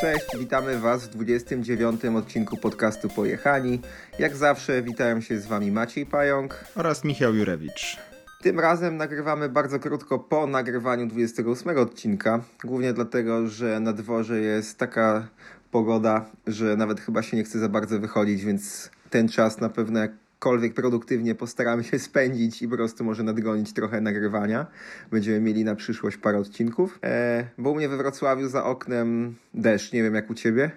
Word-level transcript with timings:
Cześć, 0.00 0.26
witamy 0.38 0.78
Was 0.78 1.04
w 1.04 1.08
29 1.08 2.04
odcinku 2.04 2.56
podcastu 2.56 3.08
Pojechani. 3.08 3.80
Jak 4.18 4.36
zawsze 4.36 4.82
witają 4.82 5.20
się 5.20 5.38
z 5.38 5.46
Wami 5.46 5.72
Maciej 5.72 6.06
Pająk 6.06 6.64
oraz 6.74 7.04
Michał 7.04 7.34
Jurewicz. 7.34 7.98
Tym 8.42 8.60
razem 8.60 8.96
nagrywamy 8.96 9.48
bardzo 9.48 9.78
krótko 9.78 10.18
po 10.18 10.46
nagrywaniu 10.46 11.06
28 11.06 11.78
odcinka, 11.78 12.40
głównie 12.64 12.92
dlatego, 12.92 13.46
że 13.46 13.80
na 13.80 13.92
dworze 13.92 14.40
jest 14.40 14.78
taka 14.78 15.28
pogoda, 15.70 16.24
że 16.46 16.76
nawet 16.76 17.00
chyba 17.00 17.22
się 17.22 17.36
nie 17.36 17.44
chce 17.44 17.58
za 17.58 17.68
bardzo 17.68 17.98
wychodzić, 17.98 18.44
więc 18.44 18.90
ten 19.10 19.28
czas 19.28 19.60
na 19.60 19.68
pewno 19.68 20.00
jakkolwiek 20.40 20.74
produktywnie 20.74 21.34
postaramy 21.34 21.84
się 21.84 21.98
spędzić 22.08 22.62
i 22.62 22.68
po 22.68 22.76
prostu 22.76 23.04
może 23.04 23.22
nadgonić 23.22 23.72
trochę 23.72 24.00
nagrywania. 24.00 24.66
Będziemy 25.10 25.40
mieli 25.40 25.64
na 25.64 25.74
przyszłość 25.74 26.16
parę 26.16 26.38
odcinków. 26.38 26.98
E, 27.02 27.44
bo 27.58 27.70
u 27.70 27.74
mnie 27.74 27.88
we 27.88 27.96
Wrocławiu 27.96 28.48
za 28.48 28.64
oknem 28.64 29.34
deszcz, 29.54 29.92
nie 29.92 30.02
wiem 30.02 30.14
jak 30.14 30.30
u 30.30 30.34
ciebie. 30.34 30.70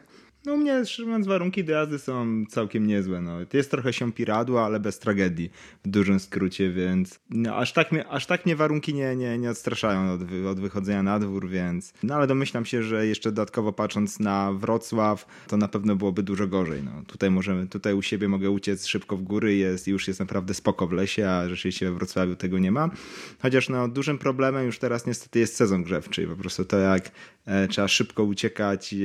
No 0.46 0.54
u 0.54 0.58
mnie, 0.58 0.86
szczerze 0.86 1.06
mówiąc, 1.06 1.28
warunki 1.28 1.64
do 1.64 1.72
jazdy 1.74 2.00
są 2.00 2.46
całkiem 2.50 2.88
niezłe. 2.88 3.22
No. 3.22 3.38
Jest 3.54 3.72
trochę 3.72 3.94
się 3.94 4.12
piradło, 4.12 4.66
ale 4.66 4.80
bez 4.80 5.00
tragedii 5.00 5.52
w 5.86 5.88
dużym 5.88 6.20
skrócie, 6.20 6.72
więc 6.72 7.20
no, 7.30 7.56
aż, 7.56 7.74
tak 7.74 7.92
mnie, 7.92 8.08
aż 8.08 8.26
tak 8.26 8.46
mnie 8.46 8.56
warunki 8.56 8.94
nie, 8.94 9.16
nie, 9.16 9.38
nie 9.38 9.50
odstraszają 9.50 10.14
od, 10.14 10.22
od 10.52 10.60
wychodzenia 10.60 11.04
na 11.04 11.20
dwór, 11.20 11.50
więc 11.50 11.94
no 12.04 12.16
ale 12.16 12.28
domyślam 12.28 12.66
się, 12.66 12.84
że 12.84 13.08
jeszcze 13.08 13.32
dodatkowo 13.32 13.74
patrząc 13.74 14.20
na 14.20 14.54
Wrocław, 14.54 15.26
to 15.48 15.58
na 15.58 15.68
pewno 15.68 15.96
byłoby 15.96 16.24
dużo 16.24 16.48
gorzej. 16.48 16.84
No. 16.84 16.92
Tutaj 17.08 17.32
możemy, 17.32 17.68
tutaj 17.68 17.94
u 17.94 18.02
siebie 18.02 18.28
mogę 18.28 18.50
uciec 18.50 18.86
szybko 18.86 19.18
w 19.18 19.22
góry, 19.22 19.56
jest, 19.56 19.88
już 19.88 20.08
jest 20.08 20.20
naprawdę 20.20 20.54
spoko 20.54 20.88
w 20.88 20.92
lesie, 20.92 21.30
a 21.30 21.50
rzeczywiście 21.50 21.86
we 21.86 21.96
Wrocławiu 21.96 22.36
tego 22.36 22.60
nie 22.60 22.72
ma. 22.72 22.90
Chociaż 23.40 23.70
no, 23.70 23.88
dużym 23.88 24.18
problemem 24.18 24.66
już 24.66 24.80
teraz 24.80 25.06
niestety 25.06 25.40
jest 25.40 25.56
sezon 25.56 25.84
grzewczy. 25.84 26.28
Po 26.28 26.36
prostu 26.36 26.66
to 26.66 26.78
jak 26.78 27.12
e, 27.45 27.67
trzeba 27.67 27.88
szybko 27.88 28.23
uciekać 28.23 28.94
e, 28.94 28.98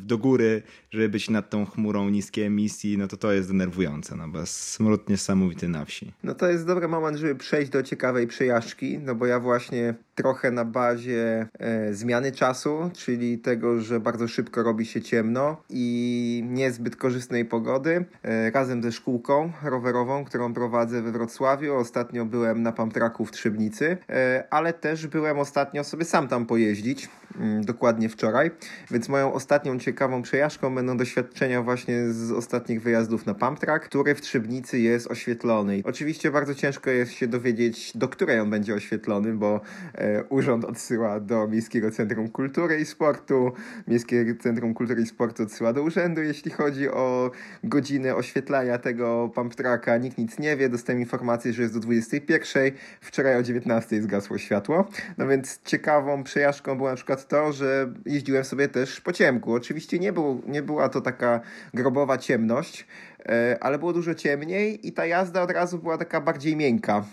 do 0.00 0.18
góry, 0.18 0.62
żeby 0.90 1.08
być 1.08 1.30
nad 1.30 1.50
tą 1.50 1.66
chmurą 1.66 2.08
niskiej 2.08 2.44
emisji, 2.44 2.98
no 2.98 3.08
to 3.08 3.16
to 3.16 3.32
jest 3.32 3.48
denerwujące, 3.48 4.16
no 4.16 4.28
bo 4.28 4.46
smród 4.46 5.08
niesamowity 5.08 5.68
na 5.68 5.84
wsi. 5.84 6.12
No 6.24 6.34
to 6.34 6.48
jest 6.48 6.66
dobry 6.66 6.88
moment, 6.88 7.16
żeby 7.16 7.34
przejść 7.34 7.70
do 7.70 7.82
ciekawej 7.82 8.26
przejażdżki, 8.26 8.98
no 8.98 9.14
bo 9.14 9.26
ja 9.26 9.40
właśnie 9.40 9.94
trochę 10.14 10.50
na 10.50 10.64
bazie 10.64 11.48
e, 11.58 11.94
zmiany 11.94 12.32
czasu, 12.32 12.90
czyli 12.96 13.38
tego, 13.38 13.80
że 13.80 14.00
bardzo 14.00 14.28
szybko 14.28 14.62
robi 14.62 14.86
się 14.86 15.02
ciemno 15.02 15.62
i 15.70 16.42
niezbyt 16.46 16.96
korzystnej 16.96 17.44
pogody, 17.44 18.04
e, 18.22 18.50
razem 18.50 18.82
ze 18.82 18.92
szkółką 18.92 19.52
rowerową, 19.62 20.24
którą 20.24 20.54
prowadzę 20.54 21.02
we 21.02 21.12
Wrocławiu. 21.12 21.74
Ostatnio 21.74 22.24
byłem 22.24 22.62
na 22.62 22.72
Pamtraku 22.72 23.24
w 23.24 23.30
Trzebnicy, 23.30 23.98
e, 24.08 24.44
ale 24.50 24.72
też 24.72 25.06
byłem 25.06 25.38
ostatnio 25.38 25.84
sobie 25.84 26.04
sam 26.04 26.28
tam 26.28 26.46
pojeździć, 26.46 27.08
mm, 27.36 27.64
dokładnie 27.64 28.08
wczoraj, 28.08 28.50
więc 28.90 29.08
moją 29.08 29.32
ostatnią 29.32 29.78
ciekawą 29.78 30.22
przejażdżką 30.22 30.59
będą 30.68 30.96
doświadczenia 30.96 31.62
właśnie 31.62 32.12
z 32.12 32.32
ostatnich 32.32 32.82
wyjazdów 32.82 33.26
na 33.26 33.34
Pamtrak, 33.34 33.84
który 33.84 34.14
w 34.14 34.20
Trzebnicy 34.20 34.78
jest 34.78 35.10
oświetlony. 35.10 35.82
Oczywiście 35.84 36.30
bardzo 36.30 36.54
ciężko 36.54 36.90
jest 36.90 37.12
się 37.12 37.26
dowiedzieć, 37.26 37.92
do 37.94 38.08
której 38.08 38.40
on 38.40 38.50
będzie 38.50 38.74
oświetlony, 38.74 39.32
bo 39.32 39.60
e, 39.94 40.24
urząd 40.24 40.64
odsyła 40.64 41.20
do 41.20 41.48
Miejskiego 41.48 41.90
Centrum 41.90 42.28
Kultury 42.28 42.80
i 42.80 42.84
Sportu, 42.84 43.52
Miejskie 43.88 44.34
Centrum 44.34 44.74
Kultury 44.74 45.02
i 45.02 45.06
Sportu 45.06 45.42
odsyła 45.42 45.72
do 45.72 45.82
urzędu, 45.82 46.22
jeśli 46.22 46.50
chodzi 46.50 46.88
o 46.88 47.30
godziny 47.64 48.14
oświetlania 48.14 48.78
tego 48.78 49.30
Pamtraka. 49.34 49.96
Nikt 49.96 50.18
nic 50.18 50.38
nie 50.38 50.56
wie, 50.56 50.68
dostałem 50.68 51.00
informację, 51.00 51.52
że 51.52 51.62
jest 51.62 51.74
do 51.74 51.80
21. 51.80 52.72
Wczoraj 53.00 53.36
o 53.36 53.42
19 53.42 54.02
zgasło 54.02 54.38
światło. 54.38 54.88
No 55.18 55.26
więc 55.26 55.60
ciekawą 55.64 56.24
przejażdżką 56.24 56.76
było 56.76 56.90
na 56.90 56.96
przykład 56.96 57.28
to, 57.28 57.52
że 57.52 57.92
jeździłem 58.06 58.44
sobie 58.44 58.68
też 58.68 59.00
po 59.00 59.12
ciemku. 59.12 59.52
Oczywiście 59.52 59.98
nie 59.98 60.12
był, 60.12 60.42
nie 60.50 60.62
była 60.62 60.88
to 60.88 61.00
taka 61.00 61.40
grobowa 61.74 62.18
ciemność, 62.18 62.86
e, 63.26 63.58
ale 63.60 63.78
było 63.78 63.92
dużo 63.92 64.14
ciemniej 64.14 64.88
i 64.88 64.92
ta 64.92 65.06
jazda 65.06 65.42
od 65.42 65.50
razu 65.50 65.78
była 65.78 65.98
taka 65.98 66.20
bardziej 66.20 66.56
miękka. 66.56 67.04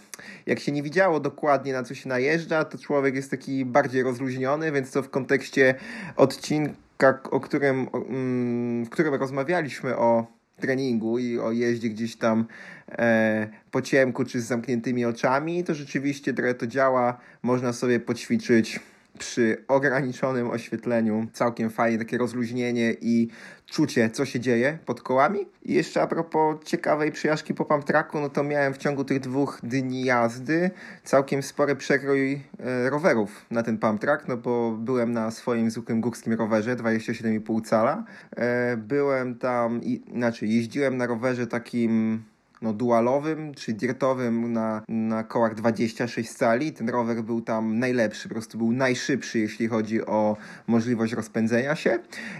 Jak 0.46 0.60
się 0.60 0.72
nie 0.72 0.84
widziało 0.84 1.20
dokładnie 1.20 1.74
na 1.74 1.84
co 1.84 1.96
się 1.96 2.10
najeżdża, 2.10 2.66
to 2.66 2.78
człowiek 2.78 3.16
jest 3.16 3.32
taki 3.32 3.66
bardziej 3.66 4.04
rozluźniony, 4.04 4.72
więc 4.72 4.92
to 4.92 5.04
w 5.04 5.10
kontekście 5.10 5.76
odcinka, 6.16 7.20
o 7.32 7.40
którym, 7.40 7.88
mm, 7.94 8.86
w 8.86 8.90
którym 8.90 9.14
rozmawialiśmy 9.14 9.98
o 9.98 10.38
treningu 10.60 11.20
i 11.20 11.40
o 11.40 11.52
jeździe 11.52 11.90
gdzieś 11.90 12.16
tam 12.16 12.46
e, 12.92 13.48
po 13.72 13.82
ciemku 13.82 14.26
czy 14.26 14.42
z 14.42 14.46
zamkniętymi 14.46 15.06
oczami, 15.06 15.64
to 15.64 15.74
rzeczywiście 15.74 16.34
trochę 16.34 16.54
to 16.54 16.68
działa. 16.68 17.18
Można 17.44 17.74
sobie 17.74 18.00
poćwiczyć 18.00 18.80
przy 19.18 19.64
ograniczonym 19.68 20.50
oświetleniu 20.50 21.28
całkiem 21.34 21.70
fajnie, 21.70 21.98
takie 21.98 22.18
rozluźnienie 22.18 22.96
i 23.02 23.28
czucie, 23.66 24.10
co 24.10 24.26
się 24.26 24.40
dzieje 24.40 24.78
pod 24.86 25.02
kołami. 25.02 25.40
I 25.64 25.74
jeszcze 25.74 26.02
a 26.02 26.08
propos 26.08 26.64
ciekawej 26.66 27.12
przyjażdżki 27.12 27.54
po 27.54 27.66
Pamtraku, 27.66 28.20
no 28.20 28.30
to 28.30 28.44
miałem 28.44 28.74
w 28.74 28.78
ciągu 28.78 29.04
tych 29.04 29.20
dwóch 29.20 29.60
dni 29.64 30.06
jazdy 30.06 30.72
całkiem 31.04 31.44
spory 31.44 31.76
przekrój 31.76 32.42
e, 32.60 32.90
rowerów 32.90 33.46
na 33.52 33.64
ten 33.64 33.78
Pamtrak, 33.78 34.28
no 34.28 34.38
bo 34.38 34.72
byłem 34.72 35.12
na 35.12 35.32
swoim 35.32 35.72
zwykłym 35.72 36.02
górskim 36.02 36.34
rowerze 36.34 36.76
27,5 36.76 37.66
cala. 37.66 38.04
E, 38.36 38.78
byłem 38.78 39.36
tam, 39.36 39.82
inaczej, 39.84 40.56
jeździłem 40.56 40.98
na 40.98 41.08
rowerze 41.08 41.48
takim 41.48 42.24
no, 42.62 42.74
dualowym 42.74 43.54
czy 43.54 43.74
dirtowym 43.74 44.54
na, 44.54 44.82
na 44.88 45.24
kołach 45.24 45.56
26 45.56 46.34
cali. 46.34 46.74
Ten 46.74 46.90
rower 46.90 47.24
był 47.24 47.42
tam 47.42 47.80
najlepszy, 47.80 48.28
po 48.28 48.34
prostu 48.34 48.58
był 48.58 48.72
najszybszy, 48.72 49.40
jeśli 49.40 49.68
chodzi 49.68 50.06
o 50.06 50.38
możliwość 50.68 51.14
rozpędzenia 51.14 51.76
się. 51.76 52.00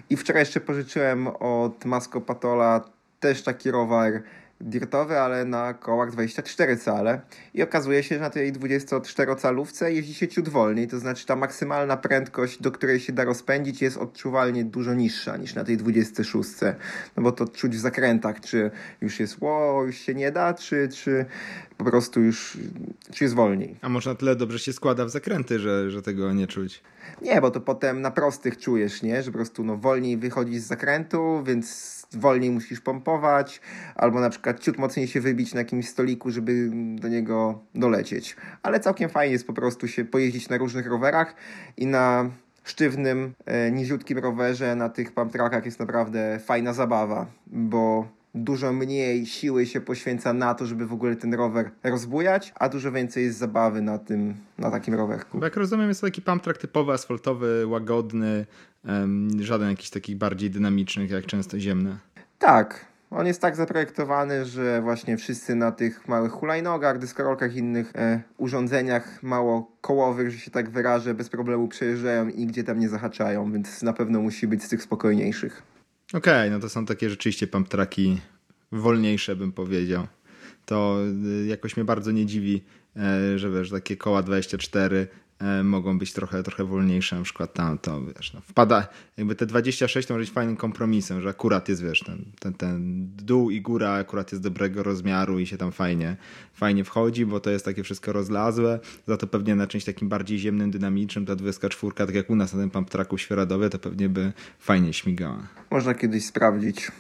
I 0.10 0.18
wczoraj 0.18 0.42
jeszcze 0.42 0.60
pożyczyłem 0.60 1.28
od 1.28 1.86
Masco 1.86 2.22
Patola 2.22 2.82
też 3.20 3.44
taki 3.44 3.72
rower 3.72 4.24
dirtowy, 4.62 5.20
ale 5.20 5.46
na 5.46 5.74
kołach 5.74 6.12
24 6.12 6.78
cale. 6.78 7.22
I 7.54 7.64
okazuje 7.64 8.04
się, 8.04 8.16
że 8.16 8.22
na 8.22 8.30
tej 8.30 8.54
24-calówce 8.54 9.86
jeździ 9.86 10.14
się 10.14 10.28
ciut 10.28 10.50
wolniej, 10.50 10.88
to 10.88 11.00
znaczy 11.00 11.26
ta 11.26 11.36
maksymalna 11.36 11.98
prędkość, 11.98 12.62
do 12.62 12.72
której 12.72 13.00
się 13.00 13.14
da 13.14 13.24
rozpędzić 13.24 13.82
jest 13.82 13.98
odczuwalnie 13.98 14.66
dużo 14.66 14.94
niższa 14.94 15.38
niż 15.38 15.56
na 15.56 15.64
tej 15.64 15.78
26, 15.78 16.50
no 17.18 17.24
bo 17.24 17.32
to 17.32 17.48
czuć 17.48 17.76
w 17.76 17.80
zakrętach, 17.80 18.42
czy 18.42 18.72
już 19.02 19.20
jest 19.20 19.42
ło, 19.42 19.84
już 19.84 19.96
się 19.96 20.16
nie 20.16 20.32
da, 20.32 20.54
czy, 20.54 20.90
czy 20.90 21.26
po 21.78 21.84
prostu 21.84 22.22
już 22.22 22.58
czy 23.14 23.24
jest 23.24 23.36
wolniej. 23.36 23.76
A 23.82 23.90
może 23.90 24.10
na 24.10 24.16
tyle 24.16 24.36
dobrze 24.36 24.60
się 24.60 24.74
składa 24.74 25.06
w 25.06 25.10
zakręty, 25.10 25.60
że, 25.60 25.92
że 25.92 26.02
tego 26.02 26.34
nie 26.34 26.48
czuć? 26.48 26.84
Nie, 27.22 27.42
bo 27.42 27.52
to 27.52 27.62
potem 27.62 28.02
na 28.02 28.12
prostych 28.12 28.58
czujesz, 28.58 29.02
nie? 29.02 29.24
Że 29.24 29.32
po 29.32 29.38
prostu 29.38 29.64
no, 29.64 29.78
wolniej 29.78 30.18
wychodzisz 30.18 30.62
z 30.62 30.68
zakrętu, 30.68 31.44
więc 31.44 31.98
wolniej 32.14 32.52
musisz 32.52 32.82
pompować, 32.82 33.62
albo 33.96 34.20
na 34.20 34.30
przykład 34.30 34.60
ciut 34.60 34.78
mocniej 34.78 35.08
się 35.08 35.22
wybić 35.22 35.54
na 35.54 35.60
jakimś 35.60 35.90
stoliku, 35.90 36.32
żeby 36.32 36.70
do 36.96 37.08
niego 37.08 37.60
dolecieć. 37.76 38.36
Ale 38.64 38.80
całkiem 38.80 39.10
fajnie 39.10 39.34
jest 39.34 39.48
po 39.48 39.54
prostu 39.54 39.88
się 39.88 40.06
pojeździć 40.06 40.50
na 40.50 40.58
różnych 40.58 40.88
rowerach 40.88 41.36
i 41.78 41.86
na 41.86 42.30
sztywnym, 42.64 43.34
e, 43.46 43.72
niziutkim 43.72 44.18
rowerze 44.18 44.76
na 44.76 44.90
tych 44.90 45.12
pamtrakach 45.12 45.66
jest 45.66 45.80
naprawdę 45.80 46.40
fajna 46.46 46.74
zabawa, 46.74 47.26
bo 47.48 48.08
dużo 48.36 48.74
mniej 48.74 49.26
siły 49.26 49.66
się 49.66 49.82
poświęca 49.82 50.34
na 50.34 50.54
to, 50.54 50.66
żeby 50.66 50.86
w 50.86 50.94
ogóle 50.94 51.16
ten 51.16 51.34
rower 51.34 51.72
rozbujać, 51.84 52.54
a 52.56 52.70
dużo 52.70 52.92
więcej 52.92 53.24
jest 53.24 53.38
zabawy 53.38 53.82
na 53.82 53.98
tym, 53.98 54.36
na 54.58 54.72
takim 54.72 54.94
rowerku. 54.94 55.40
Bo 55.40 55.46
jak 55.46 55.56
rozumiem, 55.56 55.90
jest 55.90 56.02
to 56.02 56.08
taki 56.08 56.22
pump 56.22 56.44
track 56.44 56.62
typowy, 56.62 56.92
asfaltowy, 56.92 57.68
łagodny, 57.68 58.46
um, 58.86 59.30
żaden 59.40 59.70
jakiś 59.70 59.90
takich 59.90 60.18
bardziej 60.18 60.52
dynamicznych, 60.52 61.12
jak 61.12 61.26
często 61.26 61.60
ziemne. 61.60 61.98
Tak, 62.40 62.86
on 63.12 63.28
jest 63.28 63.42
tak 63.42 63.56
zaprojektowany, 63.56 64.46
że 64.46 64.82
właśnie 64.82 65.18
wszyscy 65.18 65.56
na 65.56 65.72
tych 65.72 66.08
małych 66.08 66.32
hulajnogach, 66.32 67.00
deskorolkach, 67.00 67.56
innych 67.56 67.96
e, 67.96 68.22
urządzeniach 68.38 69.24
mało 69.24 69.72
kołowych, 69.82 70.32
że 70.32 70.40
się 70.40 70.52
tak 70.52 70.70
wyrażę, 70.70 71.14
bez 71.14 71.30
problemu 71.30 71.68
przejeżdżają 71.68 72.28
i 72.28 72.38
nigdzie 72.38 72.64
tam 72.64 72.80
nie 72.80 72.90
zahaczają, 72.90 73.52
więc 73.52 73.82
na 73.82 73.94
pewno 73.94 74.22
musi 74.22 74.48
być 74.48 74.64
z 74.64 74.70
tych 74.70 74.84
spokojniejszych. 74.84 75.77
Okej, 76.14 76.20
okay, 76.20 76.50
no 76.50 76.60
to 76.60 76.70
są 76.70 76.86
takie 76.86 77.10
rzeczywiście 77.10 77.48
pump 77.48 77.70
wolniejsze, 78.72 79.36
bym 79.36 79.52
powiedział. 79.52 80.08
To 80.66 81.00
y, 81.42 81.46
jakoś 81.46 81.78
mnie 81.78 81.86
bardzo 81.86 82.12
nie 82.12 82.26
dziwi, 82.26 82.64
e, 82.96 83.40
że 83.40 83.52
wiesz, 83.52 83.70
takie 83.70 83.98
koła 83.98 84.24
24 84.24 84.98
E, 84.98 85.27
mogą 85.64 86.00
być 86.00 86.14
trochę, 86.14 86.44
trochę 86.44 86.64
wolniejsze, 86.64 87.16
na 87.16 87.24
przykład 87.24 87.54
tam 87.54 87.78
to, 87.78 88.02
wiesz, 88.06 88.34
no, 88.34 88.42
wpada, 88.42 88.88
jakby 89.18 89.36
te 89.36 89.46
26 89.46 90.08
to 90.08 90.14
może 90.14 90.24
być 90.24 90.34
fajnym 90.34 90.56
kompromisem, 90.56 91.22
że 91.22 91.30
akurat 91.30 91.70
jest, 91.70 91.84
wiesz, 91.84 92.00
ten, 92.00 92.26
ten, 92.40 92.54
ten 92.54 93.08
dół 93.16 93.50
i 93.50 93.62
góra 93.62 93.92
akurat 93.92 94.32
jest 94.32 94.44
dobrego 94.44 94.84
rozmiaru 94.84 95.40
i 95.40 95.46
się 95.46 95.58
tam 95.58 95.72
fajnie, 95.72 96.18
fajnie 96.54 96.84
wchodzi, 96.84 97.26
bo 97.26 97.40
to 97.40 97.50
jest 97.50 97.66
takie 97.66 97.84
wszystko 97.84 98.12
rozlazłe, 98.12 98.80
za 99.08 99.18
to 99.18 99.28
pewnie 99.28 99.56
na 99.56 99.68
czymś 99.68 99.86
takim 99.86 100.10
bardziej 100.10 100.40
ziemnym, 100.40 100.72
dynamicznym, 100.72 101.26
ta 101.26 101.36
24, 101.36 101.94
tak 101.96 102.16
jak 102.16 102.30
u 102.30 102.36
nas 102.36 102.54
na 102.54 102.60
tym 102.60 102.70
pump 102.70 102.90
tracku 102.90 103.18
świeradowie, 103.18 103.70
to 103.70 103.80
pewnie 103.80 104.10
by 104.10 104.34
fajnie 104.60 104.94
śmigała. 104.94 105.48
Można 105.72 105.94
kiedyś 105.94 106.26
sprawdzić. 106.26 106.92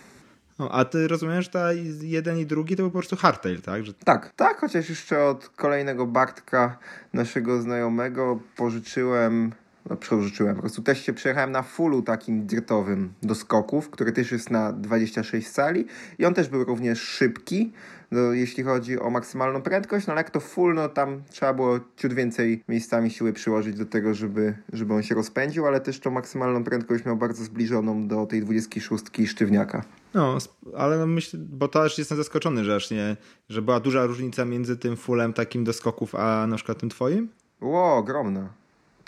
No, 0.59 0.69
a 0.71 0.85
ty 0.85 1.07
rozumiesz, 1.07 1.45
że 1.45 1.51
ta 1.51 1.73
jeden 2.01 2.37
i 2.37 2.45
drugi 2.45 2.75
to 2.75 2.83
po 2.83 2.91
prostu 2.91 3.15
hardtail, 3.15 3.61
tak? 3.61 3.85
Że... 3.85 3.93
Tak, 3.93 4.33
tak, 4.35 4.59
chociaż 4.59 4.89
jeszcze 4.89 5.23
od 5.23 5.49
kolejnego 5.49 6.07
Bartka, 6.07 6.77
naszego 7.13 7.61
znajomego, 7.61 8.39
pożyczyłem 8.55 9.51
no, 9.89 9.95
przeżyczyłem. 9.95 10.55
Po 10.55 10.61
prostu 10.61 10.81
też 10.81 11.05
się 11.05 11.13
przejechałem 11.13 11.51
na 11.51 11.63
fullu 11.63 12.01
takim 12.01 12.45
dirtowym 12.45 13.13
do 13.23 13.35
skoków, 13.35 13.89
który 13.89 14.11
też 14.11 14.31
jest 14.31 14.51
na 14.51 14.73
26 14.73 15.49
cali 15.49 15.85
i 16.19 16.25
on 16.25 16.33
też 16.33 16.49
był 16.49 16.63
również 16.63 17.01
szybki, 17.01 17.71
no, 18.11 18.33
jeśli 18.33 18.63
chodzi 18.63 18.99
o 18.99 19.09
maksymalną 19.09 19.61
prędkość, 19.61 20.07
no 20.07 20.13
ale 20.13 20.19
jak 20.19 20.29
to 20.29 20.39
full, 20.39 20.73
no 20.73 20.89
tam 20.89 21.23
trzeba 21.29 21.53
było 21.53 21.79
ciut 21.97 22.13
więcej 22.13 22.63
miejscami 22.67 23.09
siły 23.09 23.33
przyłożyć 23.33 23.75
do 23.75 23.85
tego, 23.85 24.13
żeby, 24.13 24.57
żeby 24.73 24.93
on 24.93 25.03
się 25.03 25.15
rozpędził, 25.15 25.65
ale 25.65 25.79
też 25.79 25.99
tą 25.99 26.11
maksymalną 26.11 26.63
prędkość 26.63 27.05
miał 27.05 27.17
bardzo 27.17 27.43
zbliżoną 27.43 28.07
do 28.07 28.25
tej 28.25 28.41
26 28.41 29.05
sztywniaka. 29.27 29.83
No, 30.13 30.37
ale 30.77 30.97
no 30.97 31.07
myślę, 31.07 31.39
bo 31.39 31.67
też 31.67 31.97
jestem 31.97 32.17
zaskoczony, 32.17 32.63
że 32.63 32.75
aż 32.75 32.91
nie, 32.91 33.17
że 33.49 33.61
była 33.61 33.79
duża 33.79 34.05
różnica 34.05 34.45
między 34.45 34.77
tym 34.77 34.97
fullem 34.97 35.33
takim 35.33 35.63
do 35.63 35.73
skoków, 35.73 36.15
a 36.15 36.47
na 36.47 36.55
przykład 36.55 36.77
tym 36.77 36.89
twoim? 36.89 37.29
Ło, 37.61 37.95
ogromna. 37.95 38.49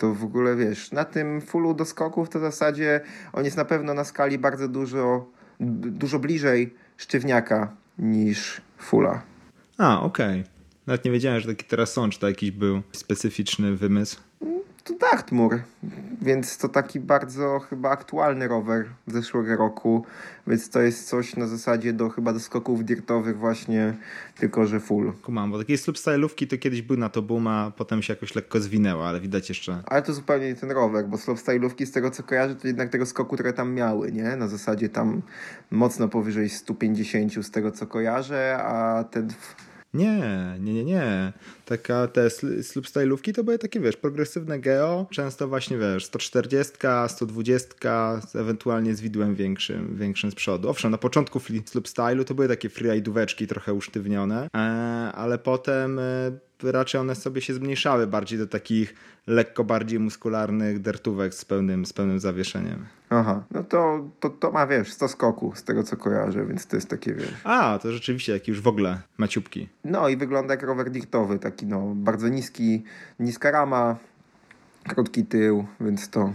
To 0.00 0.14
w 0.14 0.24
ogóle 0.24 0.56
wiesz, 0.56 0.92
na 0.92 1.04
tym 1.04 1.40
fullu 1.40 1.74
do 1.74 1.84
skoków 1.84 2.28
to 2.28 2.38
w 2.38 2.42
zasadzie 2.42 3.00
on 3.32 3.44
jest 3.44 3.56
na 3.56 3.64
pewno 3.64 3.94
na 3.94 4.04
skali 4.04 4.38
bardzo 4.38 4.68
dużo, 4.68 5.30
dużo 5.60 6.18
bliżej 6.18 6.74
sztywniaka 6.96 7.76
niż 7.98 8.60
fulla. 8.78 9.22
A, 9.78 10.02
okej. 10.02 10.40
Okay. 10.40 10.52
Nawet 10.86 11.04
nie 11.04 11.10
wiedziałem, 11.10 11.40
że 11.40 11.48
taki 11.48 11.64
teraz 11.64 11.92
są, 11.92 12.10
czy 12.10 12.18
to 12.18 12.28
jakiś 12.28 12.50
był 12.50 12.82
specyficzny 12.92 13.76
wymysł 13.76 14.20
to 14.90 14.98
Dachtmur, 14.98 15.58
więc 16.22 16.58
to 16.58 16.68
taki 16.68 17.00
bardzo 17.00 17.58
chyba 17.58 17.90
aktualny 17.90 18.48
rower 18.48 18.86
zeszłego 19.06 19.56
roku, 19.56 20.04
więc 20.46 20.70
to 20.70 20.80
jest 20.80 21.08
coś 21.08 21.36
na 21.36 21.46
zasadzie 21.46 21.92
do 21.92 22.08
chyba 22.08 22.32
do 22.32 22.40
skoków 22.40 22.84
dirtowych 22.84 23.38
właśnie, 23.38 23.94
tylko 24.38 24.66
że 24.66 24.80
full. 24.80 25.12
Kumam, 25.12 25.50
bo 25.50 25.58
takie 25.58 25.78
slopestylówki 25.78 26.48
to 26.48 26.58
kiedyś 26.58 26.82
był 26.82 26.96
na 26.96 27.08
to 27.08 27.22
boom, 27.22 27.46
a 27.46 27.72
potem 27.76 28.02
się 28.02 28.12
jakoś 28.12 28.34
lekko 28.34 28.60
zwinęło, 28.60 29.08
ale 29.08 29.20
widać 29.20 29.48
jeszcze... 29.48 29.82
Ale 29.86 30.02
to 30.02 30.12
zupełnie 30.12 30.46
nie 30.46 30.54
ten 30.54 30.70
rower, 30.70 31.06
bo 31.06 31.18
slopestylówki 31.18 31.86
z 31.86 31.92
tego 31.92 32.10
co 32.10 32.22
kojarzę 32.22 32.54
to 32.54 32.66
jednak 32.66 32.88
tego 32.88 33.06
skoku, 33.06 33.34
które 33.34 33.52
tam 33.52 33.74
miały, 33.74 34.12
nie? 34.12 34.36
Na 34.36 34.48
zasadzie 34.48 34.88
tam 34.88 35.22
mocno 35.70 36.08
powyżej 36.08 36.48
150 36.48 37.46
z 37.46 37.50
tego 37.50 37.72
co 37.72 37.86
kojarzę, 37.86 38.58
a 38.62 39.04
ten 39.04 39.28
nie, 39.94 40.20
nie, 40.60 40.74
nie, 40.74 40.84
nie. 40.84 41.32
Taka 41.70 42.06
te 42.06 42.30
slopestylówki 42.62 43.32
to 43.32 43.44
były 43.44 43.58
takie, 43.58 43.80
wiesz, 43.80 43.96
progresywne 43.96 44.58
geo, 44.58 45.06
często 45.10 45.48
właśnie, 45.48 45.78
wiesz, 45.78 46.04
140, 46.04 46.72
120, 47.08 48.20
ewentualnie 48.34 48.94
z 48.94 49.00
widłem 49.00 49.34
większym, 49.34 49.96
większym 49.96 50.30
z 50.30 50.34
przodu. 50.34 50.68
Owszem, 50.68 50.90
na 50.90 50.98
początku 50.98 51.40
slopestylu 51.66 52.24
to 52.24 52.34
były 52.34 52.48
takie 52.48 52.68
freeridóweczki 52.68 53.46
trochę 53.46 53.74
usztywnione, 53.74 54.48
e, 54.56 54.58
ale 55.12 55.38
potem 55.38 55.98
e, 55.98 56.02
raczej 56.62 57.00
one 57.00 57.14
sobie 57.14 57.40
się 57.40 57.54
zmniejszały 57.54 58.06
bardziej 58.06 58.38
do 58.38 58.46
takich 58.46 58.94
lekko 59.26 59.64
bardziej 59.64 59.98
muskularnych 59.98 60.80
dertówek 60.80 61.34
z 61.34 61.44
pełnym, 61.44 61.86
z 61.86 61.92
pełnym 61.92 62.20
zawieszeniem. 62.20 62.86
Aha, 63.10 63.44
no 63.50 63.64
to, 63.64 64.08
to, 64.20 64.30
to 64.30 64.50
ma, 64.50 64.66
wiesz, 64.66 64.92
100 64.92 65.08
skoków 65.08 65.58
z 65.58 65.64
tego, 65.64 65.82
co 65.82 65.96
kojarzę, 65.96 66.46
więc 66.46 66.66
to 66.66 66.76
jest 66.76 66.88
takie, 66.88 67.14
wiesz... 67.14 67.34
A, 67.44 67.78
to 67.82 67.92
rzeczywiście 67.92 68.32
taki 68.32 68.50
już 68.50 68.60
w 68.60 68.68
ogóle 68.68 69.02
maciubki. 69.18 69.68
No 69.84 70.08
i 70.08 70.16
wygląda 70.16 70.54
jak 70.54 70.62
rower 70.62 70.90
dirtowy, 70.90 71.38
taki 71.38 71.59
no, 71.66 71.92
bardzo 71.94 72.28
niski, 72.28 72.82
niska 73.20 73.50
rama, 73.50 73.96
krótki 74.88 75.24
tył, 75.24 75.66
więc 75.80 76.10
to 76.10 76.32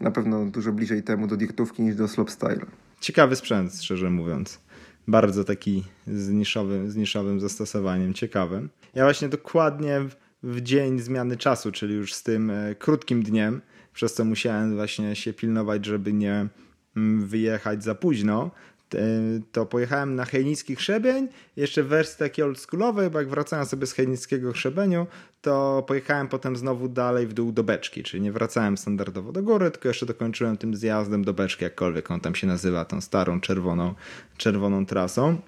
na 0.00 0.10
pewno 0.10 0.44
dużo 0.46 0.72
bliżej 0.72 1.02
temu 1.02 1.26
do 1.26 1.36
dirtówki 1.36 1.82
niż 1.82 1.96
do 1.96 2.08
slopestyle. 2.08 2.66
Ciekawy 3.00 3.36
sprzęt, 3.36 3.74
szczerze 3.74 4.10
mówiąc 4.10 4.60
bardzo 5.08 5.44
taki 5.44 5.84
z 6.06 6.28
niszowym, 6.28 6.90
z 6.90 6.96
niszowym 6.96 7.40
zastosowaniem, 7.40 8.14
ciekawym. 8.14 8.70
Ja 8.94 9.04
właśnie 9.04 9.28
dokładnie 9.28 10.00
w, 10.00 10.16
w 10.42 10.60
dzień 10.60 10.98
zmiany 10.98 11.36
czasu, 11.36 11.72
czyli 11.72 11.94
już 11.94 12.14
z 12.14 12.22
tym 12.22 12.50
e, 12.50 12.74
krótkim 12.74 13.22
dniem, 13.22 13.60
przez 13.92 14.14
co 14.14 14.24
musiałem 14.24 14.76
właśnie 14.76 15.16
się 15.16 15.32
pilnować, 15.32 15.86
żeby 15.86 16.12
nie 16.12 16.46
mm, 16.96 17.26
wyjechać 17.26 17.84
za 17.84 17.94
późno, 17.94 18.50
to 19.52 19.66
pojechałem 19.66 20.14
na 20.14 20.24
Hejnicki 20.24 20.76
Chrzebień, 20.76 21.28
jeszcze 21.56 21.82
wersji 21.82 22.18
takiej 22.18 22.44
oldschoolowej, 22.44 23.10
bo 23.10 23.18
jak 23.18 23.28
wracałem 23.28 23.66
sobie 23.66 23.86
z 23.86 23.92
Hejnickiego 23.92 24.52
Chrzebieniu, 24.52 25.06
to 25.40 25.84
pojechałem 25.86 26.28
potem 26.28 26.56
znowu 26.56 26.88
dalej 26.88 27.26
w 27.26 27.32
dół 27.32 27.52
do 27.52 27.64
Beczki, 27.64 28.02
czyli 28.02 28.22
nie 28.22 28.32
wracałem 28.32 28.78
standardowo 28.78 29.32
do 29.32 29.42
góry, 29.42 29.70
tylko 29.70 29.88
jeszcze 29.88 30.06
dokończyłem 30.06 30.56
tym 30.56 30.76
zjazdem 30.76 31.24
do 31.24 31.34
Beczki, 31.34 31.64
jakkolwiek 31.64 32.10
on 32.10 32.20
tam 32.20 32.34
się 32.34 32.46
nazywa, 32.46 32.84
tą 32.84 33.00
starą, 33.00 33.40
czerwoną, 33.40 33.94
czerwoną 34.36 34.86
trasą. 34.86 35.40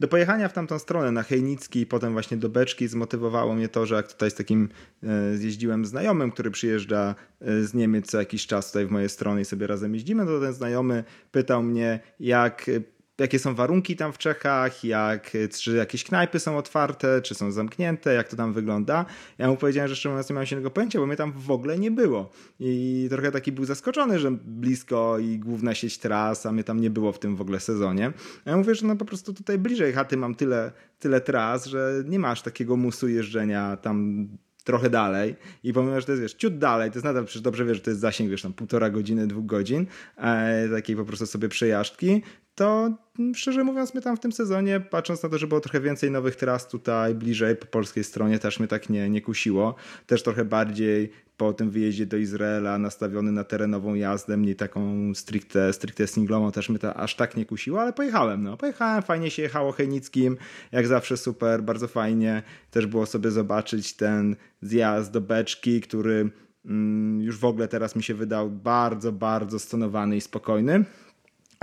Do 0.00 0.08
pojechania 0.08 0.48
w 0.48 0.52
tamtą 0.52 0.78
stronę, 0.78 1.12
na 1.12 1.22
Hejnicki 1.22 1.80
i 1.80 1.86
potem 1.86 2.12
właśnie 2.12 2.36
do 2.36 2.48
Beczki 2.48 2.88
zmotywowało 2.88 3.54
mnie 3.54 3.68
to, 3.68 3.86
że 3.86 3.94
jak 3.94 4.12
tutaj 4.12 4.30
z 4.30 4.34
takim 4.34 4.68
e, 5.02 5.36
zjeździłem 5.36 5.86
znajomym, 5.86 6.30
który 6.30 6.50
przyjeżdża 6.50 7.14
e, 7.40 7.62
z 7.62 7.74
Niemiec 7.74 8.06
co 8.06 8.18
jakiś 8.18 8.46
czas 8.46 8.66
tutaj 8.66 8.86
w 8.86 8.90
moje 8.90 9.08
strony 9.08 9.40
i 9.40 9.44
sobie 9.44 9.66
razem 9.66 9.94
jeździmy, 9.94 10.26
to 10.26 10.40
ten 10.40 10.52
znajomy 10.52 11.04
pytał 11.32 11.62
mnie, 11.62 12.00
jak 12.20 12.70
jakie 13.18 13.38
są 13.38 13.54
warunki 13.54 13.96
tam 13.96 14.12
w 14.12 14.18
Czechach, 14.18 14.84
jak, 14.84 15.30
czy 15.60 15.76
jakieś 15.76 16.04
knajpy 16.04 16.40
są 16.40 16.56
otwarte, 16.56 17.22
czy 17.22 17.34
są 17.34 17.52
zamknięte, 17.52 18.14
jak 18.14 18.28
to 18.28 18.36
tam 18.36 18.52
wygląda. 18.52 19.06
Ja 19.38 19.48
mu 19.48 19.56
powiedziałem, 19.56 19.88
że 19.88 19.96
szczerze 19.96 20.08
mówiąc 20.08 20.28
nie 20.28 20.34
mam 20.34 20.46
się 20.46 20.56
tego 20.56 20.70
pojęcia, 20.70 20.98
bo 20.98 21.06
mnie 21.06 21.16
tam 21.16 21.32
w 21.32 21.50
ogóle 21.50 21.78
nie 21.78 21.90
było. 21.90 22.30
I 22.60 23.06
trochę 23.10 23.32
taki 23.32 23.52
był 23.52 23.64
zaskoczony, 23.64 24.18
że 24.18 24.30
blisko 24.30 25.18
i 25.18 25.38
główna 25.38 25.74
sieć 25.74 25.98
tras, 25.98 26.46
a 26.46 26.52
mnie 26.52 26.64
tam 26.64 26.80
nie 26.80 26.90
było 26.90 27.12
w 27.12 27.18
tym 27.18 27.36
w 27.36 27.40
ogóle 27.40 27.60
sezonie. 27.60 28.12
A 28.44 28.50
ja 28.50 28.56
mówię, 28.56 28.74
że 28.74 28.86
no 28.86 28.96
po 28.96 29.04
prostu 29.04 29.34
tutaj 29.34 29.58
bliżej 29.58 29.92
chaty 29.92 30.16
mam 30.16 30.34
tyle, 30.34 30.72
tyle 30.98 31.20
tras, 31.20 31.66
że 31.66 32.02
nie 32.06 32.18
masz 32.18 32.42
takiego 32.42 32.76
musu 32.76 33.08
jeżdżenia 33.08 33.76
tam 33.76 34.28
trochę 34.64 34.90
dalej 34.90 35.36
i 35.62 35.72
pomimo, 35.72 36.00
że 36.00 36.06
to 36.06 36.12
jest, 36.12 36.22
wiesz, 36.22 36.34
ciut 36.34 36.58
dalej, 36.58 36.90
to 36.90 36.96
jest 36.96 37.04
nadal 37.04 37.24
przecież 37.24 37.42
dobrze 37.42 37.64
wiesz, 37.64 37.76
że 37.76 37.82
to 37.82 37.90
jest 37.90 38.00
zasięg, 38.00 38.30
wiesz, 38.30 38.42
tam 38.42 38.52
półtora 38.52 38.90
godziny, 38.90 39.26
dwóch 39.26 39.46
godzin, 39.46 39.86
e, 40.16 40.68
takiej 40.68 40.96
po 40.96 41.04
prostu 41.04 41.26
sobie 41.26 41.48
przejażdżki, 41.48 42.22
to 42.54 42.90
szczerze 43.34 43.64
mówiąc, 43.64 43.94
my 43.94 44.00
tam 44.00 44.16
w 44.16 44.20
tym 44.20 44.32
sezonie, 44.32 44.80
patrząc 44.80 45.22
na 45.22 45.28
to, 45.28 45.38
że 45.38 45.46
było 45.46 45.60
trochę 45.60 45.80
więcej 45.80 46.10
nowych 46.10 46.36
tras 46.36 46.68
tutaj 46.68 47.14
bliżej 47.14 47.56
po 47.56 47.66
polskiej 47.66 48.04
stronie, 48.04 48.38
też 48.38 48.58
mnie 48.58 48.68
tak 48.68 48.90
nie, 48.90 49.10
nie 49.10 49.20
kusiło. 49.20 49.74
Też 50.06 50.22
trochę 50.22 50.44
bardziej 50.44 51.12
po 51.36 51.52
tym 51.52 51.70
wyjeździe 51.70 52.06
do 52.06 52.16
Izraela 52.16 52.78
nastawiony 52.78 53.32
na 53.32 53.44
terenową 53.44 53.94
jazdę, 53.94 54.36
mniej 54.36 54.56
taką 54.56 55.14
stricte, 55.14 55.72
stricte 55.72 56.06
singlową, 56.06 56.52
też 56.52 56.68
mnie 56.68 56.78
to 56.78 56.96
aż 56.96 57.16
tak 57.16 57.36
nie 57.36 57.46
kusiło, 57.46 57.80
ale 57.80 57.92
pojechałem. 57.92 58.42
No. 58.42 58.56
Pojechałem, 58.56 59.02
fajnie 59.02 59.30
się 59.30 59.42
jechało 59.42 59.72
Chejnickim, 59.72 60.36
jak 60.72 60.86
zawsze 60.86 61.16
super, 61.16 61.62
bardzo 61.62 61.88
fajnie. 61.88 62.42
Też 62.70 62.86
było 62.86 63.06
sobie 63.06 63.30
zobaczyć 63.30 63.92
ten 63.92 64.36
zjazd 64.62 65.12
do 65.12 65.20
Beczki, 65.20 65.80
który 65.80 66.30
mm, 66.64 67.22
już 67.22 67.38
w 67.38 67.44
ogóle 67.44 67.68
teraz 67.68 67.96
mi 67.96 68.02
się 68.02 68.14
wydał 68.14 68.50
bardzo, 68.50 69.12
bardzo 69.12 69.58
stonowany 69.58 70.16
i 70.16 70.20
spokojny 70.20 70.84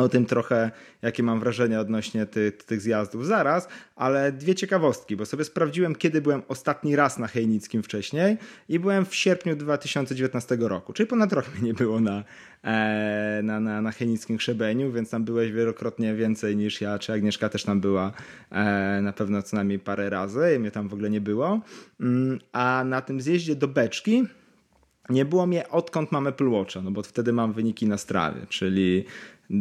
o 0.01 0.10
tym 0.10 0.25
trochę, 0.25 0.72
jakie 1.01 1.24
mam 1.24 1.39
wrażenia 1.39 1.79
odnośnie 1.79 2.25
ty, 2.25 2.51
tych 2.51 2.81
zjazdów 2.81 3.27
zaraz, 3.27 3.67
ale 3.96 4.31
dwie 4.31 4.55
ciekawostki, 4.55 5.15
bo 5.15 5.25
sobie 5.25 5.43
sprawdziłem, 5.43 5.96
kiedy 5.96 6.22
byłem 6.22 6.41
ostatni 6.48 6.96
raz 6.96 7.17
na 7.20 7.27
Hejnickim 7.27 7.84
wcześniej 7.84 8.38
i 8.70 8.79
byłem 8.79 9.05
w 9.05 9.15
sierpniu 9.15 9.55
2019 9.55 10.58
roku, 10.60 10.93
czyli 10.93 11.08
ponad 11.08 11.34
rok 11.34 11.46
mnie 11.53 11.67
nie 11.67 11.74
było 11.74 12.00
na, 12.00 12.24
e, 12.63 13.41
na, 13.43 13.60
na, 13.60 13.81
na 13.81 13.91
Hejnickim 13.91 14.38
Krzebeniu, 14.38 14.91
więc 14.91 15.10
tam 15.10 15.24
byłeś 15.24 15.51
wielokrotnie 15.51 16.15
więcej 16.15 16.55
niż 16.58 16.81
ja, 16.81 17.00
czy 17.00 17.13
Agnieszka 17.13 17.50
też 17.50 17.63
tam 17.63 17.81
była 17.81 18.12
e, 18.51 19.00
na 19.01 19.13
pewno 19.13 19.41
co 19.41 19.55
najmniej 19.55 19.79
parę 19.79 20.10
razy 20.10 20.53
i 20.55 20.60
mnie 20.60 20.72
tam 20.72 20.88
w 20.88 20.93
ogóle 20.93 21.10
nie 21.10 21.22
było. 21.22 21.62
Mm, 22.00 22.39
a 22.51 22.84
na 22.86 23.01
tym 23.01 23.22
zjeździe 23.22 23.55
do 23.55 23.67
Beczki 23.67 24.27
nie 25.10 25.25
było 25.25 25.48
mnie 25.48 25.70
odkąd 25.70 26.12
mam 26.12 26.27
Apple 26.27 26.50
Watcha, 26.50 26.81
no 26.81 26.91
bo 26.91 27.03
wtedy 27.03 27.34
mam 27.34 27.53
wyniki 27.53 27.88
na 27.88 27.98
strawie, 27.98 28.46
czyli 28.50 29.05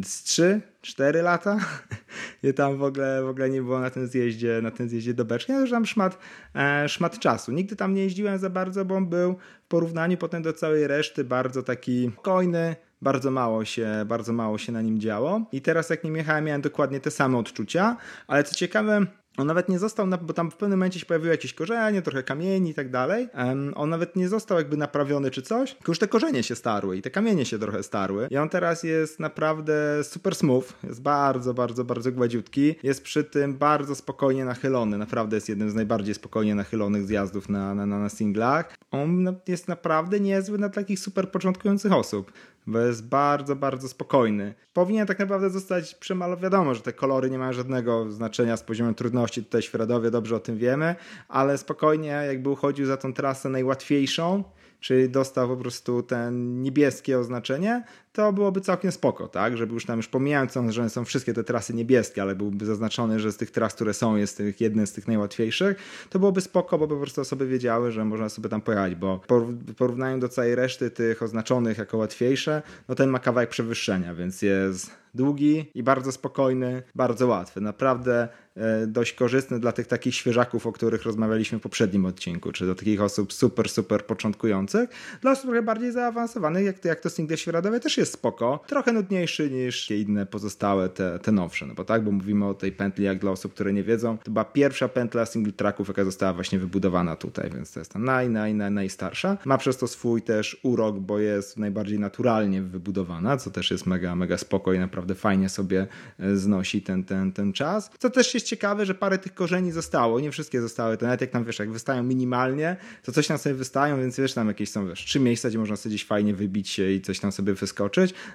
z 0.05 0.23
3, 0.23 0.61
4 0.83 1.23
lata. 1.23 1.59
I 2.43 2.55
tam 2.55 2.77
w 2.77 2.83
ogóle, 2.83 3.23
w 3.23 3.29
ogóle 3.29 3.51
nie 3.51 3.63
było 3.63 3.81
na 3.81 3.91
tym 3.91 4.07
zjeździe, 4.07 4.61
na 4.63 4.71
tym 4.71 4.89
zjeździe 4.89 5.15
do 5.15 5.25
Beczki. 5.25 5.53
Ja 5.53 5.61
już 5.61 5.71
tam 5.71 5.87
szmat, 5.87 6.19
e, 6.55 6.89
szmat 6.89 7.19
czasu. 7.19 7.53
Nigdy 7.53 7.77
tam 7.77 7.95
nie 7.95 8.03
jeździłem 8.03 8.39
za 8.39 8.51
bardzo, 8.51 8.85
bo 8.85 8.95
on 8.95 9.07
był 9.07 9.37
w 9.65 9.69
porównaniu 9.69 10.17
potem 10.17 10.43
do 10.43 10.53
całej 10.53 10.87
reszty 10.87 11.25
bardzo 11.25 11.63
taki 11.63 12.11
spokojny, 12.13 12.77
bardzo 13.03 13.31
mało 13.31 13.65
się, 13.65 14.05
bardzo 14.07 14.33
mało 14.33 14.59
się 14.59 14.73
na 14.73 14.83
nim 14.83 15.01
działo. 15.01 15.41
I 15.53 15.61
teraz 15.61 15.91
jak 15.91 16.05
nim 16.05 16.17
jechałem, 16.17 16.45
miałem 16.45 16.63
dokładnie 16.63 17.01
te 17.01 17.11
same 17.11 17.39
odczucia, 17.39 17.97
ale 18.27 18.45
co 18.45 18.55
ciekawe, 18.55 19.07
on 19.37 19.47
nawet 19.47 19.69
nie 19.69 19.79
został, 19.79 20.07
bo 20.23 20.33
tam 20.33 20.51
w 20.51 20.57
pewnym 20.57 20.79
momencie 20.79 21.01
się 21.01 21.07
pojawiły 21.07 21.31
jakieś 21.31 21.55
korzenie, 21.55 22.03
trochę 22.03 22.23
kamieni 22.23 22.71
i 22.71 22.75
tak 22.75 22.91
dalej. 22.91 23.29
On 23.75 23.91
nawet 23.91 24.17
nie 24.17 24.29
został 24.29 24.59
jakby 24.59 24.77
naprawiony 24.77 25.31
czy 25.31 25.43
coś, 25.43 25.75
tylko 25.75 25.93
już 25.93 25.99
te 25.99 26.09
korzenie 26.09 26.43
się 26.43 26.55
starły 26.55 26.97
i 26.97 27.03
te 27.03 27.11
kamienie 27.11 27.45
się 27.45 27.59
trochę 27.59 27.83
starły. 27.83 28.29
I 28.31 28.37
on 28.37 28.49
teraz 28.49 28.83
jest 28.83 29.21
naprawdę 29.21 30.05
super 30.05 30.35
smooth, 30.35 30.65
jest 30.85 31.03
bardzo, 31.03 31.55
bardzo, 31.55 31.85
bardzo 31.85 32.13
gładziutki. 32.13 32.75
Jest 32.83 33.03
przy 33.03 33.25
tym 33.25 33.59
bardzo 33.59 33.95
spokojnie 33.95 34.45
nachylony, 34.45 34.99
naprawdę 34.99 35.37
jest 35.37 35.49
jednym 35.49 35.71
z 35.71 35.75
najbardziej 35.75 36.15
spokojnie 36.15 36.55
nachylonych 36.55 37.07
zjazdów 37.07 37.49
na, 37.49 37.75
na, 37.75 37.87
na, 37.87 38.09
singlach. 38.09 38.77
On 38.91 39.37
jest 39.49 39.69
naprawdę 39.69 40.21
niezły 40.21 40.59
dla 40.59 40.69
takich 40.69 41.01
super 41.01 41.31
początkujących 41.31 41.93
osób. 41.93 42.33
Bo 42.67 42.79
jest 42.79 43.09
bardzo, 43.09 43.57
bardzo 43.57 43.89
spokojny. 43.89 44.55
Powinien 44.73 45.07
tak 45.07 45.19
naprawdę 45.19 45.51
zostać 45.51 45.95
przemalowany. 45.95 46.43
Wiadomo, 46.43 46.75
że 46.75 46.81
te 46.81 46.93
kolory 46.93 47.31
nie 47.31 47.39
mają 47.39 47.53
żadnego 47.53 48.11
znaczenia 48.11 48.57
z 48.57 48.63
poziomem 48.63 48.95
trudności. 48.95 49.45
Tutaj 49.45 49.63
Świeradowie 49.63 50.11
dobrze 50.11 50.37
o 50.37 50.41
tym 50.41 50.57
wiemy, 50.57 50.95
ale 51.29 51.59
spokojnie 51.59 52.09
jakby 52.09 52.51
uchodził 52.51 52.87
za 52.87 52.97
tą 52.97 53.13
trasę 53.13 53.49
najłatwiejszą, 53.49 54.45
czyli 54.81 55.09
dostał 55.09 55.49
po 55.49 55.57
prostu 55.57 56.03
ten 56.03 56.63
niebieskie 56.63 57.19
oznaczenie, 57.19 57.85
to 58.13 58.33
byłoby 58.33 58.61
całkiem 58.61 58.93
spoko, 58.93 59.29
tak? 59.29 59.57
Żeby 59.57 59.75
już 59.75 59.87
tam 59.87 59.97
już 59.97 60.09
pomijając, 60.09 60.55
że 60.69 60.91
są 60.91 61.05
wszystkie 61.05 61.35
te 61.35 61.45
trasy 61.45 61.75
niebieskie, 61.75 62.23
ale 62.23 62.35
byłby 62.35 62.67
zaznaczony, 62.67 63.21
że 63.21 63.33
z 63.33 63.37
tych 63.37 63.51
tras, 63.51 63.75
które 63.75 63.95
są, 63.95 64.17
jest 64.17 64.37
tych, 64.37 64.61
jeden 64.61 64.87
z 64.87 64.93
tych 64.93 65.09
najłatwiejszych, 65.09 65.77
to 66.11 66.19
byłoby 66.19 66.41
spoko, 66.41 66.79
bo 66.79 66.89
po 66.89 66.97
prostu 66.97 67.21
osoby 67.21 67.47
wiedziały, 67.47 67.93
że 67.93 68.05
można 68.05 68.29
sobie 68.29 68.49
tam 68.49 68.61
pojechać, 68.61 68.95
bo 68.95 69.21
w 69.29 69.75
porównaniu 69.75 70.19
do 70.19 70.29
całej 70.29 70.55
reszty 70.55 70.91
tych 70.91 71.23
oznaczonych 71.23 71.79
jako 71.79 71.97
łatwiejsze, 71.97 72.63
no 72.89 72.95
ten 72.95 73.11
ma 73.11 73.19
kawałek 73.19 73.51
przewyższenia, 73.51 74.15
więc 74.15 74.43
jest 74.43 75.01
długi 75.15 75.71
i 75.75 75.83
bardzo 75.83 76.13
spokojny, 76.13 76.83
bardzo 76.95 77.27
łatwy. 77.27 77.61
Naprawdę 77.61 78.29
e, 78.57 78.87
dość 78.87 79.13
korzystny 79.13 79.61
dla 79.61 79.73
tych 79.73 79.87
takich 79.87 80.15
świeżaków, 80.15 80.67
o 80.67 80.73
których 80.73 81.03
rozmawialiśmy 81.03 81.59
w 81.59 81.63
poprzednim 81.63 82.07
odcinku, 82.07 82.53
czy 82.53 82.67
do 82.67 82.75
takich 82.75 83.03
osób 83.03 83.33
super, 83.33 83.69
super 83.69 84.07
początkujących. 84.07 84.91
Dla 85.21 85.31
osób 85.31 85.45
trochę 85.45 85.63
bardziej 85.63 85.93
zaawansowanych, 85.93 86.65
jak 86.65 86.79
to, 86.79 86.89
jak 86.89 87.01
to 87.01 87.11
single 87.11 87.37
świeradowe, 87.37 87.81
też 87.81 87.99
jest 88.01 88.13
spoko. 88.13 88.61
Trochę 88.67 88.93
nudniejszy 88.93 89.51
niż 89.51 89.91
inne 89.91 90.27
pozostałe, 90.27 90.89
te, 90.89 91.19
te 91.19 91.33
nowsze, 91.33 91.67
no 91.67 91.75
bo 91.75 91.85
tak, 91.85 92.05
bo 92.05 92.11
mówimy 92.11 92.47
o 92.47 92.55
tej 92.55 92.73
pętli, 92.73 93.05
jak 93.05 93.19
dla 93.19 93.31
osób, 93.31 93.55
które 93.55 93.73
nie 93.73 93.83
wiedzą, 93.83 94.19
to 94.19 94.31
była 94.31 94.45
pierwsza 94.45 94.89
pętla 94.89 95.27
single 95.27 95.53
tracków, 95.53 95.89
jaka 95.89 96.05
została 96.05 96.33
właśnie 96.33 96.59
wybudowana 96.59 97.17
tutaj, 97.17 97.51
więc 97.55 97.73
to 97.73 97.81
jest 97.81 97.93
ta 97.93 97.99
naj, 97.99 98.29
naj, 98.29 98.55
naj, 98.55 98.71
najstarsza. 98.71 99.37
Ma 99.45 99.59
przez 99.59 99.77
to 99.77 99.89
swój 99.89 100.23
też 100.23 100.61
urok, 100.63 100.99
bo 100.99 101.19
jest 101.19 101.59
najbardziej 101.59 101.99
naturalnie 101.99 102.63
wybudowana, 102.63 103.37
co 103.37 103.51
też 103.51 103.71
jest 103.71 103.87
mega, 103.87 104.17
mega 104.17 104.39
spoko 104.39 104.73
i 104.73 104.79
naprawdę 104.79 105.15
fajnie 105.15 105.49
sobie 105.49 105.87
e, 106.19 106.37
znosi 106.37 106.83
ten, 106.83 107.05
ten, 107.05 107.33
ten 107.33 107.53
czas. 107.53 107.91
Co 107.99 108.11
też 108.11 108.35
jest 108.35 108.47
ciekawe, 108.47 108.87
że 108.87 108.95
parę 108.95 109.19
tych 109.19 109.35
korzeni 109.35 109.73
zostało, 109.73 110.21
nie 110.21 110.31
wszystkie 110.31 110.61
zostały, 110.61 110.97
to 110.97 111.07
nawet 111.07 111.21
jak 111.21 111.31
tam 111.31 111.45
wiesz, 111.45 111.59
jak 111.59 111.71
wystają 111.71 112.03
minimalnie, 112.03 112.77
to 113.03 113.13
coś 113.13 113.27
tam 113.27 113.39
sobie 113.39 113.55
wystają, 113.55 114.01
więc 114.01 114.17
wiesz, 114.17 114.35
tam 114.35 114.49
jakieś 114.49 114.71
są 114.71 114.89
wiesz, 114.89 115.05
trzy 115.05 115.21
miejsca, 115.21 115.49
gdzie 115.49 115.59
można 115.59 115.77
sobie 115.77 115.91
gdzieś 115.95 116.07
fajnie 116.07 116.35
wybić 116.35 116.69
się 116.69 116.91
i 116.91 117.01
coś 117.01 117.21
tam 117.21 117.33
sobie 117.33 117.55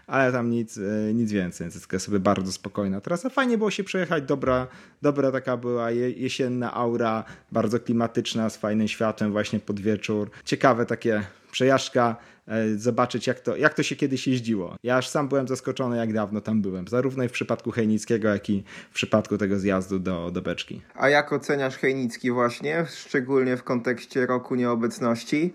ale 0.07 0.31
tam 0.31 0.49
nic, 0.49 0.77
e, 0.77 1.13
nic 1.13 1.31
więcej, 1.31 1.65
więc 1.65 1.87
jest 1.91 2.05
sobie 2.05 2.19
bardzo 2.19 2.51
spokojna 2.51 3.01
trasa. 3.01 3.29
Fajnie 3.29 3.57
było 3.57 3.71
się 3.71 3.83
przejechać, 3.83 4.23
dobra, 4.23 4.67
dobra 5.01 5.31
taka 5.31 5.57
była 5.57 5.91
jesienna 5.91 6.73
aura, 6.73 7.23
bardzo 7.51 7.79
klimatyczna, 7.79 8.49
z 8.49 8.57
fajnym 8.57 8.87
światłem 8.87 9.31
właśnie 9.31 9.59
pod 9.59 9.79
wieczór. 9.79 10.29
Ciekawe 10.45 10.85
takie 10.85 11.23
przejażdżka, 11.51 12.15
e, 12.47 12.75
zobaczyć 12.77 13.27
jak 13.27 13.39
to, 13.39 13.55
jak 13.55 13.73
to 13.73 13.83
się 13.83 13.95
kiedyś 13.95 14.27
jeździło. 14.27 14.75
Ja 14.83 14.97
aż 14.97 15.07
sam 15.07 15.27
byłem 15.27 15.47
zaskoczony, 15.47 15.97
jak 15.97 16.13
dawno 16.13 16.41
tam 16.41 16.61
byłem. 16.61 16.87
Zarówno 16.87 17.23
i 17.23 17.27
w 17.27 17.31
przypadku 17.31 17.71
Hejnickiego, 17.71 18.27
jak 18.27 18.49
i 18.49 18.63
w 18.91 18.93
przypadku 18.93 19.37
tego 19.37 19.59
zjazdu 19.59 19.99
do, 19.99 20.31
do 20.31 20.41
Beczki. 20.41 20.81
A 20.95 21.09
jak 21.09 21.33
oceniasz 21.33 21.77
Hejnicki 21.77 22.31
właśnie, 22.31 22.85
szczególnie 22.89 23.57
w 23.57 23.63
kontekście 23.63 24.25
roku 24.25 24.55
nieobecności? 24.55 25.53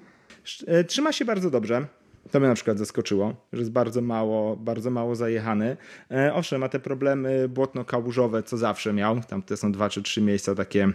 E, 0.67 0.85
trzyma 0.85 1.13
się 1.13 1.25
bardzo 1.25 1.51
dobrze. 1.51 1.87
To 2.31 2.41
mnie 2.41 2.49
na 2.49 2.55
przykład 2.55 2.79
zaskoczyło, 2.79 3.35
że 3.53 3.59
jest 3.59 3.73
bardzo 3.73 4.01
mało, 4.01 4.57
bardzo 4.57 4.91
mało 4.91 5.15
zajechany. 5.15 5.77
E, 6.11 6.35
owszem, 6.35 6.61
ma 6.61 6.69
te 6.69 6.81
problemy 6.81 7.49
błotno-kałużowe, 7.49 8.43
co 8.43 8.57
zawsze 8.57 8.93
miał. 8.93 9.21
Tam 9.21 9.43
te 9.43 9.57
są 9.57 9.73
dwa 9.73 9.89
czy 9.89 10.03
trzy 10.03 10.23
miejsca 10.23 10.55
takie 10.55 10.89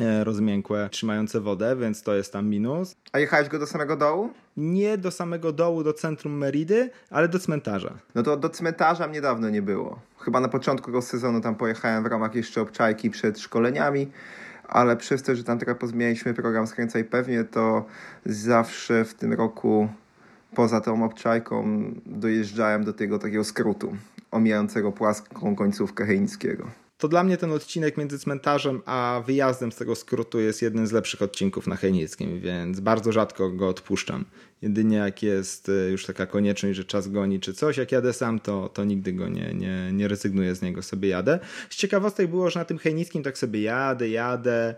e, 0.00 0.24
rozmiękłe, 0.24 0.88
trzymające 0.90 1.40
wodę, 1.40 1.76
więc 1.76 2.02
to 2.02 2.14
jest 2.14 2.32
tam 2.32 2.48
minus. 2.48 2.94
A 3.12 3.18
jechałeś 3.18 3.48
go 3.48 3.58
do 3.58 3.66
samego 3.66 3.96
dołu? 3.96 4.30
Nie 4.56 4.98
do 4.98 5.10
samego 5.10 5.52
dołu, 5.52 5.82
do 5.82 5.92
centrum 5.92 6.32
Meridy, 6.32 6.90
ale 7.10 7.28
do 7.28 7.38
cmentarza. 7.38 7.94
No 8.14 8.22
to 8.22 8.36
do 8.36 8.48
cmentarza 8.48 9.08
mnie 9.08 9.20
dawno 9.20 9.50
nie 9.50 9.62
było. 9.62 10.00
Chyba 10.18 10.40
na 10.40 10.48
początku 10.48 10.86
tego 10.86 11.02
sezonu 11.02 11.40
tam 11.40 11.54
pojechałem 11.54 12.02
w 12.02 12.06
ramach 12.06 12.34
jeszcze 12.34 12.60
obczajki 12.60 13.10
przed 13.10 13.40
szkoleniami 13.40 14.06
ale 14.68 14.96
przez 14.96 15.22
to, 15.22 15.36
że 15.36 15.44
tam 15.44 15.58
teraz 15.58 15.78
pozmienialiśmy 15.78 16.34
program 16.34 16.66
Skręcaj 16.66 17.04
Pewnie, 17.04 17.44
to 17.44 17.84
zawsze 18.26 19.04
w 19.04 19.14
tym 19.14 19.32
roku 19.32 19.88
poza 20.54 20.80
tą 20.80 21.04
obczajką 21.04 21.82
dojeżdżałem 22.06 22.84
do 22.84 22.92
tego 22.92 23.18
takiego 23.18 23.44
skrótu 23.44 23.96
omijającego 24.30 24.92
płaską 24.92 25.56
końcówkę 25.56 26.06
Heinickiego. 26.06 26.70
To 26.98 27.08
dla 27.08 27.24
mnie 27.24 27.36
ten 27.36 27.52
odcinek 27.52 27.96
między 27.96 28.18
cmentarzem 28.18 28.82
a 28.86 29.22
wyjazdem 29.26 29.72
z 29.72 29.76
tego 29.76 29.94
skrótu 29.94 30.40
jest 30.40 30.62
jednym 30.62 30.86
z 30.86 30.92
lepszych 30.92 31.22
odcinków 31.22 31.66
na 31.66 31.76
Heinickim, 31.76 32.40
więc 32.40 32.80
bardzo 32.80 33.12
rzadko 33.12 33.50
go 33.50 33.68
odpuszczam. 33.68 34.24
Jedynie 34.62 34.96
jak 34.96 35.22
jest 35.22 35.68
e, 35.68 35.90
już 35.90 36.06
taka 36.06 36.26
konieczność, 36.26 36.76
że 36.76 36.84
czas 36.84 37.08
goni 37.08 37.40
czy 37.40 37.54
coś, 37.54 37.76
jak 37.76 37.92
jadę 37.92 38.12
sam, 38.12 38.40
to, 38.40 38.68
to 38.68 38.84
nigdy 38.84 39.12
go 39.12 39.28
nie, 39.28 39.54
nie, 39.54 39.92
nie 39.92 40.08
rezygnuję 40.08 40.54
z 40.54 40.62
niego, 40.62 40.82
sobie 40.82 41.08
jadę. 41.08 41.38
Z 41.70 41.76
ciekawostek 41.76 42.30
było, 42.30 42.50
że 42.50 42.58
na 42.58 42.64
tym 42.64 42.78
Heinickim 42.78 43.22
tak 43.22 43.38
sobie 43.38 43.62
jadę, 43.62 44.08
jadę, 44.08 44.74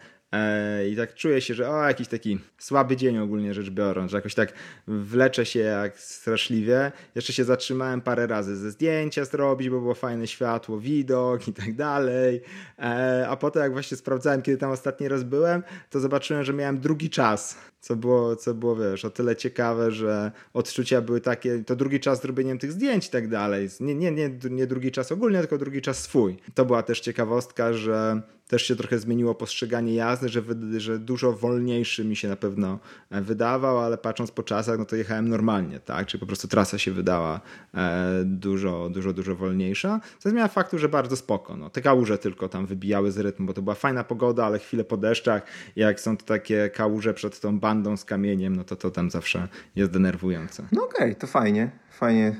I 0.92 0.96
tak 0.96 1.14
czuję 1.14 1.40
się, 1.40 1.54
że 1.54 1.70
o, 1.70 1.84
jakiś 1.84 2.08
taki 2.08 2.38
słaby 2.58 2.96
dzień 2.96 3.18
ogólnie 3.18 3.54
rzecz 3.54 3.70
biorąc, 3.70 4.10
że 4.10 4.16
jakoś 4.16 4.34
tak 4.34 4.52
wleczę 4.86 5.46
się 5.46 5.60
jak 5.60 5.98
straszliwie. 5.98 6.92
Jeszcze 7.14 7.32
się 7.32 7.44
zatrzymałem 7.44 8.00
parę 8.00 8.26
razy 8.26 8.56
ze 8.56 8.70
zdjęcia 8.70 9.24
zrobić, 9.24 9.70
bo 9.70 9.80
było 9.80 9.94
fajne 9.94 10.26
światło, 10.26 10.80
widok 10.80 11.48
i 11.48 11.52
tak 11.52 11.74
dalej. 11.74 12.42
E, 12.78 13.26
a 13.28 13.36
potem 13.36 13.62
jak 13.62 13.72
właśnie 13.72 13.96
sprawdzałem, 13.96 14.42
kiedy 14.42 14.58
tam 14.58 14.70
ostatni 14.70 15.08
raz 15.08 15.22
byłem, 15.22 15.62
to 15.90 16.00
zobaczyłem, 16.00 16.44
że 16.44 16.52
miałem 16.52 16.80
drugi 16.80 17.10
czas 17.10 17.58
co 17.80 17.96
było, 17.96 18.36
co 18.36 18.54
było, 18.54 18.76
wiesz, 18.76 19.04
o 19.04 19.10
tyle 19.10 19.36
ciekawe, 19.36 19.90
że 19.90 20.32
odczucia 20.54 21.00
były 21.00 21.20
takie, 21.20 21.64
to 21.64 21.76
drugi 21.76 22.00
czas 22.00 22.22
zrobieniem 22.22 22.58
tych 22.58 22.72
zdjęć 22.72 23.06
i 23.06 23.10
tak 23.10 23.28
dalej. 23.28 23.68
Nie, 23.80 23.94
nie, 23.94 24.12
nie, 24.12 24.30
nie 24.50 24.66
drugi 24.66 24.90
czas 24.90 25.12
ogólnie, 25.12 25.38
tylko 25.38 25.58
drugi 25.58 25.82
czas 25.82 25.98
swój. 26.02 26.36
To 26.54 26.64
była 26.64 26.82
też 26.82 27.00
ciekawostka, 27.00 27.72
że 27.72 28.22
też 28.50 28.62
się 28.62 28.76
trochę 28.76 28.98
zmieniło 28.98 29.34
postrzeganie 29.34 29.94
jazdy, 29.94 30.28
że, 30.28 30.42
że 30.76 30.98
dużo 30.98 31.32
wolniejszy 31.32 32.04
mi 32.04 32.16
się 32.16 32.28
na 32.28 32.36
pewno 32.36 32.78
e, 33.10 33.20
wydawał, 33.20 33.78
ale 33.78 33.98
patrząc 33.98 34.30
po 34.30 34.42
czasach, 34.42 34.78
no 34.78 34.84
to 34.84 34.96
jechałem 34.96 35.28
normalnie, 35.28 35.80
tak? 35.80 36.06
Czyli 36.06 36.20
po 36.20 36.26
prostu 36.26 36.48
trasa 36.48 36.78
się 36.78 36.92
wydała 36.92 37.40
e, 37.74 38.22
dużo, 38.24 38.90
dużo, 38.90 39.12
dużo 39.12 39.34
wolniejsza. 39.36 40.00
Co 40.18 40.30
zmienia 40.30 40.48
faktu, 40.48 40.78
że 40.78 40.88
bardzo 40.88 41.16
spoko. 41.16 41.56
No. 41.56 41.70
Te 41.70 41.80
kałuże 41.80 42.18
tylko 42.18 42.48
tam 42.48 42.66
wybijały 42.66 43.12
z 43.12 43.18
rytmu, 43.18 43.46
bo 43.46 43.52
to 43.52 43.62
była 43.62 43.74
fajna 43.74 44.04
pogoda, 44.04 44.44
ale 44.46 44.58
chwilę 44.58 44.84
po 44.84 44.96
deszczach, 44.96 45.42
jak 45.76 46.00
są 46.00 46.16
to 46.16 46.24
takie 46.24 46.70
kałuże 46.70 47.14
przed 47.14 47.40
tą 47.40 47.60
bandą 47.70 47.96
z 47.96 48.04
kamieniem, 48.04 48.56
no 48.56 48.64
to 48.64 48.76
to 48.76 48.90
tam 48.90 49.10
zawsze 49.10 49.48
jest 49.76 49.90
denerwujące. 49.92 50.62
No 50.72 50.84
okej, 50.84 51.10
okay, 51.10 51.14
to 51.14 51.26
fajnie. 51.26 51.70
Fajnie 51.90 52.36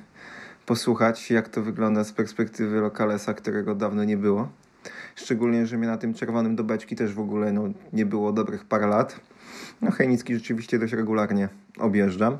posłuchać, 0.66 1.30
jak 1.30 1.48
to 1.48 1.62
wygląda 1.62 2.04
z 2.04 2.12
perspektywy 2.12 2.80
Lokalesa, 2.80 3.34
którego 3.34 3.74
dawno 3.74 4.04
nie 4.04 4.16
było. 4.16 4.48
Szczególnie, 5.16 5.66
że 5.66 5.78
mnie 5.78 5.86
na 5.86 5.98
tym 5.98 6.14
czerwonym 6.14 6.56
do 6.56 6.64
beczki 6.64 6.96
też 6.96 7.14
w 7.14 7.20
ogóle 7.20 7.52
no, 7.52 7.62
nie 7.92 8.06
było 8.06 8.32
dobrych 8.32 8.64
parę 8.64 8.86
lat. 8.86 9.20
No 9.82 9.90
Hejnicki 9.90 10.34
rzeczywiście 10.34 10.78
dość 10.78 10.92
regularnie 10.92 11.48
objeżdżam. 11.78 12.38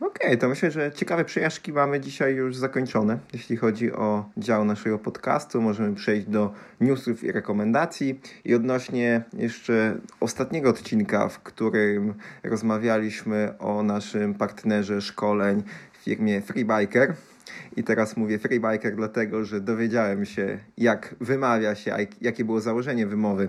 Okej, 0.00 0.26
okay, 0.26 0.36
to 0.36 0.48
myślę, 0.48 0.70
że 0.70 0.92
ciekawe 0.92 1.24
przejażdżki 1.24 1.72
mamy 1.72 2.00
dzisiaj 2.00 2.34
już 2.34 2.56
zakończone. 2.56 3.18
Jeśli 3.32 3.56
chodzi 3.56 3.92
o 3.92 4.30
dział 4.36 4.64
naszego 4.64 4.98
podcastu, 4.98 5.62
możemy 5.62 5.94
przejść 5.94 6.26
do 6.26 6.52
newsów 6.80 7.24
i 7.24 7.32
rekomendacji. 7.32 8.20
I 8.44 8.54
odnośnie 8.54 9.22
jeszcze 9.32 9.96
ostatniego 10.20 10.70
odcinka, 10.70 11.28
w 11.28 11.42
którym 11.42 12.14
rozmawialiśmy 12.44 13.58
o 13.58 13.82
naszym 13.82 14.34
partnerze 14.34 15.00
szkoleń 15.00 15.62
w 15.92 16.04
firmie 16.04 16.42
Freebiker. 16.42 17.14
I 17.76 17.84
teraz 17.84 18.16
mówię 18.16 18.38
Freebiker 18.38 18.96
dlatego, 18.96 19.44
że 19.44 19.60
dowiedziałem 19.60 20.24
się, 20.24 20.58
jak 20.78 21.14
wymawia 21.20 21.74
się, 21.74 21.96
jakie 22.20 22.44
było 22.44 22.60
założenie 22.60 23.06
wymowy 23.06 23.48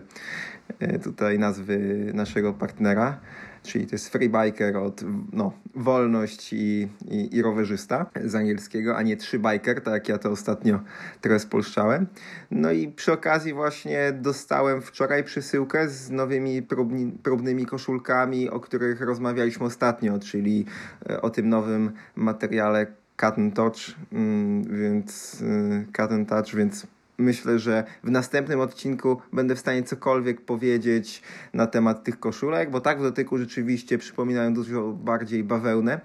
e, 0.79 0.99
tutaj 0.99 1.39
nazwy 1.39 1.77
naszego 2.13 2.53
partnera 2.53 3.19
czyli 3.65 3.87
to 3.87 3.95
jest 3.95 4.09
freebiker 4.09 4.77
od 4.77 5.03
no, 5.33 5.53
wolność 5.75 6.53
i, 6.53 6.87
i, 7.07 7.35
i 7.35 7.41
rowerzysta 7.41 8.05
z 8.23 8.35
angielskiego, 8.35 8.97
a 8.97 9.01
nie 9.01 9.17
trzy 9.17 9.39
biker, 9.39 9.81
tak 9.81 9.93
jak 9.93 10.09
ja 10.09 10.17
to 10.17 10.29
ostatnio 10.29 10.79
trochę 11.21 11.39
spolszczałem. 11.39 12.07
No 12.51 12.71
i 12.71 12.87
przy 12.87 13.11
okazji 13.11 13.53
właśnie 13.53 14.13
dostałem 14.13 14.81
wczoraj 14.81 15.23
przesyłkę 15.23 15.89
z 15.89 16.11
nowymi 16.11 16.61
próbni, 16.61 17.11
próbnymi 17.23 17.65
koszulkami, 17.65 18.49
o 18.49 18.59
których 18.59 19.01
rozmawialiśmy 19.01 19.65
ostatnio, 19.65 20.19
czyli 20.19 20.65
e, 21.09 21.21
o 21.21 21.29
tym 21.29 21.49
nowym 21.49 21.91
materiale 22.15 22.87
Cut 23.17 23.37
and 23.37 23.55
Touch, 23.55 23.75
mm, 24.11 24.63
więc 24.63 25.41
e, 25.41 25.85
Cut 25.85 26.11
and 26.11 26.29
Touch, 26.29 26.55
więc 26.55 26.87
myślę, 27.17 27.59
że 27.59 27.83
w 28.03 28.11
następnym 28.11 28.59
odcinku 28.59 29.21
będę 29.33 29.55
w 29.55 29.59
stanie 29.59 29.83
cokolwiek 29.83 30.41
powiedzieć 30.41 31.21
na 31.53 31.67
temat 31.67 32.03
tych 32.03 32.19
koszulek, 32.19 32.71
bo 32.71 32.81
tak 32.81 32.99
w 32.99 33.03
dotyku 33.03 33.37
rzeczywiście 33.37 33.97
przypominają 33.97 34.53
dużo 34.53 34.91
bardziej 34.91 35.43
bawełnę 35.43 36.01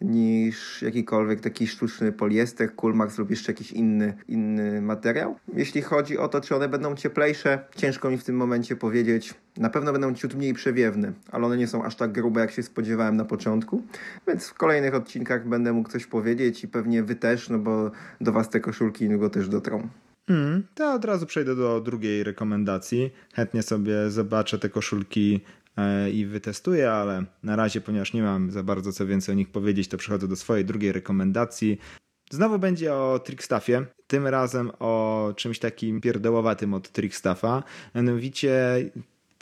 niż 0.00 0.82
jakikolwiek 0.82 1.40
taki 1.40 1.66
sztuczny 1.66 2.12
poliester, 2.12 2.76
Coolmax 2.76 3.18
lub 3.18 3.30
jeszcze 3.30 3.52
jakiś 3.52 3.72
inny, 3.72 4.14
inny 4.28 4.82
materiał. 4.82 5.36
Jeśli 5.54 5.82
chodzi 5.82 6.18
o 6.18 6.28
to, 6.28 6.40
czy 6.40 6.56
one 6.56 6.68
będą 6.68 6.94
cieplejsze, 6.94 7.64
ciężko 7.76 8.10
mi 8.10 8.18
w 8.18 8.24
tym 8.24 8.36
momencie 8.36 8.76
powiedzieć. 8.76 9.34
Na 9.56 9.70
pewno 9.70 9.92
będą 9.92 10.14
ciut 10.14 10.34
mniej 10.34 10.54
przewiewne, 10.54 11.12
ale 11.30 11.46
one 11.46 11.56
nie 11.56 11.66
są 11.66 11.84
aż 11.84 11.96
tak 11.96 12.12
grube, 12.12 12.40
jak 12.40 12.50
się 12.50 12.62
spodziewałem 12.62 13.16
na 13.16 13.24
początku. 13.24 13.82
Więc 14.26 14.48
w 14.48 14.54
kolejnych 14.54 14.94
odcinkach 14.94 15.48
będę 15.48 15.72
mógł 15.72 15.90
coś 15.90 16.06
powiedzieć 16.06 16.64
i 16.64 16.68
pewnie 16.68 17.02
wy 17.02 17.14
też, 17.14 17.48
no 17.48 17.58
bo 17.58 17.90
do 18.20 18.32
was 18.32 18.50
te 18.50 18.60
koszulki 18.60 19.04
niedługo 19.04 19.30
też 19.30 19.48
dotrą. 19.48 19.88
Mm, 20.28 20.66
to 20.74 20.92
od 20.92 21.04
razu 21.04 21.26
przejdę 21.26 21.56
do 21.56 21.80
drugiej 21.80 22.24
rekomendacji. 22.24 23.10
Chętnie 23.34 23.62
sobie 23.62 24.10
zobaczę 24.10 24.58
te 24.58 24.68
koszulki 24.68 25.40
e, 25.76 26.10
i 26.10 26.26
wytestuję, 26.26 26.92
ale 26.92 27.24
na 27.42 27.56
razie, 27.56 27.80
ponieważ 27.80 28.12
nie 28.12 28.22
mam 28.22 28.50
za 28.50 28.62
bardzo 28.62 28.92
co 28.92 29.06
więcej 29.06 29.32
o 29.32 29.36
nich 29.36 29.48
powiedzieć, 29.48 29.88
to 29.88 29.96
przechodzę 29.96 30.28
do 30.28 30.36
swojej 30.36 30.64
drugiej 30.64 30.92
rekomendacji. 30.92 31.78
Znowu 32.30 32.58
będzie 32.58 32.94
o 32.94 33.18
Trickstaffie, 33.24 33.86
tym 34.06 34.26
razem 34.26 34.70
o 34.78 35.32
czymś 35.36 35.58
takim 35.58 36.00
pierdołowatym 36.00 36.74
od 36.74 36.92
Trickstaffa. 36.92 37.62
Mianowicie 37.94 38.84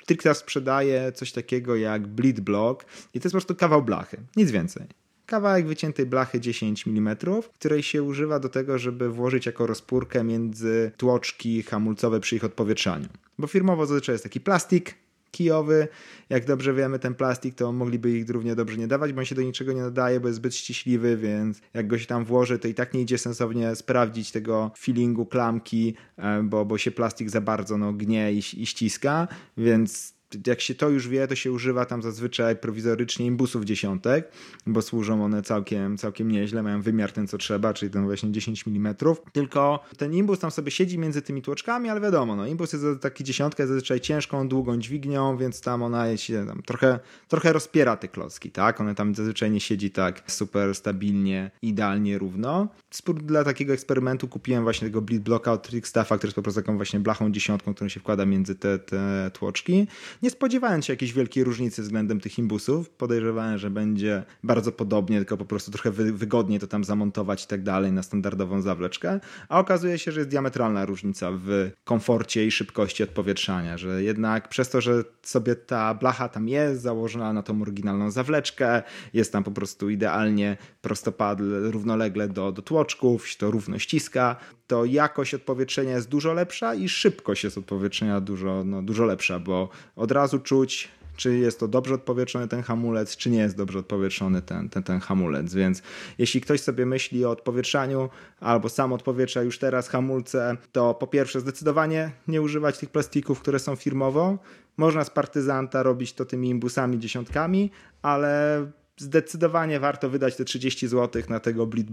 Trickstaff 0.06 0.38
sprzedaje 0.38 1.12
coś 1.12 1.32
takiego 1.32 1.76
jak 1.76 2.06
Bleed 2.06 2.40
Block 2.40 2.84
i 3.14 3.20
to 3.20 3.26
jest 3.26 3.32
po 3.32 3.38
prostu 3.38 3.54
kawał 3.54 3.82
blachy, 3.82 4.16
nic 4.36 4.50
więcej 4.50 5.05
kawałek 5.26 5.66
wyciętej 5.66 6.06
blachy 6.06 6.40
10 6.40 6.88
mm, 6.88 7.16
której 7.54 7.82
się 7.82 8.02
używa 8.02 8.40
do 8.40 8.48
tego, 8.48 8.78
żeby 8.78 9.10
włożyć 9.10 9.46
jako 9.46 9.66
rozpórkę 9.66 10.24
między 10.24 10.90
tłoczki 10.96 11.62
hamulcowe 11.62 12.20
przy 12.20 12.36
ich 12.36 12.44
odpowietrzaniu. 12.44 13.08
Bo 13.38 13.46
firmowo 13.46 13.86
zazwyczaj 13.86 14.14
jest 14.14 14.24
taki 14.24 14.40
plastik 14.40 14.94
kijowy. 15.36 15.88
Jak 16.30 16.44
dobrze 16.44 16.74
wiemy, 16.74 16.98
ten 16.98 17.14
plastik 17.14 17.54
to 17.54 17.72
mogliby 17.72 18.10
ich 18.10 18.30
równie 18.30 18.54
dobrze 18.54 18.76
nie 18.76 18.86
dawać, 18.86 19.12
bo 19.12 19.18
on 19.18 19.24
się 19.24 19.34
do 19.34 19.42
niczego 19.42 19.72
nie 19.72 19.80
nadaje, 19.80 20.20
bo 20.20 20.28
jest 20.28 20.36
zbyt 20.36 20.54
ściśliwy, 20.54 21.16
więc 21.16 21.60
jak 21.74 21.86
go 21.86 21.98
się 21.98 22.06
tam 22.06 22.24
włoży, 22.24 22.58
to 22.58 22.68
i 22.68 22.74
tak 22.74 22.94
nie 22.94 23.00
idzie 23.00 23.18
sensownie 23.18 23.76
sprawdzić 23.76 24.32
tego 24.32 24.70
feelingu 24.78 25.26
klamki, 25.26 25.94
e, 26.16 26.42
bo, 26.42 26.64
bo 26.64 26.78
się 26.78 26.90
plastik 26.90 27.30
za 27.30 27.40
bardzo 27.40 27.78
no, 27.78 27.92
gnie 27.92 28.32
i, 28.32 28.38
i 28.38 28.66
ściska, 28.66 29.28
więc 29.56 30.15
jak 30.46 30.60
się 30.60 30.74
to 30.74 30.88
już 30.88 31.08
wie, 31.08 31.28
to 31.28 31.34
się 31.34 31.52
używa 31.52 31.84
tam 31.84 32.02
zazwyczaj 32.02 32.56
prowizorycznie 32.56 33.26
imbusów 33.26 33.64
dziesiątek, 33.64 34.32
bo 34.66 34.82
służą 34.82 35.24
one 35.24 35.42
całkiem, 35.42 35.96
całkiem 35.96 36.30
nieźle, 36.30 36.62
mają 36.62 36.82
wymiar 36.82 37.12
ten 37.12 37.26
co 37.26 37.38
trzeba, 37.38 37.74
czyli 37.74 37.92
ten 37.92 38.04
właśnie 38.04 38.32
10 38.32 38.64
mm. 38.68 38.94
Tylko 39.32 39.84
ten 39.96 40.14
imbus 40.14 40.38
tam 40.38 40.50
sobie 40.50 40.70
siedzi 40.70 40.98
między 40.98 41.22
tymi 41.22 41.42
tłoczkami, 41.42 41.88
ale 41.88 42.00
wiadomo, 42.00 42.36
no 42.36 42.46
imbus 42.46 42.72
jest 42.72 42.84
taki 43.00 43.24
dziesiątkę 43.24 43.66
zazwyczaj 43.66 44.00
ciężką, 44.00 44.48
długą 44.48 44.78
dźwignią, 44.78 45.36
więc 45.36 45.60
tam 45.60 45.82
ona 45.82 46.16
się 46.16 46.46
tam 46.46 46.62
trochę, 46.62 46.98
trochę 47.28 47.52
rozpiera 47.52 47.96
te 47.96 48.08
klocki, 48.08 48.50
tak? 48.50 48.80
One 48.80 48.94
tam 48.94 49.14
zazwyczaj 49.14 49.50
nie 49.50 49.60
siedzi 49.60 49.90
tak 49.90 50.22
super 50.26 50.74
stabilnie, 50.74 51.50
idealnie 51.62 52.18
równo. 52.18 52.68
Dla 53.14 53.44
takiego 53.44 53.72
eksperymentu 53.72 54.28
kupiłem 54.28 54.62
właśnie 54.62 54.88
tego 54.88 55.02
bleed 55.02 55.22
blocka 55.22 55.52
od 55.52 55.62
Trickstaffa, 55.62 56.16
który 56.16 56.28
jest 56.28 56.36
po 56.36 56.42
prostu 56.42 56.60
taką 56.60 56.76
właśnie 56.76 57.00
blachą 57.00 57.32
dziesiątką, 57.32 57.74
którą 57.74 57.88
się 57.88 58.00
wkłada 58.00 58.26
między 58.26 58.54
te, 58.54 58.78
te 58.78 59.30
tłoczki 59.34 59.86
nie 60.22 60.30
spodziewałem 60.30 60.82
się 60.82 60.92
jakiejś 60.92 61.12
wielkiej 61.12 61.44
różnicy 61.44 61.82
względem 61.82 62.20
tych 62.20 62.38
imbusów. 62.38 62.90
Podejrzewałem, 62.90 63.58
że 63.58 63.70
będzie 63.70 64.22
bardzo 64.42 64.72
podobnie, 64.72 65.16
tylko 65.16 65.36
po 65.36 65.44
prostu 65.44 65.70
trochę 65.70 65.90
wygodniej 65.90 66.60
to 66.60 66.66
tam 66.66 66.84
zamontować 66.84 67.44
i 67.44 67.46
tak 67.46 67.62
dalej 67.62 67.92
na 67.92 68.02
standardową 68.02 68.62
zawleczkę. 68.62 69.20
A 69.48 69.58
okazuje 69.58 69.98
się, 69.98 70.12
że 70.12 70.20
jest 70.20 70.30
diametralna 70.30 70.84
różnica 70.84 71.30
w 71.32 71.70
komforcie 71.84 72.46
i 72.46 72.50
szybkości 72.50 73.02
odpowietrzania, 73.02 73.78
że 73.78 74.02
jednak 74.02 74.48
przez 74.48 74.70
to, 74.70 74.80
że 74.80 75.04
sobie 75.22 75.56
ta 75.56 75.94
blacha 75.94 76.28
tam 76.28 76.48
jest 76.48 76.82
założona 76.82 77.32
na 77.32 77.42
tą 77.42 77.62
oryginalną 77.62 78.10
zawleczkę, 78.10 78.82
jest 79.14 79.32
tam 79.32 79.44
po 79.44 79.50
prostu 79.50 79.90
idealnie 79.90 80.56
prostopadle, 80.82 81.70
równolegle 81.70 82.28
do, 82.28 82.52
do 82.52 82.62
tłoczków, 82.62 83.36
to 83.36 83.50
równo 83.50 83.78
ściska, 83.78 84.36
to 84.66 84.84
jakość 84.84 85.34
odpowietrzenia 85.34 85.94
jest 85.94 86.08
dużo 86.08 86.32
lepsza 86.32 86.74
i 86.74 86.88
szybkość 86.88 87.44
jest 87.44 87.58
odpowietrzenia 87.58 88.20
dużo, 88.20 88.64
no, 88.64 88.82
dużo 88.82 89.04
lepsza, 89.04 89.38
bo 89.40 89.68
od 90.06 90.12
razu 90.12 90.38
czuć, 90.38 90.88
czy 91.16 91.38
jest 91.38 91.60
to 91.60 91.68
dobrze 91.68 91.94
odpowietrzony 91.94 92.48
ten 92.48 92.62
hamulec, 92.62 93.16
czy 93.16 93.30
nie 93.30 93.38
jest 93.38 93.56
dobrze 93.56 93.78
odpowietrzony 93.78 94.42
ten, 94.42 94.68
ten, 94.68 94.82
ten 94.82 95.00
hamulec. 95.00 95.54
Więc 95.54 95.82
jeśli 96.18 96.40
ktoś 96.40 96.60
sobie 96.60 96.86
myśli 96.86 97.24
o 97.24 97.30
odpowietrzaniu 97.30 98.08
albo 98.40 98.68
sam 98.68 98.92
odpowietrza 98.92 99.42
już 99.42 99.58
teraz 99.58 99.88
hamulce, 99.88 100.56
to 100.72 100.94
po 100.94 101.06
pierwsze 101.06 101.40
zdecydowanie 101.40 102.10
nie 102.28 102.42
używać 102.42 102.78
tych 102.78 102.90
plastików, 102.90 103.40
które 103.40 103.58
są 103.58 103.76
firmowo. 103.76 104.38
Można 104.76 105.04
z 105.04 105.10
partyzanta 105.10 105.82
robić 105.82 106.12
to 106.12 106.24
tymi 106.24 106.48
imbusami, 106.48 106.98
dziesiątkami, 106.98 107.70
ale 108.02 108.66
zdecydowanie 108.98 109.80
warto 109.80 110.10
wydać 110.10 110.36
te 110.36 110.44
30 110.44 110.88
zł 110.88 111.22
na 111.28 111.40
tego 111.40 111.66
bleed 111.66 111.88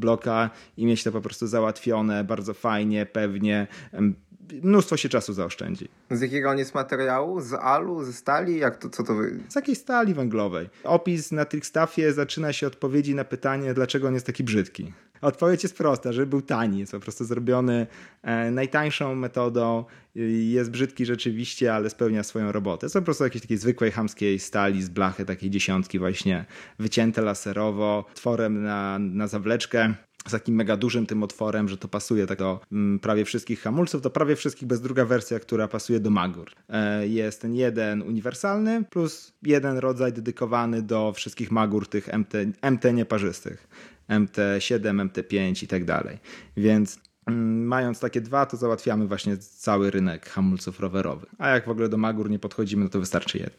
i 0.77 0.85
mieć 0.85 1.03
to 1.03 1.11
po 1.11 1.21
prostu 1.21 1.47
załatwione 1.47 2.23
bardzo 2.23 2.53
fajnie, 2.53 3.05
pewnie. 3.05 3.67
Mnóstwo 4.63 4.97
się 4.97 5.09
czasu 5.09 5.33
zaoszczędzi. 5.33 5.89
Z 6.11 6.21
jakiego 6.21 6.49
on 6.49 6.57
jest 6.57 6.75
materiału? 6.75 7.41
Z 7.41 7.53
alu? 7.53 8.03
Ze 8.03 8.13
stali? 8.13 8.57
Jak 8.57 8.77
to, 8.77 8.89
co 8.89 9.03
to 9.03 9.15
wy... 9.15 9.39
Z 9.49 9.55
jakiej 9.55 9.75
stali 9.75 10.13
węglowej. 10.13 10.69
Opis 10.83 11.31
na 11.31 11.45
Trickstaffie 11.45 12.13
zaczyna 12.13 12.53
się 12.53 12.67
odpowiedzi 12.67 13.15
na 13.15 13.23
pytanie, 13.23 13.73
dlaczego 13.73 14.07
on 14.07 14.13
jest 14.13 14.25
taki 14.25 14.43
brzydki. 14.43 14.93
Odpowiedź 15.21 15.63
jest 15.63 15.77
prosta, 15.77 16.13
że 16.13 16.25
był 16.25 16.41
tani, 16.41 16.79
jest 16.79 16.91
po 16.91 16.99
prostu 16.99 17.25
zrobiony 17.25 17.87
e, 18.21 18.51
najtańszą 18.51 19.15
metodą, 19.15 19.85
jest 20.15 20.71
brzydki 20.71 21.05
rzeczywiście, 21.05 21.73
ale 21.73 21.89
spełnia 21.89 22.23
swoją 22.23 22.51
robotę. 22.51 22.85
Jest 22.85 22.95
po 22.95 23.01
prostu 23.01 23.23
jakiejś 23.23 23.41
takiej 23.41 23.57
zwykłej 23.57 23.91
hamskiej 23.91 24.39
stali 24.39 24.83
z 24.83 24.89
blachy, 24.89 25.25
takiej 25.25 25.49
dziesiątki 25.49 25.99
właśnie 25.99 26.45
wycięte 26.79 27.21
laserowo, 27.21 28.05
tworem 28.13 28.63
na, 28.63 28.99
na 28.99 29.27
zawleczkę 29.27 29.93
z 30.27 30.31
takim 30.31 30.55
mega 30.55 30.77
dużym 30.77 31.05
tym 31.05 31.23
otworem, 31.23 31.69
że 31.69 31.77
to 31.77 31.87
pasuje 31.87 32.27
tak 32.27 32.39
do 32.39 32.59
mm, 32.71 32.99
prawie 32.99 33.25
wszystkich 33.25 33.61
hamulców, 33.61 34.01
to 34.01 34.09
prawie 34.09 34.35
wszystkich 34.35 34.67
bez 34.67 34.81
druga 34.81 35.05
wersja, 35.05 35.39
która 35.39 35.67
pasuje 35.67 35.99
do 35.99 36.09
Magur. 36.09 36.51
E, 36.69 37.07
jest 37.07 37.41
ten 37.41 37.55
jeden 37.55 38.01
uniwersalny 38.01 38.83
plus 38.89 39.33
jeden 39.43 39.77
rodzaj 39.77 40.13
dedykowany 40.13 40.81
do 40.81 41.13
wszystkich 41.15 41.51
Magur 41.51 41.87
tych 41.87 42.13
MT, 42.13 42.33
MT 42.71 42.93
nieparzystych. 42.93 43.67
MT7, 44.09 45.09
MT5 45.09 45.63
i 45.63 45.67
tak 45.67 45.85
dalej. 45.85 46.19
Więc 46.57 46.99
mm, 47.25 47.65
mając 47.67 47.99
takie 47.99 48.21
dwa, 48.21 48.45
to 48.45 48.57
załatwiamy 48.57 49.07
właśnie 49.07 49.37
cały 49.37 49.91
rynek 49.91 50.29
hamulców 50.29 50.79
rowerowych. 50.79 51.29
A 51.37 51.49
jak 51.49 51.65
w 51.65 51.69
ogóle 51.69 51.89
do 51.89 51.97
Magur 51.97 52.29
nie 52.29 52.39
podchodzimy, 52.39 52.83
no 52.83 52.89
to 52.89 52.99
wystarczy 52.99 53.37
jeden. 53.37 53.53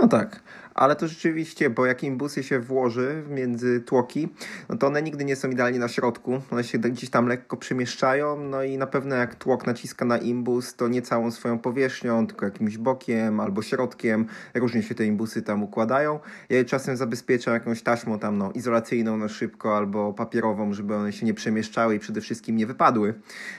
No 0.00 0.08
tak 0.08 0.42
ale 0.76 0.96
to 0.96 1.08
rzeczywiście, 1.08 1.70
bo 1.70 1.86
jak 1.86 2.04
imbusy 2.04 2.42
się 2.42 2.60
włoży 2.60 3.22
między 3.30 3.80
tłoki, 3.80 4.28
no 4.68 4.76
to 4.76 4.86
one 4.86 5.02
nigdy 5.02 5.24
nie 5.24 5.36
są 5.36 5.50
idealnie 5.50 5.78
na 5.78 5.88
środku, 5.88 6.40
one 6.50 6.64
się 6.64 6.78
gdzieś 6.78 7.10
tam 7.10 7.26
lekko 7.26 7.56
przemieszczają, 7.56 8.40
no 8.40 8.62
i 8.62 8.78
na 8.78 8.86
pewno 8.86 9.16
jak 9.16 9.34
tłok 9.34 9.66
naciska 9.66 10.04
na 10.04 10.18
imbus, 10.18 10.74
to 10.74 10.88
nie 10.88 11.02
całą 11.02 11.30
swoją 11.30 11.58
powierzchnią, 11.58 12.26
tylko 12.26 12.44
jakimś 12.44 12.78
bokiem 12.78 13.40
albo 13.40 13.62
środkiem, 13.62 14.26
różnie 14.54 14.82
się 14.82 14.94
te 14.94 15.04
imbusy 15.04 15.42
tam 15.42 15.62
układają. 15.62 16.20
Ja 16.48 16.56
je 16.56 16.64
czasem 16.64 16.96
zabezpieczam 16.96 17.54
jakąś 17.54 17.82
taśmą 17.82 18.18
tam 18.18 18.38
no, 18.38 18.52
izolacyjną 18.52 19.16
na 19.16 19.28
szybko 19.28 19.76
albo 19.76 20.12
papierową, 20.12 20.72
żeby 20.72 20.94
one 20.94 21.12
się 21.12 21.26
nie 21.26 21.34
przemieszczały 21.34 21.94
i 21.94 21.98
przede 21.98 22.20
wszystkim 22.20 22.56
nie 22.56 22.66
wypadły, 22.66 23.14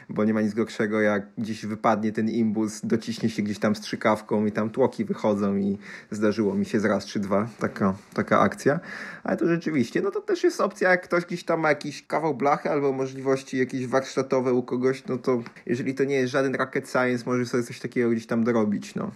bo 0.10 0.24
nie 0.24 0.34
ma 0.34 0.42
nic 0.42 0.54
gorszego 0.54 1.02
jak 1.02 1.28
gdzieś 1.38 1.66
wypadnie 1.66 2.12
ten 2.12 2.30
imbus, 2.30 2.82
dociśnie 2.84 3.30
się 3.30 3.42
gdzieś 3.42 3.60
tam 3.60 3.76
strzykawką 3.76 4.46
i 4.46 4.52
tam 4.52 4.70
tłoki 4.70 5.06
wychodzą 5.06 5.56
i 5.56 5.78
zdarzyło 6.12 6.56
mi 6.56 6.66
się 6.66 6.80
zraz 6.80 7.07
czy 7.08 7.20
dwa 7.20 7.48
taka, 7.60 7.94
taka 8.14 8.40
akcja. 8.40 8.80
Ale 9.24 9.38
to 9.38 9.48
rzeczywiście, 9.48 10.02
no 10.02 10.12
to 10.12 10.22
też 10.22 10.44
jest 10.44 10.62
opcja, 10.62 10.90
jak 10.90 11.04
ktoś 11.04 11.26
gdzieś 11.26 11.44
tam 11.44 11.60
ma 11.60 11.70
jakiś 11.70 12.08
kawał 12.08 12.36
blachy 12.36 12.70
albo 12.70 12.92
możliwości 12.92 13.58
jakieś 13.58 13.88
warsztatowe 13.88 14.54
u 14.54 14.64
kogoś, 14.64 15.04
no 15.06 15.18
to 15.18 15.42
jeżeli 15.66 15.96
to 15.96 16.04
nie 16.04 16.16
jest 16.16 16.32
żaden 16.32 16.56
rocket 16.56 16.90
science, 16.90 17.24
może 17.26 17.46
sobie 17.46 17.64
coś 17.64 17.80
takiego 17.80 18.10
gdzieś 18.10 18.28
tam 18.28 18.44
dorobić, 18.44 18.96
no. 18.96 19.12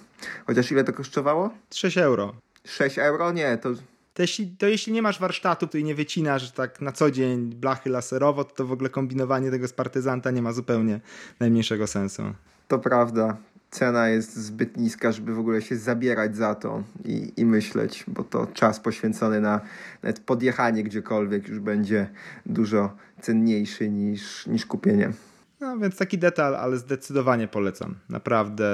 Chociaż 0.48 0.72
ile 0.72 0.84
to 0.84 0.94
kosztowało? 0.94 1.50
6 1.74 1.98
euro. 1.98 2.34
6 2.66 3.00
euro? 3.00 3.32
Nie, 3.32 3.58
to 3.58 3.70
to 4.14 4.24
jeśli, 4.24 4.48
to 4.48 4.68
jeśli 4.68 4.94
nie 4.94 5.02
masz 5.02 5.20
warsztatu, 5.20 5.68
to 5.68 5.78
i 5.78 5.84
nie 5.84 5.96
wycinasz 5.96 6.52
tak 6.52 6.82
na 6.82 6.92
co 6.92 7.12
dzień 7.12 7.54
blachy 7.56 7.90
laserowo, 7.90 8.44
to, 8.44 8.56
to 8.56 8.66
w 8.66 8.72
ogóle 8.72 8.90
kombinowanie 8.90 9.52
tego 9.52 9.68
z 9.68 9.74
partyzanta 9.74 10.32
nie 10.32 10.42
ma 10.42 10.54
zupełnie 10.54 11.00
najmniejszego 11.40 11.88
sensu. 11.88 12.24
To 12.68 12.80
prawda 12.80 13.38
cena 13.72 14.10
jest 14.10 14.36
zbyt 14.36 14.78
niska, 14.78 15.12
żeby 15.12 15.34
w 15.34 15.40
ogóle 15.40 15.62
się 15.62 15.78
zabierać 15.78 16.38
za 16.38 16.56
to 16.56 16.84
i, 17.06 17.34
i 17.38 17.46
myśleć, 17.46 18.04
bo 18.08 18.24
to 18.24 18.48
czas 18.48 18.80
poświęcony 18.80 19.42
na 19.42 19.62
nawet 20.04 20.20
podjechanie 20.20 20.84
gdziekolwiek 20.84 21.48
już 21.48 21.60
będzie 21.60 22.10
dużo 22.46 22.96
cenniejszy 23.22 23.90
niż, 23.90 24.48
niż 24.48 24.66
kupienie. 24.66 25.12
No 25.60 25.78
więc 25.78 25.98
taki 25.98 26.18
detal, 26.18 26.56
ale 26.56 26.78
zdecydowanie 26.78 27.48
polecam. 27.48 27.96
Naprawdę 28.10 28.66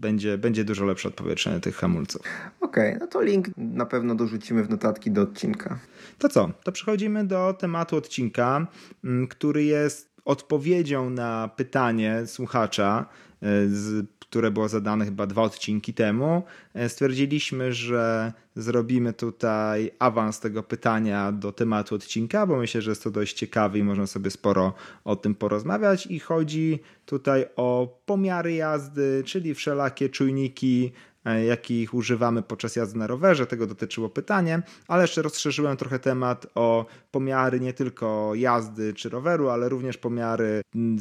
będzie, 0.00 0.38
będzie 0.38 0.64
dużo 0.64 0.84
lepsze 0.84 1.08
odpowietrzenie 1.08 1.60
tych 1.60 1.76
hamulców. 1.76 2.22
Okej, 2.60 2.88
okay, 2.88 3.00
no 3.00 3.06
to 3.06 3.22
link 3.22 3.46
na 3.56 3.86
pewno 3.86 4.14
dorzucimy 4.14 4.64
w 4.64 4.70
notatki 4.70 5.10
do 5.10 5.22
odcinka. 5.22 5.78
To 6.18 6.28
co? 6.28 6.50
To 6.64 6.72
przechodzimy 6.72 7.26
do 7.26 7.54
tematu 7.58 7.96
odcinka, 7.96 8.66
mm, 9.04 9.28
który 9.28 9.64
jest 9.64 10.10
odpowiedzią 10.24 11.10
na 11.10 11.50
pytanie 11.56 12.22
słuchacza, 12.26 13.06
e, 13.42 13.46
z, 13.68 14.06
które 14.30 14.50
było 14.50 14.68
zadane 14.68 15.04
chyba 15.04 15.26
dwa 15.26 15.42
odcinki 15.42 15.94
temu, 15.94 16.42
e, 16.74 16.88
stwierdziliśmy, 16.88 17.72
że 17.72 18.32
zrobimy 18.56 19.12
tutaj 19.12 19.90
awans 19.98 20.40
tego 20.40 20.62
pytania 20.62 21.32
do 21.32 21.52
tematu 21.52 21.94
odcinka, 21.94 22.46
bo 22.46 22.56
myślę, 22.56 22.82
że 22.82 22.90
jest 22.90 23.04
to 23.04 23.10
dość 23.10 23.36
ciekawe 23.36 23.78
i 23.78 23.82
można 23.82 24.06
sobie 24.06 24.30
sporo 24.30 24.74
o 25.04 25.16
tym 25.16 25.34
porozmawiać. 25.34 26.06
I 26.06 26.18
chodzi 26.18 26.78
tutaj 27.06 27.44
o 27.56 28.00
pomiary 28.06 28.54
jazdy, 28.54 29.22
czyli 29.26 29.54
wszelakie 29.54 30.08
czujniki 30.08 30.92
jakich 31.24 31.94
używamy 31.94 32.42
podczas 32.42 32.76
jazdy 32.76 32.98
na 32.98 33.06
rowerze. 33.06 33.46
Tego 33.46 33.66
dotyczyło 33.66 34.08
pytanie, 34.08 34.62
ale 34.88 35.02
jeszcze 35.02 35.22
rozszerzyłem 35.22 35.76
trochę 35.76 35.98
temat 35.98 36.46
o 36.54 36.86
pomiary 37.10 37.60
nie 37.60 37.72
tylko 37.72 38.32
jazdy 38.34 38.94
czy 38.94 39.08
roweru, 39.08 39.48
ale 39.48 39.68
również 39.68 39.96
pomiary 39.96 40.62
mm, 40.74 40.98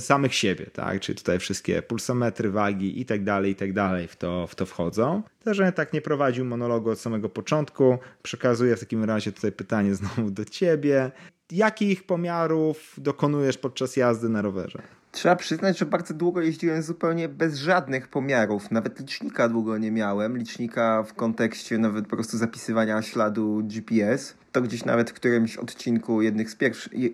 samych 0.00 0.34
siebie, 0.34 0.66
tak? 0.66 1.00
Czyli 1.00 1.18
tutaj 1.18 1.38
wszystkie 1.38 1.82
pulsometry, 1.82 2.50
wagi 2.50 3.00
i 3.00 3.04
tak 3.04 3.24
dalej, 3.24 3.52
i 3.52 3.54
tak 3.54 3.72
dalej 3.72 4.08
w 4.08 4.16
to, 4.16 4.46
w 4.46 4.54
to 4.54 4.66
wchodzą. 4.66 5.22
Też 5.44 5.60
tak 5.74 5.92
nie 5.92 6.00
prowadził 6.00 6.44
monologu 6.44 6.90
od 6.90 7.00
samego 7.00 7.28
początku. 7.28 7.98
Przekazuję 8.22 8.76
w 8.76 8.80
takim 8.80 9.04
razie 9.04 9.32
tutaj 9.32 9.52
pytanie 9.52 9.94
znowu 9.94 10.30
do 10.30 10.44
ciebie. 10.44 11.10
Jakich 11.50 12.06
pomiarów 12.06 12.94
dokonujesz 12.98 13.58
podczas 13.58 13.96
jazdy 13.96 14.28
na 14.28 14.42
rowerze? 14.42 14.99
Trzeba 15.12 15.36
przyznać, 15.36 15.78
że 15.78 15.86
bardzo 15.86 16.14
długo 16.14 16.40
jeździłem 16.40 16.82
zupełnie 16.82 17.28
bez 17.28 17.56
żadnych 17.56 18.08
pomiarów. 18.08 18.70
Nawet 18.70 19.00
licznika 19.00 19.48
długo 19.48 19.78
nie 19.78 19.90
miałem. 19.90 20.38
Licznika 20.38 21.02
w 21.02 21.14
kontekście 21.14 21.78
nawet 21.78 22.08
po 22.08 22.16
prostu 22.16 22.38
zapisywania 22.38 23.02
śladu 23.02 23.62
GPS 23.64 24.34
to 24.52 24.62
gdzieś 24.62 24.84
nawet 24.84 25.10
w 25.10 25.14
którymś 25.14 25.56
odcinku, 25.56 26.22
jednych 26.22 26.50
z 26.50 26.56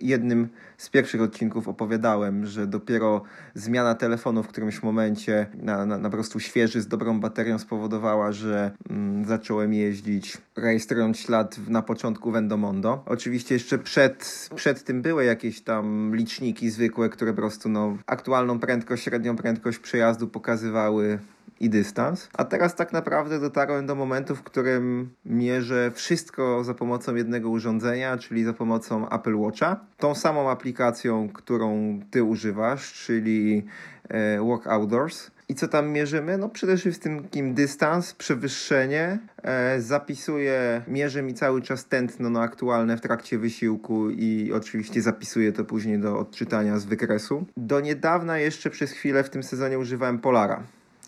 jednym 0.01 0.49
z 0.77 0.89
pierwszych 0.89 1.21
odcinków 1.21 1.67
opowiadałem, 1.67 2.45
że 2.45 2.67
dopiero 2.67 3.21
zmiana 3.53 3.95
telefonu 3.95 4.43
w 4.43 4.47
którymś 4.47 4.83
momencie 4.83 5.47
na, 5.53 5.85
na, 5.85 5.97
na 5.97 6.09
prostu 6.09 6.39
świeży, 6.39 6.81
z 6.81 6.87
dobrą 6.87 7.19
baterią 7.19 7.59
spowodowała, 7.59 8.31
że 8.31 8.71
mm, 8.89 9.25
zacząłem 9.25 9.73
jeździć 9.73 10.37
rejestrując 10.55 11.19
ślad 11.19 11.57
na 11.67 11.81
początku 11.81 12.31
Vendomondo. 12.31 13.03
Oczywiście 13.05 13.55
jeszcze 13.55 13.77
przed, 13.77 14.49
przed 14.55 14.83
tym 14.83 15.01
były 15.01 15.25
jakieś 15.25 15.61
tam 15.61 16.15
liczniki 16.15 16.69
zwykłe, 16.69 17.09
które 17.09 17.33
po 17.33 17.37
prostu 17.37 17.69
no, 17.69 17.97
aktualną 18.05 18.59
prędkość, 18.59 19.03
średnią 19.03 19.35
prędkość 19.35 19.79
przejazdu 19.79 20.27
pokazywały 20.27 21.19
i 21.59 21.69
dystans. 21.69 22.29
A 22.33 22.45
teraz 22.45 22.75
tak 22.75 22.93
naprawdę 22.93 23.39
dotarłem 23.39 23.85
do 23.85 23.95
momentu, 23.95 24.35
w 24.35 24.43
którym 24.43 25.09
mierzę 25.25 25.91
wszystko 25.91 26.63
za 26.63 26.73
pomocą 26.73 27.15
jednego 27.15 27.49
urządzenia, 27.49 28.17
czyli 28.17 28.43
za 28.43 28.53
pomocą 28.53 29.09
Apple 29.09 29.35
Watcha. 29.35 29.79
Tą 29.97 30.15
samą 30.15 30.49
aplikacją, 30.49 31.29
którą 31.29 31.99
ty 32.11 32.23
używasz, 32.23 32.93
czyli 32.93 33.65
e, 34.09 34.41
Walk 34.41 34.67
Outdoors. 34.67 35.31
I 35.49 35.55
co 35.55 35.67
tam 35.67 35.89
mierzymy? 35.89 36.37
No 36.37 36.49
przede 36.49 36.77
wszystkim 36.77 37.27
dystans, 37.53 38.13
przewyższenie. 38.13 39.19
E, 39.43 39.81
zapisuję, 39.81 40.81
mierzę 40.87 41.23
mi 41.23 41.33
cały 41.33 41.61
czas 41.61 41.85
tętno 41.85 42.29
no, 42.29 42.41
aktualne 42.41 42.97
w 42.97 43.01
trakcie 43.01 43.37
wysiłku 43.37 44.09
i 44.09 44.51
oczywiście 44.53 45.01
zapisuję 45.01 45.51
to 45.51 45.65
później 45.65 45.99
do 45.99 46.19
odczytania 46.19 46.79
z 46.79 46.85
wykresu. 46.85 47.45
Do 47.57 47.79
niedawna 47.79 48.37
jeszcze 48.37 48.69
przez 48.69 48.91
chwilę 48.91 49.23
w 49.23 49.29
tym 49.29 49.43
sezonie 49.43 49.79
używałem 49.79 50.19
Polara. 50.19 50.63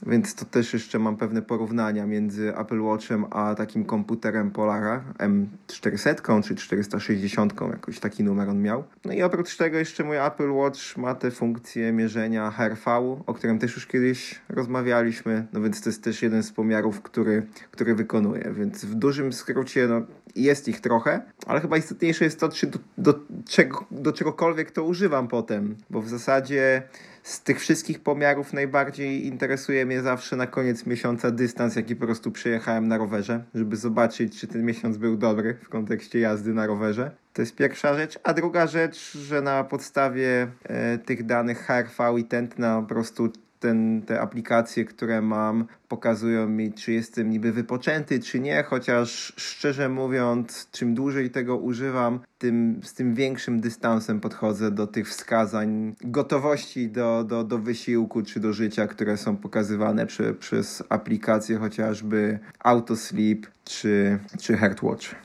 Więc 0.08 0.36
to 0.36 0.46
też 0.46 0.74
jeszcze 0.74 1.00
mam 1.00 1.18
pewne 1.18 1.42
porównania 1.42 2.06
między 2.06 2.58
Apple 2.58 2.82
Watchem 2.82 3.26
a 3.30 3.56
takim 3.56 3.86
komputerem 3.86 4.52
Polara 4.52 5.04
M400 5.18 6.44
czy 6.44 6.56
460, 6.56 7.54
jakoś 7.62 8.00
taki 8.00 8.24
numer 8.24 8.50
on 8.50 8.62
miał. 8.62 8.84
No 9.06 9.14
i 9.14 9.22
oprócz 9.22 9.58
tego 9.58 9.78
jeszcze 9.78 10.04
mój 10.04 10.18
Apple 10.18 10.52
Watch 10.52 10.98
ma 10.98 11.16
te 11.16 11.32
funkcje 11.32 11.92
mierzenia 11.92 12.52
HRV, 12.52 12.92
o 13.26 13.34
którym 13.34 13.60
też 13.60 13.76
już 13.76 13.88
kiedyś 13.88 14.42
rozmawialiśmy, 14.50 15.48
no 15.54 15.62
więc 15.62 15.82
to 15.82 15.90
jest 15.90 16.04
też 16.04 16.22
jeden 16.22 16.44
z 16.44 16.52
pomiarów, 16.52 17.02
który, 17.02 17.46
który 17.72 17.96
wykonuję. 17.96 18.52
Więc 18.54 18.86
w 18.86 18.96
dużym 18.96 19.34
skrócie 19.34 19.88
no, 19.88 20.02
jest 20.36 20.68
ich 20.68 20.82
trochę, 20.82 21.22
ale 21.48 21.62
chyba 21.62 21.78
istotniejsze 21.78 22.26
jest 22.26 22.40
to, 22.40 22.50
czy 22.50 22.68
do, 22.68 22.80
do, 22.98 23.20
czego, 23.48 23.86
do 23.92 24.14
czegokolwiek 24.14 24.72
to 24.72 24.84
używam 24.84 25.28
potem, 25.28 25.76
bo 25.90 26.02
w 26.02 26.10
zasadzie 26.10 26.84
z 27.30 27.42
tych 27.42 27.60
wszystkich 27.60 28.00
pomiarów 28.00 28.54
najbardziej 28.54 29.26
interesuje 29.26 29.86
mnie 29.86 30.02
zawsze 30.02 30.36
na 30.36 30.48
koniec 30.48 30.86
miesiąca 30.86 31.32
dystans, 31.32 31.76
jaki 31.76 31.96
po 31.96 32.06
prostu 32.06 32.32
przejechałem 32.32 32.88
na 32.88 32.98
rowerze, 32.98 33.44
żeby 33.56 33.76
zobaczyć, 33.76 34.40
czy 34.40 34.48
ten 34.48 34.66
miesiąc 34.66 34.98
był 34.98 35.18
dobry 35.18 35.58
w 35.64 35.70
kontekście 35.70 36.20
jazdy 36.20 36.54
na 36.54 36.68
rowerze. 36.68 37.12
To 37.34 37.42
jest 37.42 37.56
pierwsza 37.56 37.94
rzecz. 37.94 38.20
A 38.24 38.34
druga 38.34 38.68
rzecz, 38.68 39.18
że 39.18 39.42
na 39.42 39.64
podstawie 39.64 40.48
e, 40.64 40.98
tych 40.98 41.26
danych 41.26 41.66
HRV 41.66 42.20
i 42.20 42.24
tętna 42.24 42.82
po 42.82 42.88
prostu 42.88 43.30
ten, 43.60 44.02
te 44.02 44.22
aplikacje, 44.22 44.86
które 44.86 45.22
mam, 45.22 45.66
pokazują 45.88 46.50
mi, 46.50 46.74
czy 46.74 46.92
jestem 46.92 47.30
niby 47.30 47.52
wypoczęty, 47.52 48.20
czy 48.20 48.40
nie, 48.40 48.64
chociaż 48.64 49.34
szczerze 49.38 49.90
mówiąc, 49.90 50.68
czym 50.72 50.94
dłużej 50.94 51.30
tego 51.30 51.58
używam, 51.58 52.20
tym 52.38 52.80
z 52.84 52.94
tym 52.94 53.16
większym 53.16 53.60
dystansem 53.60 54.20
podchodzę 54.20 54.72
do 54.72 54.88
tych 54.88 55.10
wskazań 55.10 55.96
gotowości 56.02 56.90
do, 56.90 57.24
do, 57.24 57.44
do 57.44 57.58
wysiłku 57.58 58.24
czy 58.24 58.40
do 58.40 58.54
życia, 58.54 58.88
które 58.88 59.18
są 59.18 59.38
pokazywane 59.38 60.06
przy, 60.06 60.34
przez 60.34 60.84
aplikacje 60.90 61.58
chociażby 61.58 62.40
Autosleep 62.60 63.48
czy, 63.64 64.20
czy 64.42 64.58
Heartwatch. 64.58 65.16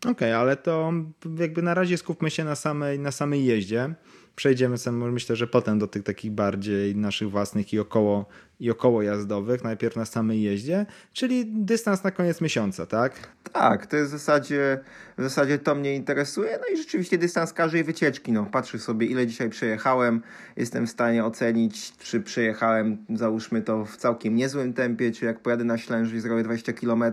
Okej, 0.00 0.12
okay, 0.12 0.36
ale 0.36 0.56
to 0.56 0.92
jakby 1.38 1.62
na 1.62 1.74
razie 1.74 1.98
skupmy 1.98 2.30
się 2.30 2.44
na 2.44 2.54
samej, 2.54 2.98
na 2.98 3.10
samej 3.10 3.44
jeździe 3.44 3.94
przejdziemy 4.36 4.78
sobie, 4.78 4.96
myślę, 4.96 5.36
że 5.36 5.46
potem 5.46 5.78
do 5.78 5.86
tych 5.86 6.02
takich 6.02 6.30
bardziej 6.30 6.96
naszych 6.96 7.30
własnych 7.30 7.72
i 7.72 7.78
około 7.78 8.26
i 8.62 8.70
około 8.70 9.02
jazdowych, 9.02 9.64
najpierw 9.64 9.96
na 9.96 10.04
samej 10.04 10.42
jeździe, 10.42 10.86
czyli 11.12 11.46
dystans 11.46 12.04
na 12.04 12.10
koniec 12.10 12.40
miesiąca, 12.40 12.86
tak? 12.86 13.12
Tak, 13.52 13.86
to 13.86 13.96
jest 13.96 14.08
w 14.08 14.12
zasadzie, 14.12 14.80
w 15.18 15.22
zasadzie 15.22 15.58
to 15.58 15.74
mnie 15.74 15.94
interesuje. 15.94 16.58
No 16.60 16.74
i 16.74 16.76
rzeczywiście 16.76 17.18
dystans 17.18 17.52
każdej 17.52 17.84
wycieczki. 17.84 18.32
No, 18.32 18.46
patrzę 18.52 18.78
sobie, 18.78 19.06
ile 19.06 19.26
dzisiaj 19.26 19.50
przejechałem. 19.50 20.22
Jestem 20.56 20.86
w 20.86 20.90
stanie 20.90 21.24
ocenić, 21.24 21.96
czy 21.96 22.20
przejechałem, 22.20 22.98
załóżmy 23.14 23.62
to 23.62 23.84
w 23.84 23.96
całkiem 23.96 24.36
niezłym 24.36 24.72
tempie, 24.72 25.12
czy 25.12 25.24
jak 25.24 25.40
pojadę 25.40 25.64
na 25.64 25.78
Ślęż 25.78 26.12
i 26.12 26.20
zrobię 26.20 26.42
20 26.42 26.72
km, 26.72 27.04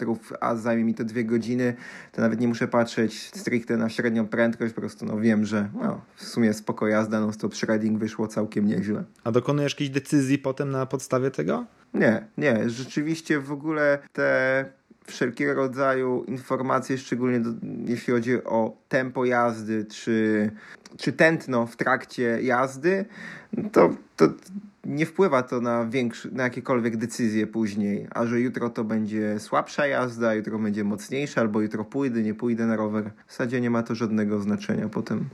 a 0.42 0.56
zajmie 0.56 0.84
mi 0.84 0.94
to 0.94 1.04
dwie 1.04 1.26
godziny, 1.26 1.76
to 2.12 2.22
nawet 2.22 2.40
nie 2.40 2.48
muszę 2.48 2.68
patrzeć 2.68 3.30
stricte 3.36 3.78
na 3.78 3.90
średnią 3.90 4.28
prędkość, 4.28 4.74
po 4.74 4.82
prostu 4.82 5.06
no, 5.06 5.20
wiem, 5.20 5.46
że 5.46 5.70
no, 5.82 6.02
w 6.16 6.26
sumie 6.26 6.54
spoko 6.54 6.88
jazda, 6.88 7.20
no 7.20 7.34
stop 7.34 7.56
shredding 7.56 8.00
wyszło 8.00 8.28
całkiem 8.28 8.68
nieźle. 8.68 9.04
A 9.24 9.32
dokonujesz 9.32 9.74
jakiejś 9.74 9.90
decyzji 9.90 10.38
potem 10.38 10.70
na 10.70 10.86
podstawie 10.86 11.32
tego? 11.40 11.66
Nie, 11.94 12.28
nie. 12.38 12.70
Rzeczywiście 12.70 13.40
w 13.40 13.52
ogóle 13.52 14.00
te 14.14 14.66
wszelkiego 15.08 15.54
rodzaju 15.54 16.24
informacje, 16.24 16.98
szczególnie 16.98 17.40
do, 17.40 17.50
jeśli 17.86 18.14
chodzi 18.14 18.44
o 18.44 18.78
tempo 18.90 19.26
jazdy, 19.26 19.86
czy, 19.86 20.52
czy 20.98 21.14
tętno 21.14 21.66
w 21.66 21.76
trakcie 21.76 22.42
jazdy, 22.42 23.06
to, 23.72 23.90
to 24.16 24.30
nie 24.86 25.06
wpływa 25.06 25.44
to 25.44 25.62
na, 25.62 25.86
większy, 25.86 26.32
na 26.32 26.44
jakiekolwiek 26.44 26.98
decyzje 26.98 27.48
później, 27.48 28.08
a 28.12 28.26
że 28.26 28.40
jutro 28.40 28.70
to 28.70 28.84
będzie 28.84 29.40
słabsza 29.40 29.88
jazda, 29.88 30.34
jutro 30.34 30.60
będzie 30.60 30.84
mocniejsza, 30.84 31.42
albo 31.42 31.62
jutro 31.62 31.86
pójdę, 31.86 32.24
nie 32.24 32.34
pójdę 32.34 32.66
na 32.66 32.76
rower. 32.76 33.12
W 33.28 33.32
zasadzie 33.32 33.62
nie 33.62 33.70
ma 33.70 33.84
to 33.84 33.96
żadnego 33.96 34.40
znaczenia 34.40 34.90
potem. 34.90 35.30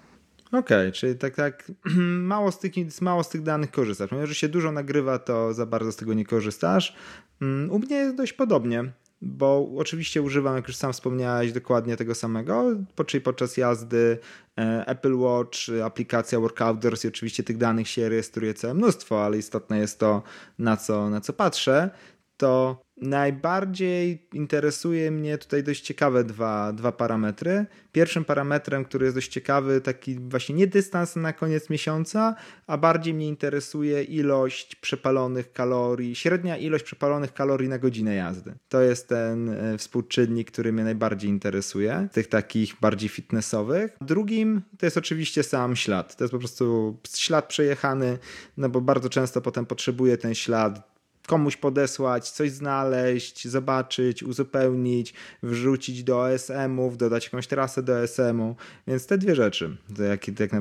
Okej, 0.59 0.77
okay, 0.77 0.91
czyli 0.91 1.15
tak, 1.15 1.35
tak 1.35 1.71
mało 2.33 2.51
z, 2.51 2.59
tych, 2.59 2.73
mało 3.01 3.23
z 3.23 3.29
tych 3.29 3.41
danych 3.41 3.71
korzystasz. 3.71 4.11
Mimo, 4.11 4.27
że 4.27 4.35
się 4.35 4.49
dużo 4.49 4.71
nagrywa, 4.71 5.19
to 5.19 5.53
za 5.53 5.65
bardzo 5.65 5.91
z 5.91 5.95
tego 5.95 6.13
nie 6.13 6.25
korzystasz. 6.25 6.95
Mm, 7.41 7.71
u 7.71 7.79
mnie 7.79 7.95
jest 7.95 8.15
dość 8.15 8.33
podobnie, 8.33 8.91
bo 9.21 9.69
oczywiście 9.77 10.21
używam, 10.21 10.55
jak 10.55 10.67
już 10.67 10.77
sam 10.77 10.93
wspomniałeś, 10.93 11.51
dokładnie 11.51 11.97
tego 11.97 12.15
samego, 12.15 12.65
czyli 13.05 13.21
podczas 13.21 13.57
jazdy 13.57 14.17
e, 14.57 14.87
Apple 14.87 15.17
Watch, 15.17 15.57
aplikacja 15.83 16.39
Workouters 16.39 17.05
i 17.05 17.07
oczywiście 17.07 17.43
tych 17.43 17.57
danych 17.57 17.87
się 17.87 18.09
rejestruje 18.09 18.53
całe 18.53 18.73
mnóstwo, 18.73 19.25
ale 19.25 19.37
istotne 19.37 19.79
jest 19.79 19.99
to, 19.99 20.23
na 20.59 20.77
co, 20.77 21.09
na 21.09 21.21
co 21.21 21.33
patrzę 21.33 21.89
to 22.37 22.84
najbardziej 22.97 24.27
interesuje 24.33 25.11
mnie 25.11 25.37
tutaj 25.37 25.63
dość 25.63 25.81
ciekawe 25.81 26.23
dwa, 26.23 26.73
dwa 26.73 26.91
parametry. 26.91 27.65
Pierwszym 27.91 28.25
parametrem, 28.25 28.85
który 28.85 29.05
jest 29.05 29.17
dość 29.17 29.31
ciekawy, 29.31 29.81
taki 29.81 30.19
właśnie 30.19 30.55
nie 30.55 30.67
dystans 30.67 31.15
na 31.15 31.33
koniec 31.33 31.69
miesiąca, 31.69 32.35
a 32.67 32.77
bardziej 32.77 33.13
mnie 33.13 33.27
interesuje 33.27 34.03
ilość 34.03 34.75
przepalonych 34.75 35.53
kalorii, 35.53 36.15
średnia 36.15 36.57
ilość 36.57 36.83
przepalonych 36.83 37.33
kalorii 37.33 37.69
na 37.69 37.79
godzinę 37.79 38.15
jazdy. 38.15 38.53
To 38.69 38.81
jest 38.81 39.07
ten 39.07 39.49
e, 39.49 39.77
współczynnik, 39.77 40.51
który 40.51 40.73
mnie 40.73 40.83
najbardziej 40.83 41.29
interesuje, 41.29 42.07
tych 42.11 42.27
takich 42.27 42.75
bardziej 42.81 43.09
fitnessowych. 43.09 43.97
Drugim 44.01 44.61
to 44.79 44.85
jest 44.85 44.97
oczywiście 44.97 45.43
sam 45.43 45.75
ślad. 45.75 46.15
To 46.15 46.23
jest 46.23 46.31
po 46.31 46.39
prostu 46.39 46.97
ślad 47.15 47.47
przejechany, 47.47 48.17
no 48.57 48.69
bo 48.69 48.81
bardzo 48.81 49.09
często 49.09 49.41
potem 49.41 49.65
potrzebuję 49.65 50.17
ten 50.17 50.35
ślad 50.35 50.94
komuś 51.27 51.57
podesłać, 51.57 52.29
coś 52.29 52.51
znaleźć, 52.51 53.47
zobaczyć, 53.47 54.23
uzupełnić, 54.23 55.13
wrzucić 55.43 56.03
do 56.03 56.21
OSM-ów, 56.21 56.97
dodać 56.97 57.25
jakąś 57.25 57.47
trasę 57.47 57.83
do 57.83 57.99
OSM-u, 57.99 58.55
więc 58.87 59.07
te 59.07 59.17
dwie 59.17 59.35
rzeczy, 59.35 59.77
jak, 60.09 60.27
jak, 60.39 60.51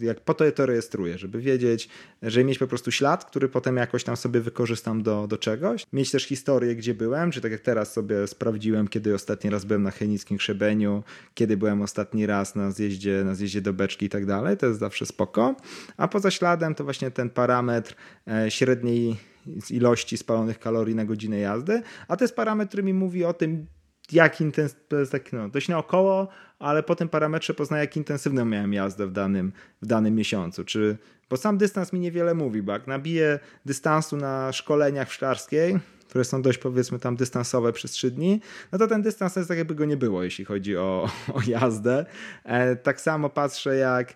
jak 0.00 0.20
po 0.20 0.34
to 0.34 0.44
je 0.44 0.52
to 0.52 0.66
rejestruję, 0.66 1.18
żeby 1.18 1.40
wiedzieć, 1.40 1.88
żeby 2.22 2.44
mieć 2.44 2.58
po 2.58 2.66
prostu 2.66 2.90
ślad, 2.90 3.24
który 3.24 3.48
potem 3.48 3.76
jakoś 3.76 4.04
tam 4.04 4.16
sobie 4.16 4.40
wykorzystam 4.40 5.02
do, 5.02 5.26
do 5.26 5.38
czegoś, 5.38 5.86
mieć 5.92 6.10
też 6.10 6.24
historię, 6.24 6.76
gdzie 6.76 6.94
byłem, 6.94 7.30
czy 7.30 7.40
tak 7.40 7.52
jak 7.52 7.60
teraz 7.60 7.92
sobie 7.92 8.26
sprawdziłem, 8.26 8.88
kiedy 8.88 9.14
ostatni 9.14 9.50
raz 9.50 9.64
byłem 9.64 9.82
na 9.82 9.90
Chenickim 9.90 10.38
Krzebeniu, 10.38 11.02
kiedy 11.34 11.56
byłem 11.56 11.82
ostatni 11.82 12.26
raz 12.26 12.54
na 12.54 12.70
zjeździe, 12.70 13.22
na 13.24 13.34
zjeździe 13.34 13.60
do 13.60 13.72
Beczki 13.72 14.06
i 14.06 14.08
tak 14.08 14.26
dalej, 14.26 14.56
to 14.56 14.66
jest 14.66 14.80
zawsze 14.80 15.06
spoko, 15.06 15.56
a 15.96 16.08
poza 16.08 16.30
śladem 16.30 16.74
to 16.74 16.84
właśnie 16.84 17.10
ten 17.10 17.30
parametr 17.30 17.94
e, 18.28 18.50
średniej 18.50 19.16
z 19.60 19.70
ilości 19.70 20.16
spalonych 20.16 20.58
kalorii 20.58 20.94
na 20.94 21.04
godzinę 21.04 21.38
jazdy, 21.38 21.82
a 22.08 22.16
to 22.16 22.24
jest 22.24 22.36
parametr, 22.36 22.68
który 22.68 22.82
mi 22.82 22.94
mówi 22.94 23.24
o 23.24 23.32
tym, 23.32 23.66
jak 24.12 24.40
jest 24.40 25.12
tak 25.12 25.32
no, 25.32 25.48
dość 25.48 25.68
naokoło, 25.68 26.28
ale 26.58 26.82
po 26.82 26.96
tym 26.96 27.08
parametrze 27.08 27.54
poznaję, 27.54 27.80
jak 27.80 27.96
intensywną 27.96 28.44
miałem 28.44 28.72
jazdę 28.72 29.06
w 29.06 29.12
danym, 29.12 29.52
w 29.82 29.86
danym 29.86 30.14
miesiącu. 30.14 30.64
Czy, 30.64 30.98
bo 31.30 31.36
sam 31.36 31.58
dystans 31.58 31.92
mi 31.92 32.00
niewiele 32.00 32.34
mówi, 32.34 32.62
bo 32.62 32.72
jak 32.72 32.86
nabiję 32.86 33.38
dystansu 33.64 34.16
na 34.16 34.52
szkoleniach 34.52 35.08
w 35.08 35.12
Szklarskiej, 35.12 35.78
które 36.08 36.24
są 36.24 36.42
dość 36.42 36.58
powiedzmy 36.58 36.98
tam 36.98 37.16
dystansowe 37.16 37.72
przez 37.72 37.90
3 37.90 38.10
dni, 38.10 38.40
no 38.72 38.78
to 38.78 38.86
ten 38.86 39.02
dystans 39.02 39.36
jest 39.36 39.48
tak 39.48 39.58
jakby 39.58 39.74
go 39.74 39.84
nie 39.84 39.96
było, 39.96 40.22
jeśli 40.22 40.44
chodzi 40.44 40.76
o, 40.76 41.08
o 41.34 41.40
jazdę. 41.46 42.06
E, 42.44 42.76
tak 42.76 43.00
samo 43.00 43.30
patrzę 43.30 43.76
jak 43.76 44.14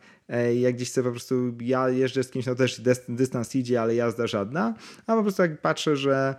jak 0.61 0.75
gdzieś 0.75 0.93
sobie 0.93 1.05
po 1.05 1.11
prostu 1.11 1.55
ja 1.61 1.88
jeżdżę 1.88 2.25
z 2.25 2.31
kimś, 2.31 2.47
no 2.47 2.55
też 2.55 2.83
dystans 3.09 3.57
idzie, 3.57 3.81
ale 3.81 3.95
jazda 3.95 4.27
żadna, 4.27 4.75
a 5.07 5.17
po 5.17 5.23
prostu 5.23 5.43
jak 5.43 5.61
patrzę, 5.61 5.97
że 5.97 6.35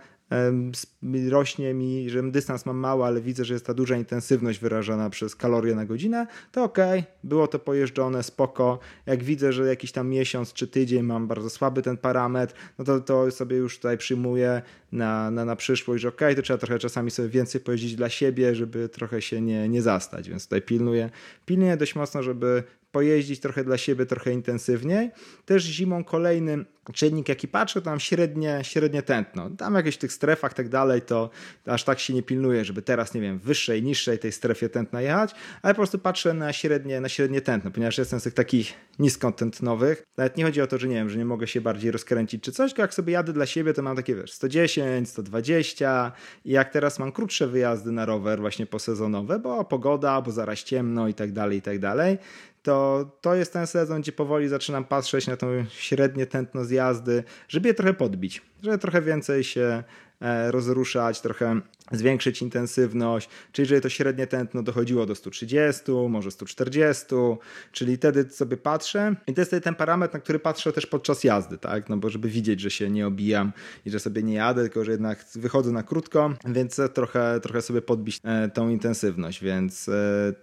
rośnie 1.30 1.74
mi, 1.74 2.10
że 2.10 2.22
dystans 2.22 2.66
mam 2.66 2.76
mały, 2.76 3.04
ale 3.04 3.20
widzę, 3.20 3.44
że 3.44 3.54
jest 3.54 3.66
ta 3.66 3.74
duża 3.74 3.96
intensywność 3.96 4.58
wyrażana 4.58 5.10
przez 5.10 5.36
kalorie 5.36 5.74
na 5.74 5.86
godzinę, 5.86 6.26
to 6.52 6.64
ok, 6.64 6.78
było 7.24 7.48
to 7.48 7.58
pojeżdżone, 7.58 8.22
spoko. 8.22 8.78
Jak 9.06 9.24
widzę, 9.24 9.52
że 9.52 9.66
jakiś 9.66 9.92
tam 9.92 10.08
miesiąc 10.08 10.52
czy 10.52 10.68
tydzień 10.68 11.02
mam 11.02 11.26
bardzo 11.26 11.50
słaby 11.50 11.82
ten 11.82 11.96
parametr, 11.96 12.54
no 12.78 12.84
to, 12.84 13.00
to 13.00 13.30
sobie 13.30 13.56
już 13.56 13.76
tutaj 13.76 13.98
przyjmuję 13.98 14.62
na, 14.92 15.30
na, 15.30 15.44
na 15.44 15.56
przyszłość, 15.56 16.02
że 16.02 16.08
ok, 16.08 16.20
to 16.36 16.42
trzeba 16.42 16.58
trochę 16.58 16.78
czasami 16.78 17.10
sobie 17.10 17.28
więcej 17.28 17.60
pojeździć 17.60 17.94
dla 17.94 18.08
siebie, 18.08 18.54
żeby 18.54 18.88
trochę 18.88 19.22
się 19.22 19.40
nie, 19.40 19.68
nie 19.68 19.82
zastać, 19.82 20.28
więc 20.28 20.44
tutaj 20.44 20.62
pilnuję, 20.62 21.10
pilnuję 21.46 21.76
dość 21.76 21.94
mocno, 21.94 22.22
żeby 22.22 22.62
pojeździć 22.92 23.40
trochę 23.40 23.64
dla 23.64 23.78
siebie, 23.78 24.06
trochę 24.06 24.32
intensywniej. 24.32 25.10
Też 25.44 25.62
zimą 25.62 26.04
kolejny 26.04 26.64
czynnik, 26.92 27.28
jaki 27.28 27.48
patrzę, 27.48 27.82
tam 27.82 28.00
średnie, 28.00 28.60
średnie 28.62 29.02
tętno. 29.02 29.50
Tam 29.50 29.74
jakieś 29.74 29.94
w 29.94 29.98
tych 29.98 30.12
strefach 30.12 30.54
tak 30.54 30.68
dalej, 30.68 31.02
to 31.02 31.30
aż 31.66 31.84
tak 31.84 32.00
się 32.00 32.14
nie 32.14 32.22
pilnuje, 32.22 32.64
żeby 32.64 32.82
teraz, 32.82 33.14
nie 33.14 33.20
wiem, 33.20 33.38
wyższej, 33.38 33.82
niższej 33.82 34.18
tej 34.18 34.32
strefie 34.32 34.68
tętna 34.68 35.02
jechać, 35.02 35.34
ale 35.62 35.74
po 35.74 35.78
prostu 35.78 35.98
patrzę 35.98 36.34
na 36.34 36.52
średnie, 36.52 37.00
na 37.00 37.08
średnie 37.08 37.40
tętno, 37.40 37.70
ponieważ 37.70 37.98
jestem 37.98 38.20
z 38.20 38.22
tych 38.22 38.34
takich 38.34 38.72
niskotętnowych. 38.98 40.02
Nawet 40.16 40.36
nie 40.36 40.44
chodzi 40.44 40.60
o 40.60 40.66
to, 40.66 40.78
że 40.78 40.88
nie 40.88 40.94
wiem, 40.94 41.10
że 41.10 41.18
nie 41.18 41.24
mogę 41.24 41.46
się 41.46 41.60
bardziej 41.60 41.90
rozkręcić 41.90 42.42
czy 42.44 42.52
coś, 42.52 42.70
tylko 42.70 42.82
jak 42.82 42.94
sobie 42.94 43.12
jadę 43.12 43.32
dla 43.32 43.46
siebie, 43.46 43.74
to 43.74 43.82
mam 43.82 43.96
takie, 43.96 44.14
wiesz, 44.14 44.32
110, 44.32 44.79
120 45.04 46.12
i 46.44 46.50
jak 46.50 46.72
teraz 46.72 46.98
mam 46.98 47.12
krótsze 47.12 47.46
wyjazdy 47.46 47.92
na 47.92 48.06
rower 48.06 48.40
właśnie 48.40 48.66
posezonowe, 48.66 49.38
bo 49.38 49.64
pogoda, 49.64 50.22
bo 50.22 50.30
zaraz 50.30 50.58
ciemno 50.58 51.08
i 51.08 51.14
tak 51.14 51.32
dalej, 51.32 51.58
i 51.58 51.62
tak 51.62 51.78
dalej, 51.78 52.18
to 52.62 53.04
to 53.20 53.34
jest 53.34 53.52
ten 53.52 53.66
sezon, 53.66 54.00
gdzie 54.00 54.12
powoli 54.12 54.48
zaczynam 54.48 54.84
patrzeć 54.84 55.26
na 55.26 55.36
tą 55.36 55.46
średnie 55.68 56.26
tętno 56.26 56.64
zjazdy, 56.64 57.24
żeby 57.48 57.68
je 57.68 57.74
trochę 57.74 57.94
podbić, 57.94 58.42
żeby 58.62 58.78
trochę 58.78 59.02
więcej 59.02 59.44
się 59.44 59.82
e, 60.20 60.50
rozruszać, 60.50 61.20
trochę 61.20 61.60
zwiększyć 61.92 62.42
intensywność, 62.42 63.28
czyli 63.52 63.64
jeżeli 63.64 63.80
to 63.80 63.88
średnie 63.88 64.26
tętno 64.26 64.62
dochodziło 64.62 65.06
do 65.06 65.14
130, 65.14 65.92
może 66.08 66.30
140, 66.30 67.06
czyli 67.72 67.96
wtedy 67.96 68.30
sobie 68.30 68.56
patrzę 68.56 69.16
i 69.26 69.34
to 69.34 69.40
jest 69.40 69.54
ten 69.64 69.74
parametr, 69.74 70.14
na 70.14 70.20
który 70.20 70.38
patrzę 70.38 70.72
też 70.72 70.86
podczas 70.86 71.24
jazdy, 71.24 71.58
tak, 71.58 71.88
no 71.88 71.96
bo 71.96 72.10
żeby 72.10 72.28
widzieć, 72.28 72.60
że 72.60 72.70
się 72.70 72.90
nie 72.90 73.06
obijam 73.06 73.52
i 73.86 73.90
że 73.90 74.00
sobie 74.00 74.22
nie 74.22 74.34
jadę, 74.34 74.62
tylko 74.62 74.84
że 74.84 74.90
jednak 74.90 75.24
wychodzę 75.34 75.72
na 75.72 75.82
krótko, 75.82 76.34
więc 76.44 76.80
trochę, 76.94 77.40
trochę 77.42 77.62
sobie 77.62 77.82
podbić 77.82 78.20
e, 78.24 78.48
tą 78.48 78.68
intensywność, 78.68 79.42
więc 79.42 79.88
e, 79.88 79.92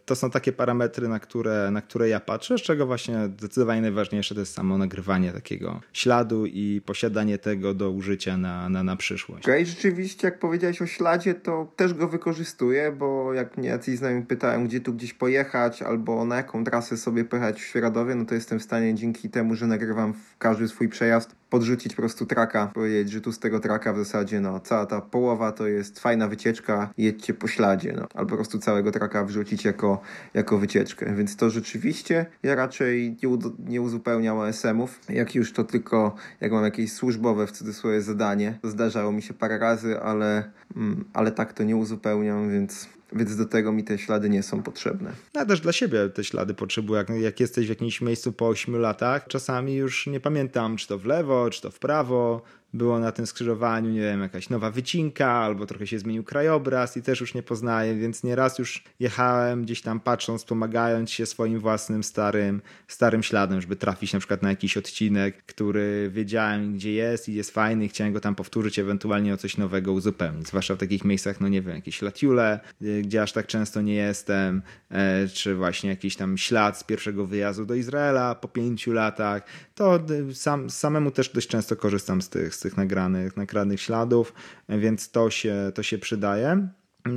to 0.05 0.15
są 0.15 0.31
takie 0.31 0.51
parametry, 0.51 1.07
na 1.07 1.19
które, 1.19 1.71
na 1.71 1.81
które 1.81 2.09
ja 2.09 2.19
patrzę, 2.19 2.57
z 2.57 2.61
czego 2.61 2.85
właśnie 2.85 3.29
zdecydowanie 3.37 3.81
najważniejsze 3.81 4.35
to 4.35 4.39
jest 4.39 4.53
samo 4.53 4.77
nagrywanie 4.77 5.31
takiego 5.31 5.81
śladu 5.93 6.45
i 6.45 6.81
posiadanie 6.85 7.37
tego 7.37 7.73
do 7.73 7.91
użycia 7.91 8.37
na, 8.37 8.69
na, 8.69 8.83
na 8.83 8.95
przyszłość. 8.95 9.45
Okej, 9.45 9.63
okay, 9.63 9.65
rzeczywiście 9.65 10.27
jak 10.27 10.39
powiedziałeś 10.39 10.81
o 10.81 10.87
śladzie, 10.87 11.35
to 11.37 11.71
też 11.75 11.93
go 11.93 12.07
wykorzystuję, 12.07 12.91
bo 12.91 13.33
jak 13.33 13.57
mnie 13.57 13.69
jacyś 13.69 13.97
znajomi 13.97 14.25
pytają, 14.25 14.65
gdzie 14.65 14.79
tu 14.79 14.93
gdzieś 14.93 15.13
pojechać, 15.13 15.81
albo 15.81 16.25
na 16.25 16.35
jaką 16.35 16.63
trasę 16.63 16.97
sobie 16.97 17.25
pojechać 17.25 17.61
w 17.61 17.65
Świeradowie, 17.65 18.15
no 18.15 18.25
to 18.25 18.35
jestem 18.35 18.59
w 18.59 18.63
stanie 18.63 18.95
dzięki 18.95 19.29
temu, 19.29 19.55
że 19.55 19.67
nagrywam 19.67 20.13
każdy 20.39 20.67
swój 20.67 20.89
przejazd, 20.89 21.35
podrzucić 21.49 21.95
po 21.95 22.01
prostu 22.01 22.25
traka, 22.25 22.67
powiedzieć, 22.67 23.11
że 23.11 23.21
tu 23.21 23.31
z 23.31 23.39
tego 23.39 23.59
traka 23.59 23.93
w 23.93 23.97
zasadzie, 23.97 24.39
no, 24.39 24.59
cała 24.59 24.85
ta 24.85 25.01
połowa 25.01 25.51
to 25.51 25.67
jest 25.67 25.99
fajna 25.99 26.27
wycieczka, 26.27 26.89
jedźcie 26.97 27.33
po 27.33 27.47
śladzie, 27.47 27.93
no, 27.95 28.07
albo 28.13 28.29
po 28.29 28.35
prostu 28.35 28.59
całego 28.59 28.91
traka 28.91 29.25
wrzucić 29.25 29.65
jako, 29.65 30.01
jako 30.33 30.57
wycieczkę, 30.57 31.15
więc 31.15 31.35
to 31.35 31.49
rzeczywiście 31.49 32.25
ja 32.43 32.55
raczej 32.55 33.17
nie, 33.23 33.37
nie 33.67 33.81
uzupełniam 33.81 34.37
OSM-ów, 34.37 34.99
jak 35.09 35.35
już 35.35 35.53
to 35.53 35.63
tylko, 35.63 36.15
jak 36.41 36.51
mam 36.51 36.63
jakieś 36.63 36.93
służbowe 36.93 37.47
w 37.47 37.51
cudzysłowie 37.51 38.01
zadanie, 38.01 38.59
zdarzało 38.63 39.11
mi 39.11 39.21
się 39.21 39.33
parę 39.33 39.57
razy, 39.57 39.99
ale, 39.99 40.51
mm, 40.75 41.05
ale 41.13 41.31
tak 41.31 41.53
to 41.53 41.63
nie 41.63 41.75
uzupełniam, 41.75 42.51
więc 42.51 42.96
więc 43.13 43.35
do 43.35 43.45
tego 43.45 43.71
mi 43.71 43.83
te 43.83 43.97
ślady 43.97 44.29
nie 44.29 44.43
są 44.43 44.63
potrzebne. 44.63 45.11
Ja 45.33 45.45
też 45.45 45.61
dla 45.61 45.71
siebie 45.71 46.09
te 46.09 46.23
ślady 46.23 46.53
potrzebuję. 46.53 46.97
Jak, 46.97 47.09
jak 47.09 47.39
jesteś 47.39 47.65
w 47.65 47.69
jakimś 47.69 48.01
miejscu 48.01 48.33
po 48.33 48.47
8 48.47 48.75
latach, 48.75 49.27
czasami 49.27 49.75
już 49.75 50.07
nie 50.07 50.19
pamiętam, 50.19 50.77
czy 50.77 50.87
to 50.87 50.97
w 50.97 51.05
lewo, 51.05 51.49
czy 51.49 51.61
to 51.61 51.71
w 51.71 51.79
prawo, 51.79 52.41
było 52.77 52.99
na 52.99 53.11
tym 53.11 53.27
skrzyżowaniu, 53.27 53.89
nie 53.89 54.01
wiem, 54.01 54.21
jakaś 54.21 54.49
nowa 54.49 54.71
wycinka, 54.71 55.31
albo 55.31 55.65
trochę 55.65 55.87
się 55.87 55.99
zmienił 55.99 56.23
krajobraz 56.23 56.97
i 56.97 57.01
też 57.01 57.21
już 57.21 57.33
nie 57.33 57.43
poznaję, 57.43 57.95
więc 57.95 58.23
nieraz 58.23 58.59
już 58.59 58.83
jechałem 58.99 59.63
gdzieś 59.63 59.81
tam 59.81 59.99
patrząc, 59.99 60.45
pomagając 60.45 61.11
się 61.11 61.25
swoim 61.25 61.59
własnym 61.59 62.03
starym, 62.03 62.61
starym 62.87 63.23
śladem, 63.23 63.61
żeby 63.61 63.75
trafić 63.75 64.13
na 64.13 64.19
przykład 64.19 64.41
na 64.41 64.49
jakiś 64.49 64.77
odcinek, 64.77 65.43
który 65.43 66.09
wiedziałem 66.13 66.73
gdzie 66.73 66.93
jest 66.93 67.29
i 67.29 67.33
jest 67.33 67.51
fajny 67.51 67.85
i 67.85 67.89
chciałem 67.89 68.13
go 68.13 68.19
tam 68.19 68.35
powtórzyć, 68.35 68.79
ewentualnie 68.79 69.33
o 69.33 69.37
coś 69.37 69.57
nowego 69.57 69.93
uzupełnić, 69.93 70.47
zwłaszcza 70.47 70.75
w 70.75 70.77
takich 70.77 71.05
miejscach, 71.05 71.41
no 71.41 71.47
nie 71.47 71.61
wiem, 71.61 71.75
jakieś 71.75 72.01
latiule, 72.01 72.59
y, 72.81 73.01
gdzie 73.01 73.21
aż 73.21 73.31
tak 73.31 73.47
często 73.47 73.81
nie 73.81 73.95
jestem, 73.95 74.61
e, 74.91 75.27
czy 75.27 75.55
właśnie 75.55 75.89
jakiś 75.89 76.15
tam 76.15 76.37
ślad 76.37 76.77
z 76.77 76.83
pierwszego 76.83 77.25
wyjazdu 77.25 77.65
do 77.65 77.75
Izraela 77.75 78.35
po 78.35 78.47
pięciu 78.47 78.93
latach, 78.93 79.43
to 79.75 79.99
y, 80.29 80.35
sam, 80.35 80.69
samemu 80.69 81.11
też 81.11 81.29
dość 81.29 81.47
często 81.47 81.75
korzystam 81.75 82.21
z 82.21 82.29
tych, 82.29 82.55
z 82.55 82.59
tych 82.59 82.66
nagranych, 82.75 83.37
nagranych 83.37 83.81
śladów, 83.81 84.33
więc 84.69 85.11
to 85.11 85.29
się, 85.29 85.71
to 85.75 85.83
się 85.83 85.97
przydaje. 85.97 86.67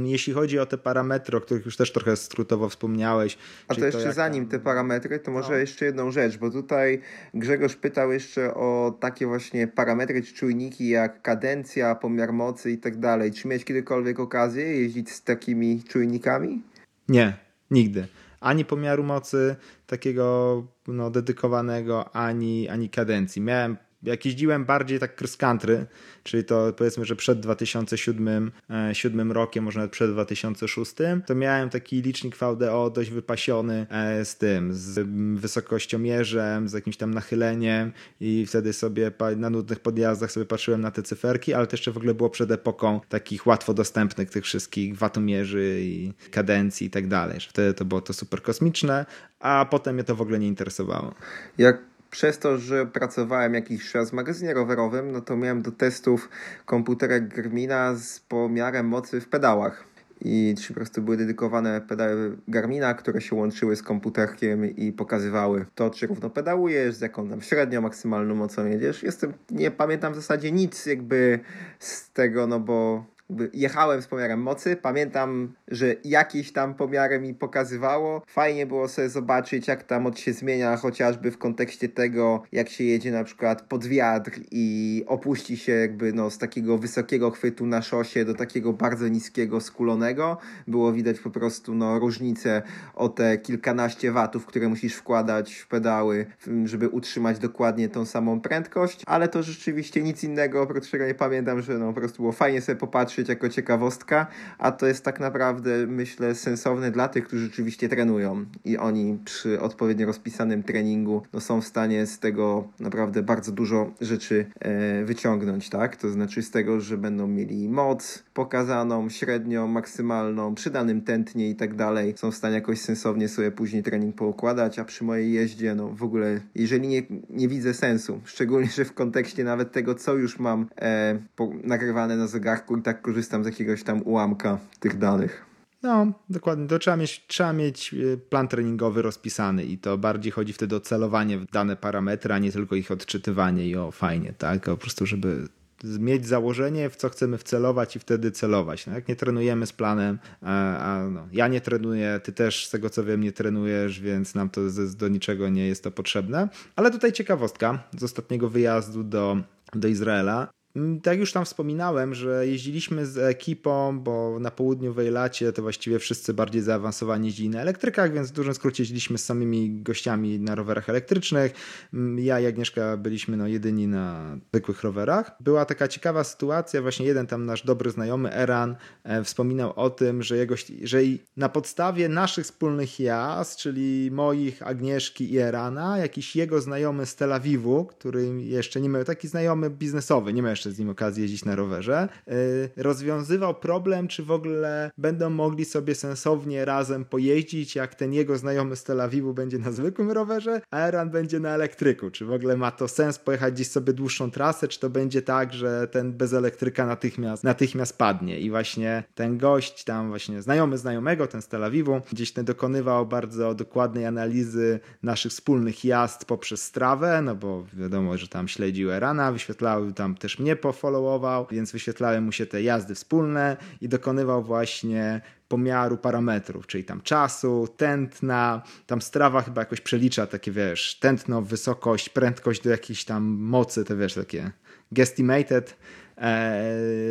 Jeśli 0.04 0.32
chodzi 0.32 0.58
o 0.58 0.66
te 0.66 0.78
parametry, 0.78 1.36
o 1.36 1.40
których 1.40 1.64
już 1.64 1.76
też 1.76 1.92
trochę 1.92 2.16
skrótowo 2.16 2.68
wspomniałeś. 2.68 3.38
A 3.68 3.74
to 3.74 3.86
jeszcze 3.86 4.04
to 4.04 4.12
zanim 4.12 4.46
te 4.46 4.58
parametry, 4.58 5.18
to 5.18 5.30
może 5.30 5.50
no. 5.50 5.56
jeszcze 5.56 5.84
jedną 5.84 6.10
rzecz, 6.10 6.38
bo 6.38 6.50
tutaj 6.50 7.00
Grzegorz 7.34 7.76
pytał 7.76 8.12
jeszcze 8.12 8.54
o 8.54 8.98
takie 9.00 9.26
właśnie 9.26 9.68
parametry 9.68 10.22
czy 10.22 10.34
czujniki 10.34 10.88
jak 10.88 11.22
kadencja, 11.22 11.94
pomiar 11.94 12.32
mocy 12.32 12.70
i 12.70 12.78
tak 12.78 12.98
dalej. 12.98 13.32
Czy 13.32 13.48
miałeś 13.48 13.64
kiedykolwiek 13.64 14.20
okazję 14.20 14.64
jeździć 14.64 15.10
z 15.10 15.22
takimi 15.24 15.82
czujnikami? 15.88 16.62
Nie, 17.08 17.36
nigdy. 17.70 18.06
Ani 18.40 18.64
pomiaru 18.64 19.04
mocy 19.04 19.56
takiego 19.86 20.66
no, 20.88 21.10
dedykowanego, 21.10 22.16
ani, 22.16 22.68
ani 22.68 22.90
kadencji. 22.90 23.42
Miałem 23.42 23.76
jak 24.02 24.24
jeździłem 24.24 24.64
bardziej 24.64 24.98
tak 24.98 25.20
cross 25.20 25.36
country, 25.36 25.86
czyli 26.22 26.44
to 26.44 26.72
powiedzmy, 26.72 27.04
że 27.04 27.16
przed 27.16 27.40
2007 27.40 28.52
7 28.92 29.30
e, 29.30 29.34
rokiem, 29.34 29.64
może 29.64 29.78
nawet 29.78 29.92
przed 29.92 30.10
2006, 30.10 30.92
to 31.26 31.34
miałem 31.34 31.70
taki 31.70 32.02
licznik 32.02 32.36
VDO 32.36 32.90
dość 32.90 33.10
wypasiony 33.10 33.86
e, 33.90 34.24
z 34.24 34.36
tym, 34.36 34.74
z 34.74 35.08
wysokościomierzem, 35.40 36.68
z 36.68 36.72
jakimś 36.72 36.96
tam 36.96 37.14
nachyleniem 37.14 37.92
i 38.20 38.46
wtedy 38.46 38.72
sobie 38.72 39.10
na 39.36 39.50
nudnych 39.50 39.80
podjazdach 39.80 40.32
sobie 40.32 40.46
patrzyłem 40.46 40.80
na 40.80 40.90
te 40.90 41.02
cyferki, 41.02 41.54
ale 41.54 41.66
to 41.66 41.74
jeszcze 41.74 41.92
w 41.92 41.96
ogóle 41.96 42.14
było 42.14 42.30
przed 42.30 42.50
epoką 42.50 43.00
takich 43.08 43.46
łatwo 43.46 43.74
dostępnych 43.74 44.30
tych 44.30 44.44
wszystkich 44.44 44.96
watomierzy 44.96 45.78
i 45.80 46.12
kadencji 46.30 46.86
i 46.86 46.90
tak 46.90 47.08
dalej, 47.08 47.40
że 47.40 47.48
wtedy 47.48 47.74
to 47.74 47.84
było 47.84 48.00
to 48.00 48.12
super 48.12 48.42
kosmiczne, 48.42 49.06
a 49.40 49.66
potem 49.70 49.94
mnie 49.94 50.04
to 50.04 50.14
w 50.14 50.20
ogóle 50.20 50.38
nie 50.38 50.48
interesowało. 50.48 51.14
Jak 51.58 51.89
przez 52.10 52.38
to, 52.38 52.58
że 52.58 52.86
pracowałem 52.86 53.54
jakiś 53.54 53.90
czas 53.90 54.10
w 54.10 54.12
magazynie 54.12 54.54
rowerowym, 54.54 55.12
no 55.12 55.20
to 55.20 55.36
miałem 55.36 55.62
do 55.62 55.72
testów 55.72 56.28
komputerek 56.66 57.34
Garmina 57.34 57.94
z 57.94 58.20
pomiarem 58.20 58.88
mocy 58.88 59.20
w 59.20 59.28
pedałach. 59.28 59.84
i 60.24 60.54
czy 60.60 60.68
po 60.68 60.74
prostu 60.74 61.02
były 61.02 61.16
dedykowane 61.16 61.80
pedały 61.80 62.36
Garmina, 62.48 62.94
które 62.94 63.20
się 63.20 63.36
łączyły 63.36 63.76
z 63.76 63.82
komputerkiem 63.82 64.76
i 64.76 64.92
pokazywały 64.92 65.66
to, 65.74 65.90
czy 65.90 66.06
równo 66.06 66.30
pedałujesz, 66.30 66.94
z 66.94 67.00
jaką 67.00 67.28
tam 67.28 67.42
średnią, 67.42 67.80
maksymalną 67.80 68.34
mocą 68.34 68.66
jedziesz. 68.66 69.02
Jestem, 69.02 69.32
nie 69.50 69.70
pamiętam 69.70 70.12
w 70.12 70.16
zasadzie 70.16 70.52
nic 70.52 70.86
jakby 70.86 71.40
z 71.78 72.12
tego, 72.12 72.46
no 72.46 72.60
bo 72.60 73.04
jechałem 73.52 74.02
z 74.02 74.06
pomiarem 74.06 74.42
mocy. 74.42 74.76
Pamiętam, 74.76 75.52
że 75.68 75.94
jakiś 76.04 76.52
tam 76.52 76.74
pomiary 76.74 77.20
mi 77.20 77.34
pokazywało. 77.34 78.22
Fajnie 78.26 78.66
było 78.66 78.88
sobie 78.88 79.08
zobaczyć, 79.08 79.68
jak 79.68 79.84
ta 79.84 80.00
moc 80.00 80.18
się 80.18 80.32
zmienia, 80.32 80.76
chociażby 80.76 81.30
w 81.30 81.38
kontekście 81.38 81.88
tego, 81.88 82.42
jak 82.52 82.68
się 82.68 82.84
jedzie 82.84 83.12
na 83.12 83.24
przykład 83.24 83.62
pod 83.62 83.86
wiatr 83.86 84.32
i 84.50 85.04
opuści 85.06 85.56
się 85.56 85.72
jakby 85.72 86.12
no, 86.12 86.30
z 86.30 86.38
takiego 86.38 86.78
wysokiego 86.78 87.30
chwytu 87.30 87.66
na 87.66 87.82
szosie 87.82 88.24
do 88.24 88.34
takiego 88.34 88.72
bardzo 88.72 89.08
niskiego, 89.08 89.60
skulonego. 89.60 90.38
Było 90.66 90.92
widać 90.92 91.20
po 91.20 91.30
prostu 91.30 91.74
no, 91.74 91.98
różnicę 91.98 92.62
o 92.94 93.08
te 93.08 93.38
kilkanaście 93.38 94.12
watów, 94.12 94.46
które 94.46 94.68
musisz 94.68 94.94
wkładać 94.94 95.54
w 95.54 95.68
pedały, 95.68 96.26
żeby 96.64 96.88
utrzymać 96.88 97.38
dokładnie 97.38 97.88
tą 97.88 98.06
samą 98.06 98.40
prędkość, 98.40 99.02
ale 99.06 99.28
to 99.28 99.42
rzeczywiście 99.42 100.02
nic 100.02 100.24
innego, 100.24 100.62
oprócz 100.62 100.90
tego 100.90 101.06
nie 101.06 101.14
pamiętam, 101.14 101.62
że 101.62 101.78
no, 101.78 101.92
po 101.92 102.00
prostu 102.00 102.22
było 102.22 102.32
fajnie 102.32 102.60
sobie 102.60 102.76
popatrzeć 102.76 103.19
jako 103.28 103.48
ciekawostka, 103.48 104.26
a 104.58 104.72
to 104.72 104.86
jest 104.86 105.04
tak 105.04 105.20
naprawdę, 105.20 105.86
myślę, 105.86 106.34
sensowne 106.34 106.90
dla 106.90 107.08
tych, 107.08 107.24
którzy 107.24 107.44
rzeczywiście 107.44 107.88
trenują 107.88 108.44
i 108.64 108.78
oni 108.78 109.18
przy 109.24 109.60
odpowiednio 109.60 110.06
rozpisanym 110.06 110.62
treningu 110.62 111.22
no, 111.32 111.40
są 111.40 111.60
w 111.60 111.66
stanie 111.66 112.06
z 112.06 112.18
tego 112.18 112.68
naprawdę 112.80 113.22
bardzo 113.22 113.52
dużo 113.52 113.90
rzeczy 114.00 114.46
e, 114.60 115.04
wyciągnąć, 115.04 115.70
tak? 115.70 115.96
To 115.96 116.10
znaczy 116.10 116.42
z 116.42 116.50
tego, 116.50 116.80
że 116.80 116.98
będą 116.98 117.26
mieli 117.26 117.68
moc 117.68 118.24
pokazaną, 118.34 119.08
średnią, 119.08 119.66
maksymalną, 119.66 120.54
przy 120.54 120.70
danym 120.70 121.00
tętnie 121.00 121.50
i 121.50 121.54
tak 121.54 121.74
dalej, 121.74 122.14
są 122.16 122.30
w 122.30 122.34
stanie 122.34 122.54
jakoś 122.54 122.80
sensownie 122.80 123.28
sobie 123.28 123.50
później 123.50 123.82
trening 123.82 124.16
poukładać, 124.16 124.78
a 124.78 124.84
przy 124.84 125.04
mojej 125.04 125.32
jeździe, 125.32 125.74
no 125.74 125.88
w 125.88 126.02
ogóle, 126.02 126.40
jeżeli 126.54 126.88
nie, 126.88 127.02
nie 127.30 127.48
widzę 127.48 127.74
sensu, 127.74 128.20
szczególnie, 128.24 128.68
że 128.68 128.84
w 128.84 128.94
kontekście 128.94 129.44
nawet 129.44 129.72
tego, 129.72 129.94
co 129.94 130.14
już 130.14 130.38
mam 130.38 130.66
e, 130.80 131.18
po, 131.36 131.50
nagrywane 131.64 132.16
na 132.16 132.26
zegarku 132.26 132.76
i 132.76 132.82
tak 132.82 133.02
korzystam 133.10 133.44
z 133.44 133.46
jakiegoś 133.46 133.82
tam 133.82 134.02
ułamka 134.02 134.58
tych 134.80 134.98
danych. 134.98 135.44
No, 135.82 136.12
dokładnie. 136.28 136.66
To 136.66 136.78
trzeba 136.78 136.96
mieć, 136.96 137.24
trzeba 137.26 137.52
mieć 137.52 137.94
e, 137.94 138.16
plan 138.16 138.48
treningowy 138.48 139.02
rozpisany 139.02 139.64
i 139.64 139.78
to 139.78 139.98
bardziej 139.98 140.32
chodzi 140.32 140.52
wtedy 140.52 140.76
o 140.76 140.80
celowanie 140.80 141.38
w 141.38 141.46
dane 141.46 141.76
parametry, 141.76 142.34
a 142.34 142.38
nie 142.38 142.52
tylko 142.52 142.74
ich 142.74 142.90
odczytywanie 142.90 143.66
i 143.66 143.76
o 143.76 143.90
fajnie, 143.90 144.32
tak? 144.38 144.64
Po 144.64 144.76
prostu, 144.76 145.06
żeby 145.06 145.48
mieć 145.84 146.26
założenie, 146.26 146.90
w 146.90 146.96
co 146.96 147.08
chcemy 147.08 147.38
wcelować 147.38 147.96
i 147.96 147.98
wtedy 147.98 148.30
celować. 148.30 148.86
No, 148.86 148.94
jak 148.94 149.08
nie 149.08 149.16
trenujemy 149.16 149.66
z 149.66 149.72
planem, 149.72 150.18
a, 150.42 150.76
a 150.76 151.08
no, 151.08 151.28
ja 151.32 151.48
nie 151.48 151.60
trenuję, 151.60 152.20
ty 152.24 152.32
też 152.32 152.66
z 152.66 152.70
tego 152.70 152.90
co 152.90 153.04
wiem 153.04 153.20
nie 153.20 153.32
trenujesz, 153.32 154.00
więc 154.00 154.34
nam 154.34 154.50
to 154.50 154.70
z, 154.70 154.96
do 154.96 155.08
niczego 155.08 155.48
nie 155.48 155.66
jest 155.66 155.84
to 155.84 155.90
potrzebne. 155.90 156.48
Ale 156.76 156.90
tutaj 156.90 157.12
ciekawostka 157.12 157.82
z 157.98 158.02
ostatniego 158.02 158.48
wyjazdu 158.48 159.04
do, 159.04 159.36
do 159.74 159.88
Izraela. 159.88 160.48
Mm, 160.76 161.00
tak 161.00 161.18
już 161.18 161.32
tam 161.32 161.44
wspominałem, 161.44 162.14
że 162.14 162.46
jeździliśmy 162.46 163.06
z 163.06 163.18
ekipą, 163.18 164.00
bo 164.00 164.38
na 164.40 164.50
południu 164.50 164.92
w 164.92 164.98
Ejlacie 164.98 165.52
to 165.52 165.62
właściwie 165.62 165.98
wszyscy 165.98 166.34
bardziej 166.34 166.62
zaawansowani 166.62 167.26
jeździli 167.26 167.48
na 167.48 167.60
elektrykach, 167.60 168.12
więc 168.12 168.30
w 168.30 168.34
dużym 168.34 168.54
skrócie 168.54 168.82
jeździliśmy 168.82 169.18
z 169.18 169.24
samymi 169.24 169.82
gościami 169.82 170.40
na 170.40 170.54
rowerach 170.54 170.88
elektrycznych. 170.88 171.52
Mm, 171.94 172.18
ja 172.18 172.40
i 172.40 172.46
Agnieszka 172.46 172.96
byliśmy 172.96 173.36
no 173.36 173.46
jedyni 173.46 173.86
na 173.86 174.36
zwykłych 174.52 174.82
rowerach. 174.82 175.36
Była 175.40 175.64
taka 175.64 175.88
ciekawa 175.88 176.24
sytuacja, 176.24 176.82
właśnie 176.82 177.06
jeden 177.06 177.26
tam 177.26 177.46
nasz 177.46 177.62
dobry 177.62 177.90
znajomy, 177.90 178.32
Eran, 178.32 178.76
e, 179.04 179.24
wspominał 179.24 179.72
o 179.76 179.90
tym, 179.90 180.22
że, 180.22 180.36
jego, 180.36 180.54
że 180.82 180.98
na 181.36 181.48
podstawie 181.48 182.08
naszych 182.08 182.44
wspólnych 182.44 183.00
jazd, 183.00 183.56
czyli 183.56 184.10
moich, 184.10 184.62
Agnieszki 184.62 185.32
i 185.32 185.38
Erana, 185.38 185.98
jakiś 185.98 186.36
jego 186.36 186.60
znajomy 186.60 187.06
z 187.06 187.16
Tel 187.16 187.32
Awiwu, 187.32 187.84
który 187.84 188.42
jeszcze 188.42 188.80
nie 188.80 188.88
miał, 188.88 189.04
taki 189.04 189.28
znajomy 189.28 189.70
biznesowy, 189.70 190.32
nie 190.32 190.42
miał 190.42 190.50
jeszcze 190.60 190.72
z 190.72 190.78
nim 190.78 190.90
okazję 190.90 191.22
jeździć 191.22 191.44
na 191.44 191.56
rowerze, 191.56 192.08
y, 192.28 192.70
rozwiązywał 192.76 193.54
problem, 193.54 194.08
czy 194.08 194.22
w 194.22 194.30
ogóle 194.30 194.90
będą 194.98 195.30
mogli 195.30 195.64
sobie 195.64 195.94
sensownie 195.94 196.64
razem 196.64 197.04
pojeździć, 197.04 197.76
jak 197.76 197.94
ten 197.94 198.12
jego 198.12 198.38
znajomy 198.38 198.76
z 198.76 198.84
Tel 198.84 199.00
Awiwu 199.00 199.34
będzie 199.34 199.58
na 199.58 199.72
zwykłym 199.72 200.10
rowerze, 200.10 200.60
a 200.70 200.78
Eran 200.78 201.10
będzie 201.10 201.40
na 201.40 201.48
elektryku. 201.48 202.10
Czy 202.10 202.24
w 202.24 202.32
ogóle 202.32 202.56
ma 202.56 202.70
to 202.70 202.88
sens 202.88 203.18
pojechać 203.18 203.54
gdzieś 203.54 203.68
sobie 203.68 203.92
dłuższą 203.92 204.30
trasę, 204.30 204.68
czy 204.68 204.80
to 204.80 204.90
będzie 204.90 205.22
tak, 205.22 205.52
że 205.52 205.88
ten 205.88 206.12
bez 206.12 206.32
elektryka 206.32 206.86
natychmiast, 206.86 207.44
natychmiast 207.44 207.98
padnie. 207.98 208.40
I 208.40 208.50
właśnie 208.50 209.04
ten 209.14 209.38
gość 209.38 209.84
tam 209.84 210.08
właśnie 210.08 210.42
znajomy 210.42 210.78
znajomego, 210.78 211.26
ten 211.26 211.42
z 211.42 211.48
Tel 211.48 211.64
Awiwu, 211.64 212.00
gdzieś 212.12 212.32
ten 212.32 212.44
dokonywał 212.44 213.06
bardzo 213.06 213.54
dokładnej 213.54 214.06
analizy 214.06 214.80
naszych 215.02 215.32
wspólnych 215.32 215.84
jazd 215.84 216.24
poprzez 216.24 216.62
strawę, 216.62 217.22
no 217.22 217.34
bo 217.34 217.64
wiadomo, 217.72 218.16
że 218.16 218.28
tam 218.28 218.48
śledził 218.48 218.90
Erana, 218.90 219.32
wyświetlały 219.32 219.92
tam 219.92 220.14
też 220.14 220.38
mnie 220.38 220.49
mnie 220.50 220.56
pofollowował, 220.56 221.46
więc 221.50 221.72
wyświetlały 221.72 222.20
mu 222.20 222.32
się 222.32 222.46
te 222.46 222.62
jazdy 222.62 222.94
wspólne 222.94 223.56
i 223.80 223.88
dokonywał 223.88 224.42
właśnie 224.42 225.20
pomiaru 225.48 225.96
parametrów, 225.96 226.66
czyli 226.66 226.84
tam 226.84 227.00
czasu, 227.00 227.68
tętna, 227.76 228.62
tam 228.86 229.02
strawa 229.02 229.42
chyba 229.42 229.60
jakoś 229.60 229.80
przelicza 229.80 230.26
takie, 230.26 230.52
wiesz, 230.52 230.98
tętno, 231.00 231.42
wysokość, 231.42 232.08
prędkość 232.08 232.62
do 232.62 232.70
jakiejś 232.70 233.04
tam 233.04 233.24
mocy, 233.24 233.84
te 233.84 233.96
wiesz, 233.96 234.14
takie 234.14 234.50
guesstimated 234.92 235.76
e, 236.18 236.64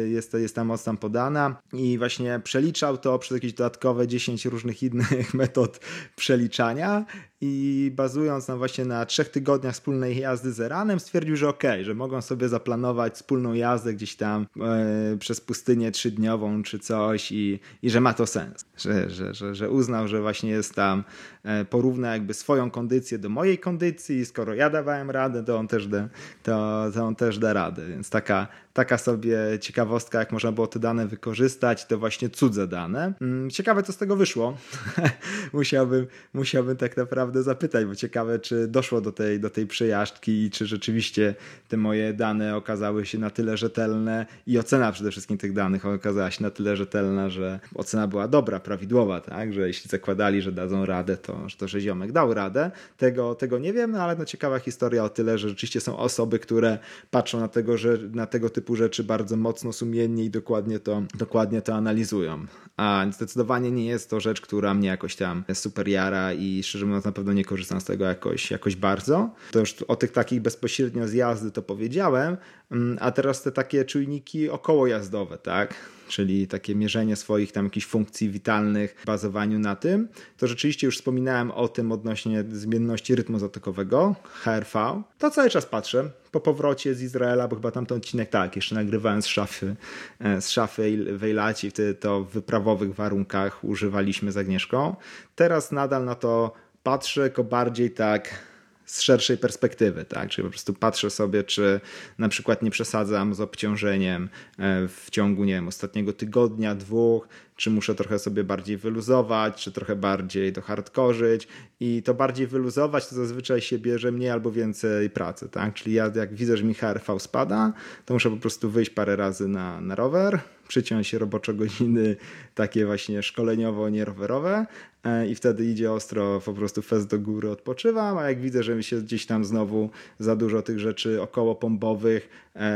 jest, 0.07 0.33
jest 0.33 0.55
ta 0.55 0.63
moc 0.63 0.83
tam 0.83 0.97
podana 0.97 1.61
i 1.73 1.97
właśnie 1.97 2.41
przeliczał 2.43 2.97
to 2.97 3.19
przez 3.19 3.35
jakieś 3.35 3.53
dodatkowe 3.53 4.07
10 4.07 4.45
różnych 4.45 4.83
innych 4.83 5.33
metod 5.41 5.79
przeliczania 6.15 7.05
i 7.41 7.91
bazując 7.95 8.47
na 8.47 8.57
właśnie 8.57 8.85
na 8.85 9.05
trzech 9.05 9.29
tygodniach 9.29 9.73
wspólnej 9.73 10.17
jazdy 10.17 10.51
z 10.51 10.59
Eranem 10.59 10.99
stwierdził, 10.99 11.35
że 11.35 11.49
okej, 11.49 11.85
że 11.85 11.95
mogą 11.95 12.21
sobie 12.21 12.49
zaplanować 12.49 13.13
wspólną 13.13 13.53
jazdę 13.53 13.93
gdzieś 13.93 14.15
tam 14.15 14.47
e, 14.61 15.17
przez 15.19 15.41
pustynię 15.41 15.91
trzydniową 15.91 16.63
czy 16.63 16.79
coś 16.79 17.31
i, 17.31 17.59
i 17.81 17.89
że 17.89 18.01
ma 18.01 18.13
to 18.13 18.27
sens, 18.27 18.65
że, 18.77 19.09
że, 19.09 19.33
że, 19.33 19.55
że 19.55 19.69
uznał, 19.69 20.07
że 20.07 20.21
właśnie 20.21 20.49
jest 20.49 20.75
tam 20.75 21.03
e, 21.43 21.65
porówna 21.65 22.13
jakby 22.13 22.33
swoją 22.33 22.71
kondycję 22.71 23.17
do 23.17 23.29
mojej 23.29 23.57
kondycji 23.57 24.17
i 24.17 24.25
skoro 24.25 24.53
ja 24.53 24.69
dawałem 24.69 25.11
radę, 25.11 25.43
to 25.43 25.57
on 25.57 25.67
też 25.67 25.87
da, 25.87 26.09
to, 26.43 26.85
to 26.93 27.03
on 27.03 27.15
też 27.15 27.37
da 27.37 27.53
radę, 27.53 27.87
więc 27.87 28.09
taka, 28.09 28.47
taka 28.73 28.97
sobie 28.97 29.37
ciekawostka, 29.61 30.19
jak 30.19 30.31
można 30.31 30.51
było 30.51 30.67
te 30.67 30.79
dane 30.79 31.07
wykorzystać, 31.07 31.85
to 31.85 31.97
właśnie 31.97 32.29
cudze 32.29 32.67
dane. 32.67 33.13
Mm, 33.21 33.49
ciekawe, 33.49 33.83
co 33.83 33.93
z 33.93 33.97
tego 33.97 34.15
wyszło. 34.15 34.57
musiałbym, 35.53 36.07
musiałbym 36.33 36.77
tak 36.77 36.97
naprawdę 36.97 37.28
naprawdę 37.29 37.43
zapytać, 37.43 37.85
bo 37.85 37.95
ciekawe, 37.95 38.39
czy 38.39 38.67
doszło 38.67 39.01
do 39.01 39.11
tej, 39.11 39.39
do 39.39 39.49
tej 39.49 39.67
przejażdżki 39.67 40.31
i 40.31 40.51
czy 40.51 40.65
rzeczywiście 40.65 41.35
te 41.67 41.77
moje 41.77 42.13
dane 42.13 42.55
okazały 42.55 43.05
się 43.05 43.17
na 43.17 43.29
tyle 43.29 43.57
rzetelne 43.57 44.25
i 44.47 44.59
ocena 44.59 44.91
przede 44.91 45.11
wszystkim 45.11 45.37
tych 45.37 45.53
danych 45.53 45.85
okazała 45.85 46.31
się 46.31 46.43
na 46.43 46.49
tyle 46.49 46.77
rzetelna, 46.77 47.29
że 47.29 47.59
ocena 47.75 48.07
była 48.07 48.27
dobra, 48.27 48.59
prawidłowa, 48.59 49.21
tak? 49.21 49.53
że 49.53 49.67
jeśli 49.67 49.89
zakładali, 49.89 50.41
że 50.41 50.51
dadzą 50.51 50.85
radę, 50.85 51.17
to, 51.17 51.47
to 51.57 51.67
że 51.67 51.81
ziomek 51.81 52.11
dał 52.11 52.33
radę. 52.33 52.71
Tego, 52.97 53.35
tego 53.35 53.59
nie 53.59 53.73
wiem, 53.73 53.91
no 53.91 54.03
ale 54.03 54.15
no 54.15 54.25
ciekawa 54.25 54.59
historia 54.59 55.03
o 55.03 55.09
tyle, 55.09 55.37
że 55.37 55.49
rzeczywiście 55.49 55.81
są 55.81 55.97
osoby, 55.97 56.39
które 56.39 56.79
patrzą 57.11 57.39
na 57.39 57.47
tego, 57.47 57.77
że, 57.77 57.97
na 58.13 58.25
tego 58.25 58.49
typu 58.49 58.75
rzeczy 58.75 59.03
bardzo 59.03 59.37
mocno 59.37 59.73
sumiennie 59.73 60.25
i 60.25 60.29
dokładnie 60.29 60.79
to, 60.79 61.03
dokładnie 61.17 61.61
to 61.61 61.73
analizują. 61.73 62.45
A 62.77 63.05
zdecydowanie 63.11 63.71
nie 63.71 63.85
jest 63.85 64.09
to 64.09 64.19
rzecz, 64.19 64.41
która 64.41 64.73
mnie 64.73 64.87
jakoś 64.87 65.15
tam 65.15 65.43
super 65.53 65.87
jara 65.87 66.33
i 66.33 66.63
szczerze 66.63 66.85
mówiąc 66.85 67.05
na 67.05 67.11
pewno 67.19 67.33
nie 67.33 67.45
korzystam 67.45 67.81
z 67.81 67.85
tego 67.85 68.05
jakoś, 68.05 68.51
jakoś 68.51 68.75
bardzo. 68.75 69.29
To 69.51 69.59
już 69.59 69.73
o 69.87 69.95
tych 69.95 70.11
takich 70.11 70.41
bezpośrednio 70.41 71.07
z 71.07 71.13
jazdy 71.13 71.51
to 71.51 71.61
powiedziałem, 71.61 72.37
mm, 72.71 72.97
a 73.01 73.11
teraz 73.11 73.43
te 73.43 73.51
takie 73.51 73.85
czujniki 73.85 74.49
okołojazdowe, 74.49 75.37
tak? 75.37 75.75
czyli 76.09 76.47
takie 76.47 76.75
mierzenie 76.75 77.15
swoich 77.15 77.51
tam 77.51 77.65
jakichś 77.65 77.85
funkcji 77.85 78.29
witalnych, 78.29 78.95
bazowaniu 79.05 79.59
na 79.59 79.75
tym, 79.75 80.07
to 80.37 80.47
rzeczywiście 80.47 80.87
już 80.87 80.97
wspominałem 80.97 81.51
o 81.51 81.67
tym 81.67 81.91
odnośnie 81.91 82.43
zmienności 82.51 83.15
rytmu 83.15 83.39
zatokowego, 83.39 84.15
HRV. 84.23 85.03
To 85.17 85.31
cały 85.31 85.49
czas 85.49 85.65
patrzę. 85.65 86.09
Po 86.31 86.39
powrocie 86.39 86.95
z 86.95 87.01
Izraela, 87.01 87.47
bo 87.47 87.55
chyba 87.55 87.71
tamten 87.71 87.97
odcinek 87.97 88.29
tak, 88.29 88.55
jeszcze 88.55 88.75
nagrywałem 88.75 89.21
z 89.21 89.27
szafy, 89.27 89.75
e, 90.19 90.41
z 90.41 90.49
szafy 90.49 90.97
w 91.11 91.69
wtedy 91.69 91.93
to 91.93 92.23
w 92.23 92.29
wyprawowych 92.29 92.95
warunkach 92.95 93.63
używaliśmy 93.63 94.31
z 94.31 94.37
Agnieszką. 94.37 94.95
Teraz 95.35 95.71
nadal 95.71 96.05
na 96.05 96.15
to 96.15 96.53
patrzę 96.83 97.21
tylko 97.21 97.43
bardziej 97.43 97.91
tak 97.91 98.49
z 98.85 99.01
szerszej 99.01 99.37
perspektywy, 99.37 100.05
tak? 100.05 100.29
Czyli 100.29 100.43
po 100.43 100.49
prostu 100.49 100.73
patrzę 100.73 101.09
sobie, 101.09 101.43
czy 101.43 101.81
na 102.17 102.29
przykład 102.29 102.61
nie 102.61 102.71
przesadzam 102.71 103.33
z 103.33 103.41
obciążeniem 103.41 104.29
e, 104.59 104.87
w 104.87 105.09
ciągu, 105.11 105.43
nie 105.43 105.53
wiem, 105.53 105.67
ostatniego 105.67 106.13
tygodnia, 106.13 106.75
dwóch, 106.75 107.27
czy 107.59 107.69
muszę 107.69 107.95
trochę 107.95 108.19
sobie 108.19 108.43
bardziej 108.43 108.77
wyluzować, 108.77 109.63
czy 109.63 109.71
trochę 109.71 109.95
bardziej 109.95 110.53
to 110.53 110.61
hardkorzyć 110.61 111.47
i 111.79 112.03
to 112.03 112.13
bardziej 112.13 112.47
wyluzować 112.47 113.07
to 113.07 113.15
zazwyczaj 113.15 113.61
się 113.61 113.79
bierze 113.79 114.11
mniej 114.11 114.29
albo 114.29 114.51
więcej 114.51 115.09
pracy, 115.09 115.49
tak? 115.49 115.73
Czyli 115.73 115.95
ja 115.95 116.11
jak 116.15 116.33
widzę, 116.33 116.57
że 116.57 116.63
mi 116.63 116.73
HRV 116.73 117.19
spada, 117.19 117.73
to 118.05 118.13
muszę 118.13 118.29
po 118.29 118.37
prostu 118.37 118.69
wyjść 118.69 118.91
parę 118.91 119.15
razy 119.15 119.47
na, 119.47 119.81
na 119.81 119.95
rower, 119.95 120.39
przyciąć 120.69 121.13
robocze 121.13 121.53
godziny 121.53 122.15
takie 122.55 122.85
właśnie 122.85 123.23
szkoleniowo-nierowerowe 123.23 124.65
e, 125.03 125.27
i 125.27 125.35
wtedy 125.35 125.65
idzie 125.65 125.91
ostro 125.91 126.41
po 126.45 126.53
prostu 126.53 126.81
fest 126.81 127.07
do 127.07 127.19
góry, 127.19 127.49
odpoczywam, 127.49 128.17
a 128.17 128.29
jak 128.29 128.41
widzę, 128.41 128.63
że 128.63 128.75
mi 128.75 128.83
się 128.83 129.01
gdzieś 129.01 129.25
tam 129.25 129.45
znowu 129.45 129.89
za 130.19 130.35
dużo 130.35 130.61
tych 130.61 130.79
rzeczy 130.79 131.21
około 131.21 131.55
pompowych 131.55 132.29
e, 132.55 132.71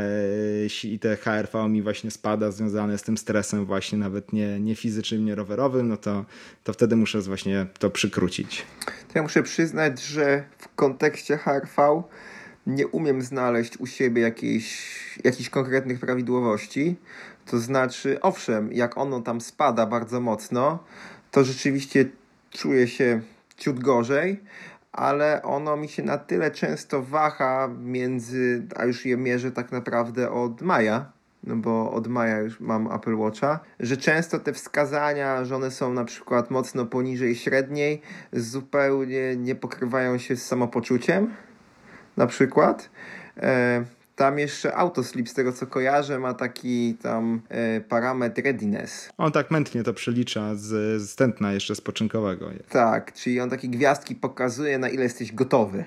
i 0.84 0.98
te 0.98 1.16
HRV 1.16 1.68
mi 1.68 1.82
właśnie 1.82 2.10
spada 2.10 2.50
związane 2.50 2.98
z 2.98 3.02
tym 3.02 3.18
stresem 3.18 3.64
właśnie 3.64 3.98
nawet 3.98 4.32
nie, 4.32 4.60
nie 4.60 4.73
fizycznym, 4.76 5.24
nie 5.24 5.34
rowerowym, 5.34 5.88
no 5.88 5.96
to, 5.96 6.24
to 6.64 6.72
wtedy 6.72 6.96
muszę 6.96 7.20
właśnie 7.20 7.66
to 7.78 7.90
przykrócić. 7.90 8.66
To 8.86 9.12
ja 9.14 9.22
muszę 9.22 9.42
przyznać, 9.42 10.02
że 10.02 10.44
w 10.58 10.74
kontekście 10.74 11.36
HRV 11.38 12.02
nie 12.66 12.86
umiem 12.86 13.22
znaleźć 13.22 13.76
u 13.76 13.86
siebie 13.86 14.22
jakiejś, 14.22 14.86
jakichś 15.24 15.50
konkretnych 15.50 16.00
prawidłowości. 16.00 16.96
To 17.46 17.58
znaczy, 17.58 18.20
owszem, 18.20 18.72
jak 18.72 18.98
ono 18.98 19.20
tam 19.20 19.40
spada 19.40 19.86
bardzo 19.86 20.20
mocno, 20.20 20.84
to 21.30 21.44
rzeczywiście 21.44 22.04
czuję 22.50 22.88
się 22.88 23.20
ciut 23.56 23.80
gorzej, 23.80 24.40
ale 24.92 25.42
ono 25.42 25.76
mi 25.76 25.88
się 25.88 26.02
na 26.02 26.18
tyle 26.18 26.50
często 26.50 27.02
waha 27.02 27.68
między, 27.82 28.66
a 28.76 28.84
już 28.84 29.06
je 29.06 29.16
mierzę 29.16 29.52
tak 29.52 29.72
naprawdę 29.72 30.30
od 30.30 30.62
maja, 30.62 31.12
no 31.46 31.56
bo 31.56 31.92
od 31.92 32.08
maja 32.08 32.38
już 32.38 32.60
mam 32.60 32.92
Apple 32.92 33.14
Watcha, 33.16 33.60
że 33.80 33.96
często 33.96 34.38
te 34.38 34.52
wskazania, 34.52 35.44
że 35.44 35.56
one 35.56 35.70
są 35.70 35.92
na 35.92 36.04
przykład 36.04 36.50
mocno 36.50 36.86
poniżej 36.86 37.34
średniej, 37.34 38.00
zupełnie 38.32 39.36
nie 39.36 39.54
pokrywają 39.54 40.18
się 40.18 40.36
z 40.36 40.46
samopoczuciem, 40.46 41.34
na 42.16 42.26
przykład. 42.26 42.90
E, 43.36 43.84
tam 44.16 44.38
jeszcze 44.38 44.74
Autoslip, 44.74 45.28
z 45.28 45.34
tego 45.34 45.52
co 45.52 45.66
kojarzę, 45.66 46.18
ma 46.18 46.34
taki 46.34 46.94
tam 47.02 47.40
e, 47.48 47.80
parametr 47.80 48.42
readiness. 48.42 49.08
On 49.18 49.32
tak 49.32 49.50
mętnie 49.50 49.82
to 49.82 49.94
przelicza 49.94 50.54
z, 50.54 51.02
z 51.02 51.16
tętna 51.16 51.52
jeszcze 51.52 51.74
spoczynkowego. 51.74 52.50
Tak, 52.68 53.12
czyli 53.12 53.40
on 53.40 53.50
takie 53.50 53.68
gwiazdki 53.68 54.14
pokazuje, 54.14 54.78
na 54.78 54.88
ile 54.88 55.02
jesteś 55.02 55.32
gotowy. 55.32 55.78
E, 55.78 55.84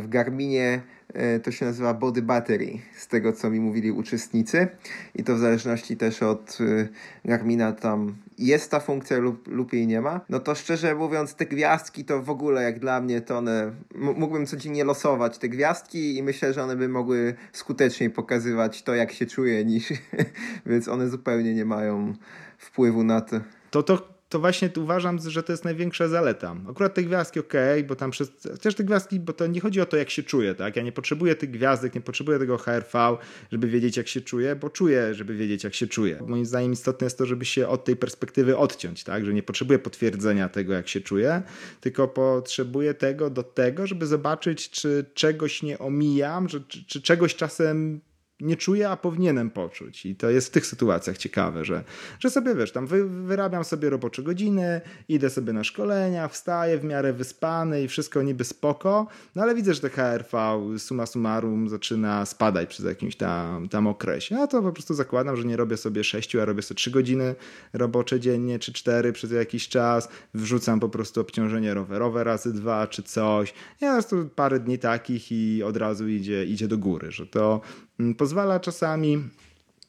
w 0.00 0.08
Garminie 0.08 0.80
e, 1.14 1.40
to 1.40 1.52
się 1.52 1.66
nazywa 1.66 1.94
body 1.94 2.22
battery, 2.22 2.78
z 2.96 3.08
tego 3.08 3.32
co 3.32 3.50
mi 3.50 3.60
mówili 3.60 3.92
uczestnicy. 3.92 4.68
I 5.14 5.24
to 5.24 5.34
w 5.34 5.38
zależności 5.38 5.96
też 5.96 6.22
od 6.22 6.58
e, 6.60 6.88
Garmina 7.24 7.72
tam 7.72 8.14
jest 8.46 8.70
ta 8.70 8.80
funkcja 8.80 9.18
lub, 9.18 9.48
lub 9.48 9.72
jej 9.72 9.86
nie 9.86 10.00
ma. 10.00 10.20
No 10.28 10.40
to 10.40 10.54
szczerze 10.54 10.94
mówiąc, 10.94 11.34
te 11.34 11.46
gwiazdki 11.46 12.04
to 12.04 12.22
w 12.22 12.30
ogóle 12.30 12.62
jak 12.62 12.78
dla 12.78 13.00
mnie 13.00 13.20
to 13.20 13.38
one. 13.38 13.72
Mógłbym 13.94 14.46
codziennie 14.46 14.84
losować 14.84 15.38
te 15.38 15.48
gwiazdki 15.48 16.16
i 16.16 16.22
myślę, 16.22 16.52
że 16.52 16.62
one 16.62 16.76
by 16.76 16.88
mogły 16.88 17.34
skuteczniej 17.52 18.10
pokazywać 18.10 18.82
to, 18.82 18.94
jak 18.94 19.12
się 19.12 19.26
czuję, 19.26 19.64
niż. 19.64 19.92
Więc 20.66 20.88
one 20.88 21.08
zupełnie 21.08 21.54
nie 21.54 21.64
mają 21.64 22.14
wpływu 22.58 23.04
na 23.04 23.20
to. 23.20 23.40
To 23.70 23.82
to 23.82 24.19
to 24.30 24.38
właśnie 24.38 24.70
uważam, 24.76 25.18
że 25.26 25.42
to 25.42 25.52
jest 25.52 25.64
największa 25.64 26.08
zaleta. 26.08 26.56
Akurat 26.70 26.94
te 26.94 27.02
gwiazdki 27.02 27.40
ok, 27.40 27.52
bo 27.88 27.96
tam 27.96 28.10
przez, 28.10 28.32
te 28.76 28.84
gwiazdki, 28.84 29.20
bo 29.20 29.32
to 29.32 29.46
nie 29.46 29.60
chodzi 29.60 29.80
o 29.80 29.86
to, 29.86 29.96
jak 29.96 30.10
się 30.10 30.22
czuję, 30.22 30.54
tak? 30.54 30.76
Ja 30.76 30.82
nie 30.82 30.92
potrzebuję 30.92 31.34
tych 31.34 31.50
gwiazdek, 31.50 31.94
nie 31.94 32.00
potrzebuję 32.00 32.38
tego 32.38 32.58
HRV, 32.58 33.16
żeby 33.52 33.68
wiedzieć, 33.68 33.96
jak 33.96 34.08
się 34.08 34.20
czuję, 34.20 34.56
bo 34.56 34.70
czuję, 34.70 35.14
żeby 35.14 35.34
wiedzieć, 35.34 35.64
jak 35.64 35.74
się 35.74 35.86
czuję. 35.86 36.22
Moim 36.26 36.46
zdaniem 36.46 36.72
istotne 36.72 37.04
jest 37.04 37.18
to, 37.18 37.26
żeby 37.26 37.44
się 37.44 37.68
od 37.68 37.84
tej 37.84 37.96
perspektywy 37.96 38.56
odciąć, 38.56 39.04
tak? 39.04 39.24
Że 39.24 39.34
nie 39.34 39.42
potrzebuję 39.42 39.78
potwierdzenia 39.78 40.48
tego, 40.48 40.72
jak 40.72 40.88
się 40.88 41.00
czuję, 41.00 41.42
tylko 41.80 42.08
potrzebuję 42.08 42.94
tego 42.94 43.30
do 43.30 43.42
tego, 43.42 43.86
żeby 43.86 44.06
zobaczyć, 44.06 44.70
czy 44.70 45.04
czegoś 45.14 45.62
nie 45.62 45.78
omijam, 45.78 46.48
że, 46.48 46.60
czy, 46.60 46.84
czy 46.84 47.02
czegoś 47.02 47.34
czasem 47.34 48.00
nie 48.40 48.56
czuję, 48.56 48.90
a 48.90 48.96
powinienem 48.96 49.50
poczuć. 49.50 50.06
I 50.06 50.16
to 50.16 50.30
jest 50.30 50.48
w 50.48 50.50
tych 50.50 50.66
sytuacjach 50.66 51.18
ciekawe, 51.18 51.64
że, 51.64 51.84
że 52.20 52.30
sobie 52.30 52.54
wiesz, 52.54 52.72
tam 52.72 52.86
wy, 52.86 53.08
wyrabiam 53.08 53.64
sobie 53.64 53.90
robocze 53.90 54.22
godziny, 54.22 54.80
idę 55.08 55.30
sobie 55.30 55.52
na 55.52 55.64
szkolenia, 55.64 56.28
wstaję 56.28 56.78
w 56.78 56.84
miarę 56.84 57.12
wyspany 57.12 57.82
i 57.82 57.88
wszystko 57.88 58.22
niby 58.22 58.44
spoko, 58.44 59.06
no 59.34 59.42
ale 59.42 59.54
widzę, 59.54 59.74
że 59.74 59.80
te 59.80 59.90
HRV 59.90 60.60
suma 60.78 61.06
summarum 61.06 61.68
zaczyna 61.68 62.26
spadać 62.26 62.68
przez 62.68 62.86
jakimś 62.86 63.16
tam, 63.16 63.68
tam 63.68 63.86
okresie. 63.86 64.34
Ja 64.34 64.46
to 64.46 64.62
po 64.62 64.72
prostu 64.72 64.94
zakładam, 64.94 65.36
że 65.36 65.44
nie 65.44 65.56
robię 65.56 65.76
sobie 65.76 66.04
6, 66.04 66.36
a 66.36 66.44
robię 66.44 66.62
sobie 66.62 66.76
3 66.76 66.90
godziny 66.90 67.34
robocze 67.72 68.20
dziennie, 68.20 68.58
czy 68.58 68.72
4 68.72 69.12
przez 69.12 69.32
jakiś 69.32 69.68
czas, 69.68 70.08
wrzucam 70.34 70.80
po 70.80 70.88
prostu 70.88 71.20
obciążenie 71.20 71.74
rowerowe 71.74 72.24
razy 72.24 72.52
dwa, 72.52 72.86
czy 72.86 73.02
coś. 73.02 73.54
Ja 73.80 73.88
po 73.88 73.94
prostu 73.94 74.28
parę 74.34 74.60
dni 74.60 74.78
takich 74.78 75.32
i 75.32 75.62
od 75.62 75.76
razu 75.76 76.08
idzie, 76.08 76.44
idzie 76.44 76.68
do 76.68 76.78
góry, 76.78 77.10
że 77.10 77.26
to 77.26 77.60
Mm, 78.00 78.14
pozwala 78.30 78.60
czasami 78.60 79.28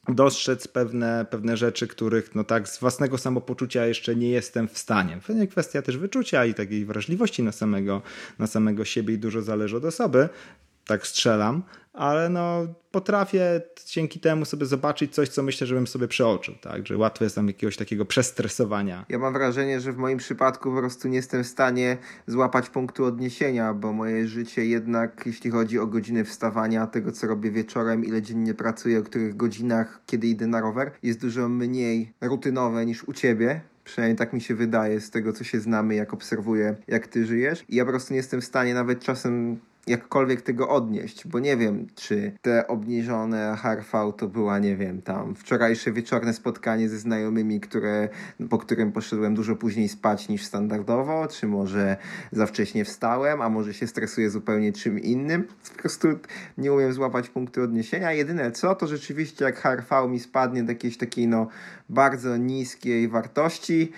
dostrzec 0.07 0.67
pewne, 0.67 1.25
pewne 1.29 1.57
rzeczy, 1.57 1.87
których 1.87 2.35
no 2.35 2.43
tak 2.43 2.69
z 2.69 2.79
własnego 2.79 3.17
samopoczucia 3.17 3.85
jeszcze 3.85 4.15
nie 4.15 4.29
jestem 4.29 4.67
w 4.67 4.77
stanie. 4.77 5.19
Pewnie 5.27 5.47
kwestia 5.47 5.81
też 5.81 5.97
wyczucia 5.97 6.45
i 6.45 6.53
takiej 6.53 6.85
wrażliwości 6.85 7.43
na 7.43 7.51
samego, 7.51 8.01
na 8.39 8.47
samego 8.47 8.85
siebie 8.85 9.13
i 9.13 9.17
dużo 9.17 9.41
zależy 9.41 9.77
od 9.77 9.85
osoby. 9.85 10.29
Tak 10.85 11.07
strzelam, 11.07 11.63
ale 11.93 12.29
no 12.29 12.67
potrafię 12.91 13.61
dzięki 13.87 14.19
temu 14.19 14.45
sobie 14.45 14.65
zobaczyć 14.65 15.13
coś, 15.13 15.29
co 15.29 15.43
myślę, 15.43 15.67
żebym 15.67 15.87
sobie 15.87 16.07
przeoczył, 16.07 16.55
tak? 16.61 16.87
Że 16.87 16.97
łatwo 16.97 17.23
jest 17.23 17.35
tam 17.35 17.47
jakiegoś 17.47 17.77
takiego 17.77 18.05
przestresowania. 18.05 19.05
Ja 19.09 19.19
mam 19.19 19.33
wrażenie, 19.33 19.79
że 19.79 19.91
w 19.91 19.97
moim 19.97 20.17
przypadku 20.17 20.71
po 20.71 20.77
prostu 20.77 21.07
nie 21.07 21.15
jestem 21.15 21.43
w 21.43 21.47
stanie 21.47 21.97
złapać 22.27 22.69
punktu 22.69 23.05
odniesienia, 23.05 23.73
bo 23.73 23.93
moje 23.93 24.27
życie 24.27 24.65
jednak, 24.65 25.23
jeśli 25.25 25.51
chodzi 25.51 25.79
o 25.79 25.87
godziny 25.87 26.25
wstawania, 26.25 26.87
tego 26.87 27.11
co 27.11 27.27
robię 27.27 27.51
wieczorem, 27.51 28.05
ile 28.05 28.21
dziennie 28.21 28.53
pracuję, 28.53 28.99
o 28.99 29.03
których 29.03 29.37
godzinach, 29.37 30.01
kiedy 30.05 30.27
idę 30.27 30.47
na 30.47 30.61
rower, 30.61 30.91
jest 31.03 31.21
dużo 31.21 31.49
mniej 31.49 32.13
rutynowe 32.21 32.85
niż 32.85 33.03
u 33.03 33.13
ciebie, 33.13 33.61
Przynajmniej 33.83 34.17
tak 34.17 34.33
mi 34.33 34.41
się 34.41 34.55
wydaje 34.55 35.01
z 35.01 35.09
tego, 35.09 35.33
co 35.33 35.43
się 35.43 35.59
znamy, 35.59 35.95
jak 35.95 36.13
obserwuję, 36.13 36.75
jak 36.87 37.07
ty 37.07 37.25
żyjesz. 37.25 37.65
I 37.69 37.75
ja 37.75 37.85
po 37.85 37.91
prostu 37.91 38.13
nie 38.13 38.17
jestem 38.17 38.41
w 38.41 38.45
stanie 38.45 38.73
nawet 38.73 38.99
czasem 38.99 39.59
jakkolwiek 39.87 40.41
tego 40.41 40.69
odnieść, 40.69 41.27
bo 41.27 41.39
nie 41.39 41.57
wiem, 41.57 41.87
czy 41.95 42.31
te 42.41 42.67
obniżone 42.67 43.57
HRV 43.57 44.13
to 44.17 44.27
była, 44.27 44.59
nie 44.59 44.75
wiem, 44.75 45.01
tam 45.01 45.35
wczorajsze 45.35 45.91
wieczorne 45.91 46.33
spotkanie 46.33 46.89
ze 46.89 46.97
znajomymi, 46.97 47.59
które, 47.59 48.09
po 48.49 48.57
którym 48.57 48.91
poszedłem 48.91 49.35
dużo 49.35 49.55
później 49.55 49.89
spać 49.89 50.29
niż 50.29 50.45
standardowo, 50.45 51.27
czy 51.27 51.47
może 51.47 51.97
za 52.31 52.45
wcześnie 52.45 52.85
wstałem, 52.85 53.41
a 53.41 53.49
może 53.49 53.73
się 53.73 53.87
stresuję 53.87 54.29
zupełnie 54.29 54.73
czym 54.73 54.99
innym. 54.99 55.47
Po 55.75 55.81
prostu 55.81 56.07
nie 56.57 56.73
umiem 56.73 56.93
złapać 56.93 57.29
punktu 57.29 57.63
odniesienia. 57.63 58.11
Jedyne 58.11 58.51
co, 58.51 58.75
to 58.75 58.87
rzeczywiście 58.87 59.45
jak 59.45 59.59
HRV 59.59 60.07
mi 60.07 60.19
spadnie 60.19 60.63
do 60.63 60.71
jakiejś 60.71 60.97
takiej 60.97 61.27
no 61.27 61.47
bardzo 61.89 62.37
niskiej 62.37 63.07
wartości, 63.07 63.91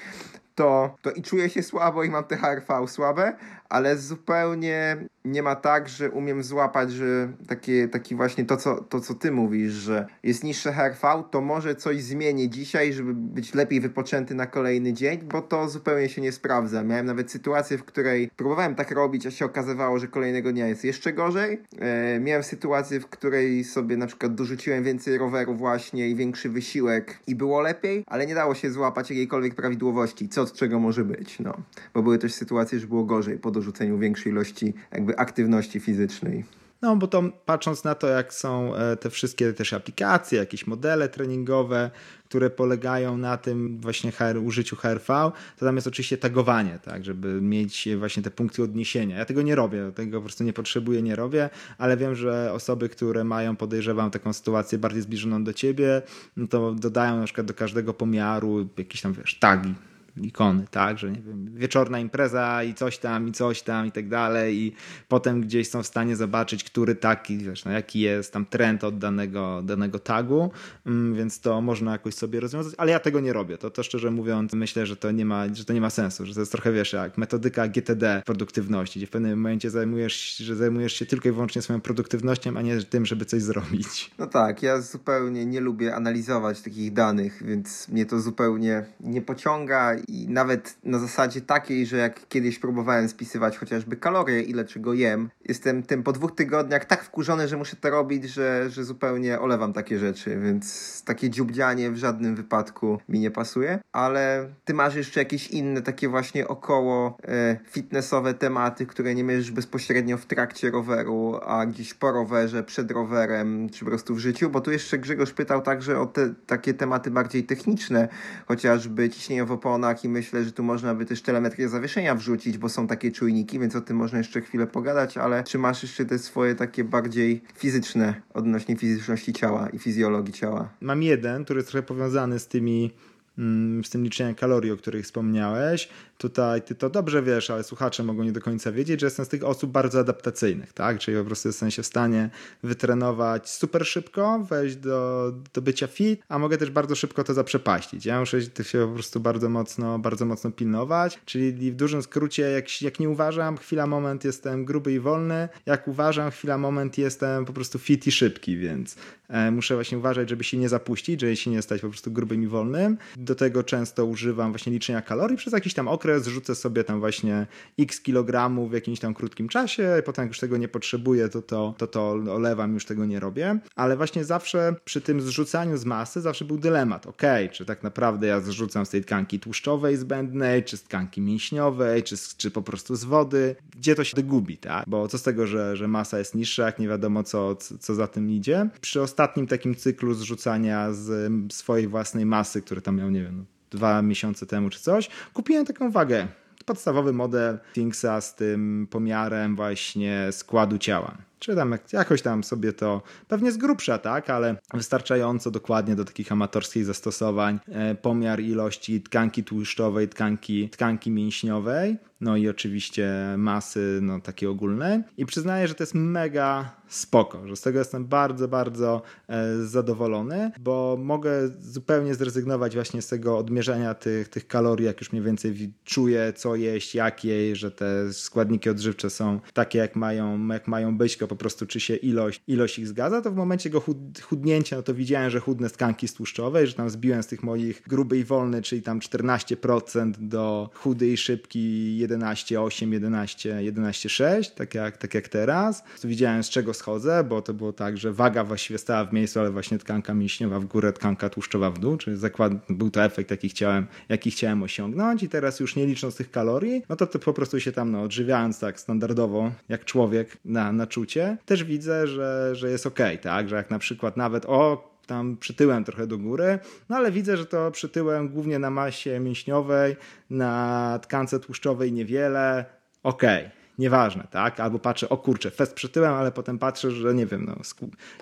to, 0.56 0.96
to 1.02 1.12
i 1.12 1.22
czuję 1.22 1.50
się 1.50 1.64
słabo 1.64 2.04
i 2.04 2.10
mam 2.10 2.24
te 2.24 2.38
HRV 2.38 2.88
słabe, 2.88 3.34
ale 3.74 3.98
zupełnie 3.98 4.98
nie 5.26 5.44
ma 5.44 5.56
tak, 5.56 5.90
że 5.90 6.12
umiem 6.12 6.44
złapać, 6.44 6.92
że 6.92 7.34
takie, 7.48 7.88
taki 7.88 8.16
właśnie 8.16 8.46
to 8.46 8.58
co, 8.58 8.84
to, 8.84 9.00
co 9.00 9.14
ty 9.14 9.32
mówisz, 9.32 9.72
że 9.72 10.08
jest 10.24 10.44
niższe 10.44 10.74
HRV, 10.74 11.24
to 11.32 11.42
może 11.42 11.76
coś 11.76 12.04
zmienię 12.04 12.50
dzisiaj, 12.50 12.94
żeby 12.94 13.14
być 13.14 13.54
lepiej 13.54 13.82
wypoczęty 13.82 14.36
na 14.36 14.48
kolejny 14.48 14.94
dzień, 14.94 15.20
bo 15.32 15.42
to 15.42 15.70
zupełnie 15.70 16.10
się 16.10 16.22
nie 16.22 16.32
sprawdza. 16.32 16.84
Miałem 16.84 17.06
nawet 17.06 17.32
sytuację, 17.32 17.78
w 17.78 17.84
której 17.84 18.30
próbowałem 18.36 18.76
tak 18.76 18.92
robić, 18.92 19.28
a 19.28 19.32
się 19.32 19.46
okazywało, 19.46 20.00
że 20.00 20.08
kolejnego 20.08 20.52
dnia 20.52 20.68
jest 20.68 20.84
jeszcze 20.84 21.14
gorzej. 21.14 21.62
E, 21.80 22.20
miałem 22.20 22.44
sytuację, 22.44 23.00
w 23.00 23.08
której 23.08 23.64
sobie 23.64 23.98
na 23.98 24.08
przykład 24.08 24.36
dorzuciłem 24.36 24.84
więcej 24.84 25.18
roweru 25.18 25.56
właśnie 25.56 26.10
i 26.10 26.16
większy 26.16 26.50
wysiłek 26.50 27.20
i 27.28 27.36
było 27.36 27.62
lepiej, 27.62 28.04
ale 28.08 28.26
nie 28.26 28.36
dało 28.36 28.56
się 28.56 28.72
złapać 28.72 29.10
jakiejkolwiek 29.10 29.56
prawidłowości, 29.56 30.30
co 30.30 30.42
od 30.42 30.54
czego 30.54 30.80
może 30.80 31.06
być, 31.06 31.40
no. 31.40 31.54
Bo 31.94 32.04
były 32.04 32.18
też 32.18 32.34
sytuacje, 32.34 32.80
że 32.80 32.88
było 32.88 33.04
gorzej 33.04 33.38
po 33.38 33.52
większej 33.99 34.32
ilości 34.32 34.74
jakby 34.91 35.18
aktywności 35.18 35.80
fizycznej. 35.80 36.43
No, 36.84 36.95
bo 36.95 37.07
to 37.07 37.24
patrząc 37.45 37.84
na 37.84 37.95
to, 37.95 38.07
jak 38.07 38.34
są 38.34 38.76
e, 38.76 38.97
te 38.97 39.09
wszystkie 39.09 39.53
też 39.53 39.74
aplikacje, 39.74 40.39
jakieś 40.39 40.68
modele 40.68 41.09
treningowe, 41.09 41.91
które 42.26 42.49
polegają 42.49 43.18
na 43.18 43.38
tym 43.38 43.78
właśnie 43.80 44.11
HR, 44.11 44.38
użyciu 44.38 44.76
HRV, 44.76 45.32
to 45.57 45.66
tam 45.66 45.76
jest 45.76 45.88
oczywiście 45.88 46.18
tagowanie, 46.18 46.80
tak, 46.84 47.05
żeby 47.05 47.41
mieć 47.41 47.89
właśnie 47.97 48.24
te 48.24 48.32
punkty 48.32 48.64
odniesienia. 48.64 49.18
Ja 49.18 49.26
tego 49.26 49.41
nie 49.41 49.55
robię, 49.55 49.91
tego 49.95 50.18
po 50.18 50.24
prostu 50.24 50.43
nie 50.43 50.53
potrzebuję, 50.53 51.01
nie 51.01 51.16
robię, 51.16 51.49
ale 51.78 51.97
wiem, 51.97 52.16
że 52.16 52.53
osoby, 52.53 52.89
które 52.89 53.24
mają, 53.24 53.55
podejrzewam, 53.55 54.11
taką 54.11 54.34
sytuację 54.34 54.78
bardziej 54.78 55.01
zbliżoną 55.01 55.43
do 55.43 55.53
ciebie, 55.53 56.01
no 56.38 56.47
to 56.47 56.72
dodają 56.74 57.20
na 57.20 57.26
przykład 57.26 57.47
do 57.47 57.53
każdego 57.53 57.93
pomiaru 57.93 58.70
jakieś 58.78 59.01
tam, 59.01 59.14
wiesz, 59.14 59.39
tagi 59.39 59.74
ikony, 60.22 60.66
tak, 60.72 60.97
że 60.97 61.11
nie 61.11 61.22
wiem, 61.22 61.55
wieczorna 61.55 61.99
impreza 61.99 62.64
i 62.64 62.74
coś 62.74 62.97
tam, 62.97 63.28
i 63.28 63.32
coś 63.32 63.61
tam, 63.61 63.88
i 63.88 63.91
tak 63.91 64.09
dalej, 64.09 64.57
i 64.57 64.74
potem 65.07 65.41
gdzieś 65.41 65.70
są 65.70 65.84
w 65.84 65.88
stanie 65.88 66.16
zobaczyć, 66.16 66.64
który 66.64 66.95
taki, 66.95 67.38
wiesz, 67.38 67.66
no, 67.66 67.72
jaki 67.72 67.99
jest 67.99 68.34
tam 68.34 68.45
trend 68.45 68.84
od 68.84 68.97
danego, 68.97 69.61
danego 69.64 69.99
tagu, 69.99 70.51
mm, 70.86 71.16
więc 71.16 71.39
to 71.39 71.61
można 71.61 71.91
jakoś 71.91 72.16
sobie 72.16 72.39
rozwiązać, 72.39 72.74
ale 72.78 72.91
ja 72.91 72.99
tego 72.99 73.20
nie 73.20 73.34
robię, 73.34 73.57
to, 73.57 73.70
to 73.70 73.84
szczerze 73.84 74.11
mówiąc 74.11 74.53
myślę, 74.53 74.86
że 74.86 74.95
to 74.95 75.11
nie 75.11 75.26
ma, 75.26 75.53
że 75.53 75.66
to 75.66 75.74
nie 75.74 75.82
ma 75.82 75.89
sensu, 75.89 76.26
że 76.26 76.34
to 76.34 76.39
jest 76.39 76.51
trochę, 76.51 76.72
wiesz, 76.72 76.93
jak 76.93 77.18
metodyka 77.18 77.68
GTD 77.68 78.22
produktywności, 78.26 78.99
gdzie 78.99 79.07
w 79.07 79.09
pewnym 79.09 79.39
momencie 79.39 79.70
zajmujesz, 79.70 80.38
że 80.38 80.55
zajmujesz 80.55 80.93
się 80.93 81.05
tylko 81.05 81.30
i 81.30 81.32
wyłącznie 81.32 81.61
swoją 81.61 81.82
produktywnością, 81.82 82.57
a 82.57 82.61
nie 82.61 82.84
tym, 82.84 83.05
żeby 83.05 83.26
coś 83.26 83.41
zrobić. 83.41 84.11
No 84.18 84.28
tak, 84.28 84.64
ja 84.64 84.82
zupełnie 84.82 85.45
nie 85.45 85.61
lubię 85.61 85.95
analizować 85.95 86.61
takich 86.61 86.93
danych, 86.93 87.43
więc 87.45 87.89
mnie 87.89 88.05
to 88.05 88.20
zupełnie 88.20 88.86
nie 88.99 89.22
pociąga 89.22 89.95
i 90.08 90.28
nawet 90.28 90.78
na 90.84 90.99
zasadzie 90.99 91.41
takiej, 91.41 91.86
że 91.86 91.97
jak 91.97 92.28
kiedyś 92.28 92.60
próbowałem 92.60 93.10
spisywać 93.10 93.58
chociażby 93.58 93.95
kalorie, 93.95 94.41
ile 94.41 94.66
czego 94.66 94.93
jem, 94.93 95.30
jestem 95.45 95.84
tym 95.84 96.04
po 96.04 96.12
dwóch 96.12 96.36
tygodniach 96.36 96.86
tak 96.86 97.04
wkurzony, 97.04 97.47
że 97.47 97.58
muszę 97.58 97.76
to 97.76 97.89
robić, 97.89 98.24
że, 98.24 98.70
że 98.70 98.84
zupełnie 98.84 99.39
olewam 99.39 99.74
takie 99.74 99.99
rzeczy, 99.99 100.39
więc 100.39 101.04
takie 101.06 101.30
dziubdzianie 101.30 101.91
w 101.91 101.97
żadnym 101.97 102.36
wypadku 102.36 102.99
mi 103.10 103.20
nie 103.20 103.32
pasuje, 103.32 103.80
ale 103.91 104.49
ty 104.66 104.74
masz 104.74 104.95
jeszcze 104.95 105.20
jakieś 105.20 105.47
inne 105.47 105.82
takie 105.82 106.10
właśnie 106.10 106.47
około 106.47 107.18
e, 107.28 107.58
fitnessowe 107.70 108.34
tematy, 108.34 108.86
które 108.86 109.16
nie 109.16 109.24
mierzysz 109.24 109.51
bezpośrednio 109.51 110.18
w 110.18 110.26
trakcie 110.26 110.72
roweru, 110.72 111.39
a 111.45 111.66
gdzieś 111.66 111.93
po 111.93 112.12
rowerze, 112.12 112.64
przed 112.64 112.91
rowerem, 112.91 113.70
czy 113.70 113.80
po 113.80 113.86
prostu 113.86 114.16
w 114.16 114.20
życiu, 114.20 114.49
bo 114.49 114.62
tu 114.62 114.72
jeszcze 114.72 114.97
Grzegorz 114.97 115.34
pytał 115.34 115.62
także 115.62 115.99
o 115.99 116.06
te 116.06 116.34
takie 116.47 116.74
tematy 116.74 117.12
bardziej 117.12 117.43
techniczne, 117.43 118.08
chociażby 118.47 119.10
ciśnienie 119.10 119.45
w 119.45 119.51
oponach 119.51 119.93
i 120.04 120.10
myślę, 120.10 120.44
że 120.44 120.52
tu 120.52 120.64
można 120.64 120.96
by 120.96 121.06
też 121.06 121.22
telemetrię 121.22 121.70
zawieszenia 121.70 122.16
wrzucić, 122.16 122.58
bo 122.58 122.70
są 122.70 122.88
takie 122.88 123.12
czujniki, 123.12 123.60
więc 123.60 123.76
o 123.76 123.82
tym 123.82 123.98
można 123.98 124.18
jeszcze 124.18 124.41
chwilę 124.41 124.68
pogadać, 124.68 125.18
ale 125.18 125.44
czy 125.44 125.58
masz 125.58 125.84
jeszcze 125.84 126.06
te 126.06 126.20
swoje 126.20 126.56
takie 126.56 126.84
bardziej 126.84 127.41
fizyczne 127.56 128.22
odnośnie 128.34 128.76
fizyczności 128.76 129.34
ciała 129.34 129.70
i 129.70 129.80
fizjologii 129.80 130.34
ciała? 130.34 130.70
Mam 130.82 131.04
jeden, 131.04 131.44
który 131.44 131.60
jest 131.60 131.70
trochę 131.70 131.88
powiązany 131.88 132.39
z 132.39 132.48
tymi 132.48 132.91
mm, 133.38 133.84
z 133.84 133.89
tym 133.89 134.04
liczeniem 134.04 134.36
kalorii, 134.36 134.72
o 134.72 134.78
których 134.78 135.06
wspomniałeś. 135.06 135.89
Tutaj 136.24 136.62
ty 136.62 136.76
to 136.76 136.90
dobrze 136.90 137.24
wiesz, 137.24 137.50
ale 137.50 137.64
słuchacze 137.64 138.04
mogą 138.04 138.24
nie 138.24 138.32
do 138.32 138.42
końca 138.42 138.72
wiedzieć, 138.72 139.00
że 139.00 139.06
jestem 139.06 139.26
z 139.26 139.30
tych 139.30 139.44
osób 139.44 139.72
bardzo 139.72 140.00
adaptacyjnych, 140.00 140.74
tak? 140.74 141.00
Czyli 141.00 141.18
po 141.18 141.26
prostu 141.26 141.50
jestem 141.50 141.72
się 141.72 141.84
w 141.84 141.86
stanie 141.86 142.30
wytrenować 142.64 143.50
super 143.50 143.86
szybko, 143.86 144.40
wejść 144.40 144.76
do, 144.76 145.34
do 145.54 145.62
bycia 145.62 145.88
fit, 145.88 146.22
a 146.30 146.40
mogę 146.40 146.58
też 146.58 146.72
bardzo 146.72 146.96
szybko 146.96 147.24
to 147.24 147.34
zaprzepaścić. 147.34 148.06
Ja 148.06 148.20
muszę 148.20 148.42
się 148.42 148.88
po 148.88 148.94
prostu 148.94 149.20
bardzo 149.20 149.50
mocno, 149.50 150.00
bardzo 150.00 150.26
mocno 150.26 150.52
pilnować, 150.52 151.20
czyli 151.26 151.72
w 151.72 151.76
dużym 151.76 152.04
skrócie, 152.04 152.44
jak, 152.44 152.82
jak 152.82 153.00
nie 153.00 153.10
uważam, 153.10 153.58
chwila, 153.58 153.88
moment 153.88 154.26
jestem 154.26 154.66
gruby 154.66 154.94
i 154.94 155.00
wolny, 155.00 155.50
jak 155.66 155.88
uważam, 155.88 156.32
chwila, 156.32 156.58
moment 156.58 156.98
jestem 156.98 157.46
po 157.46 157.54
prostu 157.54 157.80
fit 157.80 158.08
i 158.08 158.12
szybki, 158.12 158.58
więc 158.58 158.96
e, 159.30 159.52
muszę 159.52 159.76
właśnie 159.76 159.98
uważać, 159.98 160.30
żeby 160.30 160.44
się 160.44 160.58
nie 160.58 160.70
zapuścić, 160.70 161.22
żeby 161.22 161.36
się 161.36 161.52
nie 161.52 161.62
stać 161.62 161.82
po 161.82 161.90
prostu 161.90 162.12
grubym 162.12 162.44
i 162.44 162.48
wolnym. 162.48 162.98
Do 163.16 163.36
tego 163.36 163.64
często 163.64 164.06
używam 164.06 164.52
właśnie 164.52 164.74
liczenia 164.74 165.02
kalorii 165.02 165.38
przez 165.38 165.54
jakiś 165.54 165.74
tam 165.74 165.88
okres, 165.88 166.12
okres, 166.14 166.28
rzucę 166.28 166.55
sobie 166.55 166.84
tam 166.84 166.99
właśnie 166.99 167.47
x 167.80 168.01
kilogramów 168.01 168.70
w 168.70 168.74
jakimś 168.74 168.99
tam 168.99 169.14
krótkim 169.14 169.49
czasie, 169.49 169.95
i 169.99 170.03
potem 170.03 170.24
jak 170.24 170.32
już 170.32 170.39
tego 170.39 170.57
nie 170.57 170.68
potrzebuję, 170.68 171.30
to 171.30 171.41
to, 171.41 171.76
to 171.78 171.88
to 171.88 172.09
olewam, 172.11 172.74
już 172.74 172.86
tego 172.86 173.05
nie 173.05 173.20
robię. 173.20 173.59
Ale 173.76 173.97
właśnie 173.97 174.24
zawsze 174.24 174.76
przy 174.86 175.01
tym 175.01 175.22
zrzucaniu 175.22 175.78
z 175.78 175.86
masy 175.86 176.22
zawsze 176.22 176.45
był 176.45 176.57
dylemat, 176.57 177.07
ok, 177.07 177.22
czy 177.51 177.66
tak 177.66 177.84
naprawdę 177.84 178.28
ja 178.28 178.39
zrzucam 178.39 178.86
z 178.86 178.89
tej 178.89 179.03
tkanki 179.03 179.39
tłuszczowej 179.39 179.97
zbędnej, 179.97 180.64
czy 180.64 180.78
z 180.78 180.84
tkanki 180.84 181.22
mięśniowej, 181.22 182.03
czy, 182.03 182.16
czy 182.38 182.51
po 182.51 182.61
prostu 182.61 182.95
z 182.95 183.03
wody, 183.03 183.55
gdzie 183.78 183.95
to 183.95 184.03
się 184.03 184.24
gubi, 184.24 184.57
tak? 184.57 184.84
Bo 184.88 185.07
co 185.07 185.18
z 185.18 185.24
tego, 185.24 185.47
że, 185.47 185.78
że 185.78 185.88
masa 185.88 186.20
jest 186.20 186.36
niższa, 186.36 186.66
jak 186.66 186.80
nie 186.80 186.88
wiadomo 186.88 187.24
co, 187.24 187.55
co 187.55 187.95
za 187.95 188.07
tym 188.07 188.30
idzie. 188.30 188.70
Przy 188.82 189.01
ostatnim 189.01 189.47
takim 189.47 189.76
cyklu 189.76 190.14
zrzucania 190.14 190.93
z 190.93 191.32
swojej 191.53 191.88
własnej 191.88 192.26
masy, 192.26 192.61
który 192.61 192.82
tam 192.82 192.97
miał, 192.97 193.09
nie 193.09 193.24
wiem, 193.24 193.45
dwa 193.74 194.02
miesiące 194.02 194.46
temu 194.46 194.70
czy 194.70 194.80
coś, 194.80 195.10
kupiłem 195.34 195.66
taką 195.66 195.92
wagę. 195.92 196.28
Podstawowy 196.66 197.14
model 197.14 197.60
Thingsa 197.74 198.22
z 198.22 198.36
tym 198.36 198.88
pomiarem 198.92 199.56
właśnie 199.56 200.28
składu 200.32 200.78
ciała. 200.78 201.18
Czy 201.44 201.56
tam 201.56 201.78
jakoś 201.94 202.22
tam 202.22 202.44
sobie 202.44 202.74
to 202.74 203.02
pewnie 203.28 203.52
z 203.52 203.58
grubsza, 203.58 203.98
tak, 203.98 204.30
ale 204.30 204.56
wystarczająco 204.74 205.52
dokładnie 205.52 205.96
do 205.96 206.06
takich 206.06 206.32
amatorskich 206.32 206.86
zastosowań. 206.86 207.60
E, 207.68 207.96
pomiar 207.96 208.39
ilości 208.39 209.02
tkanki 209.02 209.44
tłuszczowej, 209.44 210.10
tkanki, 210.10 210.70
tkanki 210.70 211.12
mięśniowej, 211.12 211.98
no 212.24 212.38
i 212.38 212.50
oczywiście 212.50 213.14
masy 213.38 214.00
no, 214.02 214.20
takiej 214.20 214.50
ogólnej. 214.50 215.00
I 215.18 215.26
przyznaję, 215.26 215.68
że 215.68 215.76
to 215.76 215.84
jest 215.84 215.94
mega 215.94 216.76
spoko, 216.88 217.48
że 217.48 217.56
z 217.56 217.62
tego 217.62 217.80
jestem 217.80 218.06
bardzo, 218.06 218.48
bardzo 218.48 219.02
e, 219.28 219.58
zadowolony, 219.64 220.52
bo 220.60 220.98
mogę 221.00 221.48
zupełnie 221.60 222.16
zrezygnować 222.16 222.76
właśnie 222.76 223.02
z 223.02 223.08
tego 223.08 223.38
odmierzenia 223.38 223.94
tych, 223.94 224.30
tych 224.30 224.48
kalorii, 224.48 224.86
jak 224.86 225.02
już 225.02 225.12
mniej 225.12 225.24
więcej 225.24 225.74
czuję, 225.84 226.34
co 226.36 226.56
jeść, 226.56 226.96
jak 226.96 227.24
jeść, 227.24 227.62
że 227.62 227.72
te 227.72 228.14
składniki 228.14 228.70
odżywcze 228.70 229.10
są 229.10 229.39
takie, 229.54 229.80
jak 229.80 229.96
mają, 229.96 230.48
jak 230.48 230.68
mają 230.68 230.98
być, 230.98 231.18
po 231.34 231.38
prostu 231.38 231.66
czy 231.66 231.80
się 231.80 231.96
ilość, 231.96 232.42
ilość 232.48 232.80
ich 232.80 232.88
zgadza, 232.88 233.22
to 233.22 233.32
w 233.32 233.36
momencie 233.36 233.70
go 233.70 233.80
chud, 233.80 233.98
chudnięcia, 234.22 234.76
no 234.76 234.84
to 234.84 234.94
widziałem, 234.94 235.30
że 235.30 235.40
chudne 235.40 235.70
z 235.70 235.72
tkanki 235.72 236.08
stłuszczowej, 236.08 236.68
że 236.68 236.74
tam 236.74 236.90
zbiłem 236.90 237.24
z 237.24 237.28
tych 237.28 237.44
moich 237.44 237.84
gruby 237.88 238.18
i 238.18 238.24
wolny, 238.24 238.62
czyli 238.62 238.82
tam 238.82 239.00
14% 239.00 240.12
do 240.20 240.70
chudy 240.74 241.08
i 241.08 241.18
szybki 241.18 241.98
11,8, 242.08 242.94
11, 242.94 243.56
11,6, 243.56 244.52
tak 244.56 244.76
jak, 244.76 244.98
tak 244.98 245.14
jak 245.14 245.28
teraz. 245.28 245.84
Widziałem 246.04 246.44
z 246.44 246.50
czego 246.50 246.74
schodzę, 246.74 247.24
bo 247.24 247.42
to 247.42 247.54
było 247.54 247.74
tak, 247.74 247.98
że 247.98 248.14
waga 248.14 248.44
właściwie 248.44 248.80
stała 248.80 249.06
w 249.06 249.14
miejscu, 249.14 249.40
ale 249.40 249.52
właśnie 249.52 249.78
tkanka 249.78 250.14
mięśniowa 250.14 250.60
w 250.60 250.66
górę, 250.66 250.94
tkanka 250.94 251.30
tłuszczowa 251.30 251.72
w 251.72 251.80
dół, 251.80 251.98
czyli 251.98 252.18
zakład, 252.18 252.54
był 252.70 252.90
to 252.92 253.04
efekt, 253.04 253.32
jaki 253.32 253.50
chciałem, 253.50 253.88
jaki 254.10 254.32
chciałem 254.32 254.64
osiągnąć 254.64 255.24
i 255.24 255.30
teraz 255.30 255.60
już 255.60 255.76
nie 255.76 255.86
licząc 255.86 256.16
tych 256.16 256.32
kalorii, 256.32 256.84
no 256.90 256.96
to, 256.96 257.08
to 257.08 257.20
po 257.20 257.34
prostu 257.34 257.60
się 257.60 257.72
tam 257.72 257.92
no, 257.92 258.02
odżywiając 258.02 258.60
tak 258.60 258.80
standardowo, 258.80 259.52
jak 259.70 259.86
człowiek 259.86 260.38
na, 260.46 260.72
na 260.72 260.88
czucie, 260.88 261.23
też 261.46 261.64
widzę, 261.64 262.08
że, 262.08 262.56
że 262.56 262.70
jest 262.70 262.88
ok, 262.88 263.00
tak, 263.22 263.50
że 263.50 263.56
jak 263.56 263.70
na 263.70 263.80
przykład 263.80 264.18
nawet 264.18 264.46
o 264.46 264.94
tam 265.08 265.38
przytyłem 265.38 265.84
trochę 265.84 266.08
do 266.08 266.18
góry, 266.18 266.60
no 266.90 266.96
ale 266.96 267.12
widzę, 267.12 267.38
że 267.38 267.46
to 267.46 267.72
przytyłem 267.72 268.30
głównie 268.30 268.60
na 268.60 268.70
masie 268.70 269.20
mięśniowej, 269.20 269.96
na 270.30 271.00
tkance 271.02 271.40
tłuszczowej 271.40 271.92
niewiele, 271.92 272.66
okej. 273.04 273.46
Okay 273.46 273.64
nieważne, 273.78 274.28
tak? 274.32 274.60
Albo 274.60 274.80
patrzę, 274.80 275.10
o 275.10 275.18
kurczę, 275.18 275.52
fest 275.52 275.74
przytyłem, 275.74 276.14
ale 276.14 276.32
potem 276.32 276.60
patrzę, 276.60 276.92
że 276.92 277.14
nie 277.14 277.26
wiem, 277.26 277.46
no, 277.46 277.56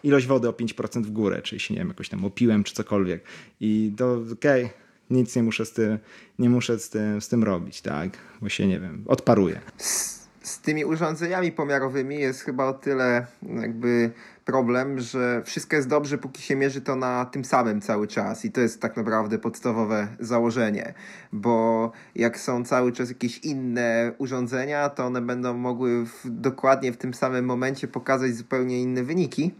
ilość 0.04 0.28
wody 0.28 0.50
o 0.50 0.52
5% 0.52 1.04
w 1.04 1.12
górę, 1.12 1.42
czyli 1.42 1.60
się, 1.60 1.74
nie 1.74 1.80
wiem, 1.80 1.88
jakoś 1.88 2.10
tam 2.10 2.26
opiłem, 2.26 2.64
czy 2.64 2.74
cokolwiek. 2.74 3.24
I 3.60 3.94
to 3.98 4.14
okej, 4.34 4.66
okay, 4.66 4.78
nic 5.10 5.36
nie 5.36 5.44
muszę 5.44 5.66
z 5.66 5.74
tym, 5.74 6.00
nie 6.40 6.50
muszę 6.50 6.80
z 6.80 6.90
tym, 6.90 7.22
z 7.22 7.28
tym 7.28 7.44
robić, 7.44 7.82
tak? 7.82 8.18
Bo 8.42 8.50
się, 8.50 8.68
nie 8.68 8.80
wiem, 8.80 9.04
odparuję. 9.08 9.62
Z, 10.44 10.60
tymi 10.60 10.86
urządzeniami 10.86 11.52
pomiarowymi 11.52 12.20
jest 12.20 12.42
chyba 12.42 12.66
o 12.66 12.74
tyle 12.74 13.26
jakby 13.62 14.12
problem, 14.46 15.00
że 15.00 15.42
wszystko 15.46 15.76
jest 15.76 15.88
dobrze, 15.88 16.18
póki 16.18 16.42
się 16.42 16.56
mierzy 16.56 16.82
to 16.82 16.96
na 16.96 17.26
tym 17.26 17.46
samym 17.46 17.82
cały 17.82 18.08
czas. 18.08 18.46
I 18.46 18.52
to 18.52 18.62
jest 18.62 18.82
tak 18.82 18.98
naprawdę 18.98 19.40
podstawowe 19.40 20.08
założenie, 20.20 20.94
bo 21.34 21.92
jak 22.16 22.40
są 22.40 22.66
cały 22.66 22.92
czas 22.92 23.10
jakieś 23.10 23.38
inne 23.38 24.12
urządzenia, 24.18 24.90
to 24.90 25.06
one 25.06 25.22
będą 25.22 25.54
mogły 25.54 26.06
w, 26.06 26.22
dokładnie 26.26 26.92
w 26.92 26.98
tym 26.98 27.14
samym 27.14 27.46
momencie 27.46 27.88
pokazać 27.88 28.36
zupełnie 28.36 28.82
inne 28.82 29.04
wyniki. 29.04 29.52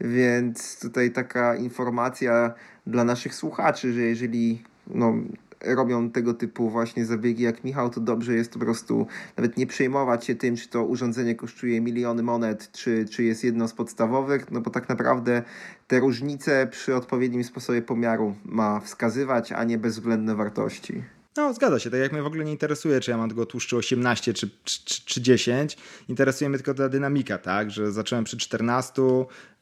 Więc 0.00 0.80
tutaj 0.80 1.10
taka 1.10 1.56
informacja 1.56 2.54
dla 2.86 3.04
naszych 3.04 3.34
słuchaczy, 3.34 3.92
że 3.92 4.00
jeżeli 4.00 4.62
no, 4.86 5.14
robią 5.60 6.10
tego 6.10 6.34
typu 6.34 6.70
właśnie 6.70 7.04
zabiegi 7.04 7.42
jak 7.42 7.64
Michał, 7.64 7.90
to 7.90 8.00
dobrze 8.00 8.34
jest 8.34 8.52
po 8.52 8.58
prostu 8.58 9.06
nawet 9.36 9.56
nie 9.56 9.66
przejmować 9.66 10.24
się 10.24 10.34
tym, 10.34 10.56
czy 10.56 10.68
to 10.68 10.84
urządzenie 10.84 11.34
kosztuje 11.34 11.80
miliony 11.80 12.22
monet, 12.22 12.72
czy, 12.72 13.04
czy 13.10 13.24
jest 13.24 13.44
jedno 13.44 13.68
z 13.68 13.72
podstawowych, 13.72 14.50
no 14.50 14.60
bo 14.60 14.70
tak 14.70 14.88
naprawdę 14.88 15.42
te 15.86 16.00
różnice 16.00 16.66
przy 16.70 16.96
odpowiednim 16.96 17.44
sposobie 17.44 17.82
pomiaru 17.82 18.34
ma 18.44 18.80
wskazywać, 18.80 19.52
a 19.52 19.64
nie 19.64 19.78
bezwzględne 19.78 20.34
wartości. 20.34 21.02
No, 21.36 21.54
zgadza 21.54 21.78
się. 21.78 21.90
Tak 21.90 22.00
jak 22.00 22.12
mnie 22.12 22.22
w 22.22 22.26
ogóle 22.26 22.44
nie 22.44 22.52
interesuje, 22.52 23.00
czy 23.00 23.10
ja 23.10 23.16
mam 23.16 23.28
tego 23.28 23.46
tłuszczu 23.46 23.76
18 23.76 24.34
czy, 24.34 24.50
czy, 24.64 25.04
czy 25.04 25.22
10. 25.22 25.76
Interesuje 26.08 26.48
mnie 26.48 26.58
tylko 26.58 26.74
ta 26.74 26.88
dynamika, 26.88 27.38
tak? 27.38 27.70
Że 27.70 27.92
zacząłem 27.92 28.24
przy 28.24 28.36
14, 28.36 29.02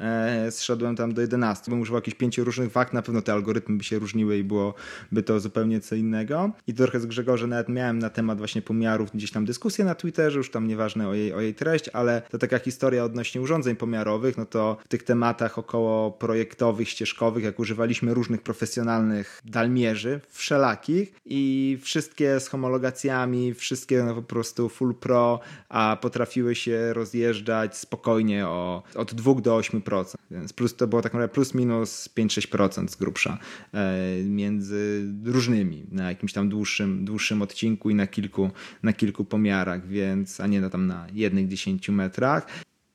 e, 0.01 0.51
zszedłem 0.51 0.97
tam 0.97 1.15
do 1.15 1.21
11. 1.21 1.71
Bym 1.71 1.81
używał 1.81 1.99
jakichś 1.99 2.17
pięciu 2.17 2.45
różnych 2.45 2.73
wag, 2.73 2.93
na 2.93 3.03
pewno 3.03 3.23
te 3.23 3.33
algorytmy 3.33 3.77
by 3.77 3.85
się 3.85 3.99
różniły 3.99 4.39
i 4.39 4.45
byłoby 4.45 5.23
to 5.25 5.41
zupełnie 5.41 5.81
co 5.81 5.95
innego. 5.95 6.51
I 6.67 6.75
trochę 6.75 7.01
z 7.01 7.07
Grzegorzem 7.07 7.51
nawet 7.51 7.69
miałem 7.69 7.99
na 7.99 8.11
temat 8.11 8.39
właśnie 8.39 8.63
pomiarów 8.63 9.11
gdzieś 9.15 9.31
tam 9.31 9.45
dyskusję 9.45 9.85
na 9.85 9.95
Twitterze, 9.95 10.39
już 10.39 10.51
tam 10.51 10.69
nieważne 10.69 11.09
o 11.09 11.15
jej, 11.15 11.33
o 11.33 11.41
jej 11.41 11.55
treść, 11.55 11.89
ale 11.93 12.23
to 12.31 12.39
taka 12.39 12.59
historia 12.59 13.05
odnośnie 13.05 13.41
urządzeń 13.41 13.77
pomiarowych, 13.77 14.37
no 14.37 14.47
to 14.47 14.77
w 14.85 14.89
tych 14.89 15.03
tematach 15.03 15.59
około 15.59 16.11
projektowych, 16.11 16.89
ścieżkowych, 16.89 17.45
jak 17.45 17.59
używaliśmy 17.59 18.15
różnych 18.15 18.43
profesjonalnych 18.43 19.41
dalmierzy, 19.45 20.21
wszelakich 20.29 21.15
i 21.25 21.62
i 21.63 21.79
wszystkie 21.79 22.41
z 22.41 22.49
homologacjami, 22.49 23.55
wszystkie 23.55 24.03
no 24.03 24.15
po 24.15 24.23
prostu 24.23 24.69
full 24.69 24.95
pro, 24.95 25.41
a 25.69 25.97
potrafiły 26.01 26.55
się 26.55 26.93
rozjeżdżać 26.93 27.77
spokojnie 27.77 28.47
o, 28.47 28.83
od 28.95 29.15
2 29.15 29.35
do 29.35 29.59
8%. 29.59 30.15
Więc 30.31 30.53
plus 30.53 30.77
to 30.77 30.87
było 30.87 31.03
tak 31.03 31.13
naprawdę 31.13 31.35
plus 31.35 31.55
minus 31.55 32.09
5-6% 32.19 32.89
z 32.89 32.97
grubsza 32.97 33.39
e, 33.75 34.23
między 34.25 35.05
różnymi 35.25 35.85
na 35.91 36.09
jakimś 36.09 36.33
tam 36.33 36.49
dłuższym, 36.49 37.05
dłuższym 37.05 37.43
odcinku 37.43 37.91
i 37.91 37.95
na 37.95 38.07
kilku, 38.07 38.51
na 38.83 38.93
kilku 38.93 39.25
pomiarach, 39.25 39.89
więc 39.89 40.41
a 40.41 40.47
nie 40.47 40.61
na 40.61 40.71
tam 40.71 40.87
na 40.87 41.07
jednych 41.13 41.49
10 41.49 41.89
metrach 41.89 42.47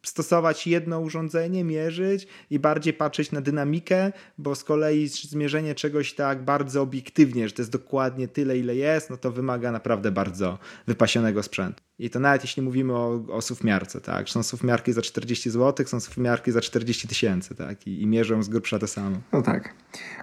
stosować 0.08 0.68
jedno 0.68 0.99
urządzenie, 0.99 1.64
mierzyć 1.64 2.28
i 2.49 2.60
bardziej 2.60 2.93
patrzeć 2.93 3.32
na 3.32 3.41
dynamikę, 3.41 4.12
bo 4.38 4.55
z 4.55 4.64
kolei 4.64 5.08
zmierzenie 5.08 5.76
czegoś 5.76 6.14
tak 6.14 6.43
bardzo 6.43 6.82
obiektywnie, 6.82 7.47
że 7.47 7.53
to 7.53 7.62
jest 7.62 7.72
dokładnie 7.72 8.28
tyle, 8.28 8.58
ile 8.58 8.76
jest, 8.76 9.10
no 9.10 9.18
to 9.18 9.32
wymaga 9.32 9.72
naprawdę 9.72 10.12
bardzo 10.12 10.60
wypasionego 10.88 11.43
sprzętu. 11.43 11.84
I 11.99 12.10
to 12.10 12.20
nawet 12.20 12.43
jeśli 12.43 12.62
mówimy 12.64 12.93
o, 12.93 13.24
o 13.32 13.41
sufmiarce, 13.41 14.01
tak? 14.01 14.30
Są 14.30 14.43
sufmiarki 14.43 14.93
za 14.93 15.01
40 15.01 15.49
zł, 15.49 15.88
są 15.88 15.99
sufmiarki 15.99 16.51
za 16.51 16.62
40 16.62 17.08
tysięcy, 17.08 17.55
tak? 17.55 17.88
I, 17.88 18.01
I, 18.01 18.08
mierzą 18.08 18.43
z 18.43 18.49
grubsza 18.49 18.80
to 18.80 18.88
samo. 18.88 19.18
No 19.34 19.41
tak. 19.41 19.74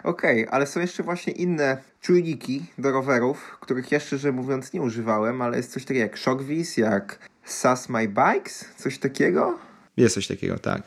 Okej, 0.04 0.42
okay, 0.42 0.54
ale 0.54 0.66
są 0.66 0.80
jeszcze 0.80 1.02
właśnie 1.02 1.32
inne 1.32 1.82
czujniki 2.00 2.66
do 2.78 2.92
rowerów, 2.92 3.58
których 3.60 3.92
ja 3.92 4.00
szczerze 4.00 4.32
mówiąc 4.32 4.72
nie 4.72 4.82
używałem, 4.82 5.42
ale 5.42 5.56
jest 5.56 5.72
coś 5.72 5.84
takiego 5.84 6.00
jak 6.00 6.18
Shockwiz, 6.18 6.76
jak 6.76 7.18
SAS 7.44 7.88
My 7.88 8.08
Bikes, 8.08 8.64
coś 8.76 8.98
takiego? 8.98 9.58
Jest 9.96 10.14
coś 10.14 10.26
takiego, 10.26 10.58
tak. 10.58 10.82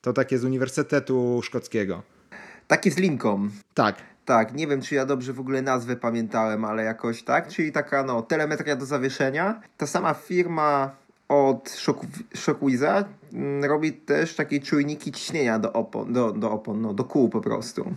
To 0.00 0.12
takie 0.12 0.38
z 0.38 0.44
Uniwersytetu 0.44 1.40
Szkockiego. 1.42 2.02
Takie 2.66 2.90
z 2.90 2.96
linką. 2.96 3.48
Tak. 3.74 3.96
Tak, 4.24 4.54
nie 4.54 4.66
wiem, 4.66 4.82
czy 4.82 4.94
ja 4.94 5.06
dobrze 5.06 5.32
w 5.32 5.40
ogóle 5.40 5.62
nazwę 5.62 5.96
pamiętałem, 5.96 6.64
ale 6.64 6.84
jakoś 6.84 7.22
tak. 7.22 7.48
Czyli 7.48 7.72
taka, 7.72 8.02
no, 8.02 8.22
telemetria 8.22 8.76
do 8.76 8.86
zawieszenia. 8.86 9.60
Ta 9.76 9.86
sama 9.86 10.14
firma 10.14 10.90
od 11.28 11.80
Shockwiza 12.34 13.04
mm, 13.32 13.64
robi 13.64 13.92
też 13.92 14.34
takie 14.34 14.60
czujniki 14.60 15.12
ciśnienia 15.12 15.58
do 15.58 15.72
opon, 15.72 16.12
do, 16.12 16.32
do 16.32 16.50
opon, 16.50 16.80
no, 16.82 16.94
do 16.94 17.04
kół 17.04 17.28
po 17.28 17.40
prostu. 17.40 17.94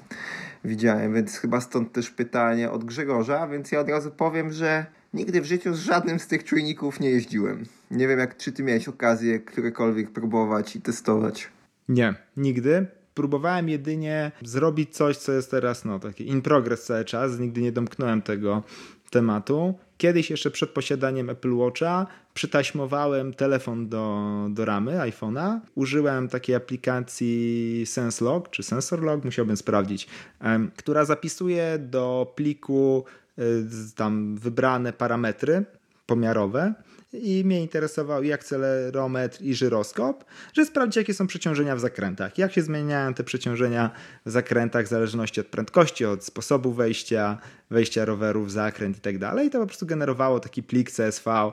Widziałem, 0.63 1.13
więc 1.13 1.37
chyba 1.37 1.61
stąd 1.61 1.91
też 1.91 2.09
pytanie 2.09 2.71
od 2.71 2.83
Grzegorza, 2.83 3.47
więc 3.47 3.71
ja 3.71 3.79
od 3.79 3.89
razu 3.89 4.11
powiem, 4.11 4.51
że 4.51 4.85
Nigdy 5.13 5.41
w 5.41 5.45
życiu 5.45 5.73
z 5.73 5.79
żadnym 5.79 6.19
z 6.19 6.27
tych 6.27 6.43
czujników 6.43 6.99
nie 6.99 7.09
jeździłem. 7.09 7.65
Nie 7.91 8.07
wiem, 8.07 8.19
jak 8.19 8.37
czy 8.37 8.51
ty 8.51 8.63
miałeś 8.63 8.87
okazję 8.87 9.39
którekolwiek 9.39 10.11
próbować 10.11 10.75
i 10.75 10.81
testować. 10.81 11.49
Nie, 11.89 12.13
nigdy. 12.37 12.85
Próbowałem 13.13 13.69
jedynie 13.69 14.31
zrobić 14.41 14.95
coś, 14.95 15.17
co 15.17 15.31
jest 15.31 15.51
teraz 15.51 15.85
no, 15.85 15.99
taki 15.99 16.27
in 16.27 16.41
progress 16.41 16.85
cały 16.85 17.05
czas. 17.05 17.39
Nigdy 17.39 17.61
nie 17.61 17.71
domknąłem 17.71 18.21
tego 18.21 18.63
tematu. 19.09 19.73
Kiedyś 19.97 20.29
jeszcze 20.29 20.51
przed 20.51 20.69
posiadaniem 20.69 21.29
Apple 21.29 21.53
Watcha 21.53 22.07
przytaśmowałem 22.33 23.33
telefon 23.33 23.89
do, 23.89 24.47
do 24.49 24.65
ramy 24.65 24.91
iPhone'a. 24.91 25.59
Użyłem 25.75 26.27
takiej 26.27 26.55
aplikacji 26.55 27.83
SenseLog 27.85 28.49
czy 28.49 28.63
SensorLog, 28.63 29.25
musiałbym 29.25 29.57
sprawdzić, 29.57 30.07
która 30.75 31.05
zapisuje 31.05 31.79
do 31.79 32.33
pliku 32.35 33.05
tam 33.95 34.37
wybrane 34.37 34.93
parametry 34.93 35.65
pomiarowe 36.05 36.73
i 37.13 37.43
mnie 37.45 37.61
interesował 37.61 38.23
i 38.23 38.31
akcelerometr 38.31 39.41
i 39.41 39.55
żyroskop, 39.55 40.25
że 40.53 40.65
sprawdzić 40.65 40.95
jakie 40.95 41.13
są 41.13 41.27
przeciążenia 41.27 41.75
w 41.75 41.79
zakrętach, 41.79 42.37
jak 42.37 42.53
się 42.53 42.61
zmieniają 42.61 43.13
te 43.13 43.23
przeciążenia 43.23 43.91
w 44.25 44.31
zakrętach 44.31 44.85
w 44.85 44.89
zależności 44.89 45.41
od 45.41 45.47
prędkości, 45.47 46.05
od 46.05 46.25
sposobu 46.25 46.73
wejścia, 46.73 47.37
wejścia 47.71 48.05
roweru 48.05 48.43
w 48.43 48.51
zakręt 48.51 48.97
i 48.97 49.01
tak 49.01 49.17
dalej. 49.17 49.49
To 49.49 49.59
po 49.59 49.65
prostu 49.65 49.85
generowało 49.85 50.39
taki 50.39 50.63
plik 50.63 50.91
CSV 50.91 51.31
e, 51.31 51.51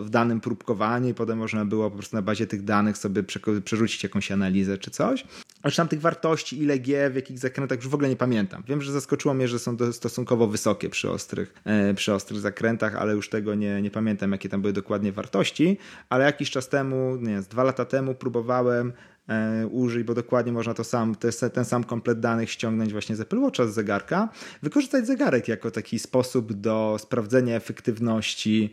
w 0.00 0.10
danym 0.10 0.40
próbkowaniu 0.40 1.08
i 1.08 1.14
potem 1.14 1.38
można 1.38 1.64
było 1.64 1.90
po 1.90 1.96
prostu 1.96 2.16
na 2.16 2.22
bazie 2.22 2.46
tych 2.46 2.64
danych 2.64 2.98
sobie 2.98 3.22
przerzucić 3.64 4.02
jakąś 4.02 4.32
analizę 4.32 4.78
czy 4.78 4.90
coś. 4.90 5.24
Aż 5.62 5.76
tam 5.76 5.88
tych 5.88 6.00
wartości, 6.00 6.62
ile 6.62 6.78
G, 6.78 7.10
w 7.10 7.14
jakich 7.14 7.38
zakrętach, 7.38 7.78
już 7.78 7.88
w 7.88 7.94
ogóle 7.94 8.08
nie 8.08 8.16
pamiętam. 8.16 8.62
Wiem, 8.68 8.82
że 8.82 8.92
zaskoczyło 8.92 9.34
mnie, 9.34 9.48
że 9.48 9.58
są 9.58 9.76
stosunkowo 9.92 10.46
wysokie 10.46 10.90
przy 10.90 11.10
ostrych, 11.10 11.54
e, 11.64 11.94
przy 11.94 12.14
ostrych 12.14 12.40
zakrętach, 12.40 12.94
ale 12.94 13.12
już 13.12 13.28
tego 13.28 13.54
nie, 13.54 13.82
nie 13.82 13.90
pamiętam, 13.90 14.32
jakie 14.32 14.48
tam 14.48 14.60
były 14.60 14.72
dokładnie 14.72 15.12
wartości. 15.12 15.78
Ale 16.08 16.24
jakiś 16.24 16.50
czas 16.50 16.68
temu, 16.68 17.16
nie, 17.16 17.42
z 17.42 17.48
dwa 17.48 17.64
lata 17.64 17.84
temu 17.84 18.14
próbowałem 18.14 18.92
e, 19.30 19.66
użyć, 19.66 20.04
bo 20.04 20.14
dokładnie 20.14 20.52
można 20.52 20.74
to 20.74 20.84
sam, 20.84 21.14
ten 21.52 21.64
sam 21.64 21.84
komplet 21.84 22.20
danych 22.20 22.50
ściągnąć 22.50 22.92
właśnie 22.92 23.16
z 23.16 23.20
Apple 23.20 23.38
Watcha, 23.38 23.66
z 23.66 23.74
zegarka, 23.74 24.28
wykorzystać 24.62 25.06
zegarek 25.06 25.48
jako 25.48 25.70
taki 25.70 25.98
sposób 25.98 26.52
do 26.52 26.96
sprawdzenia 27.00 27.56
efektywności 27.56 28.72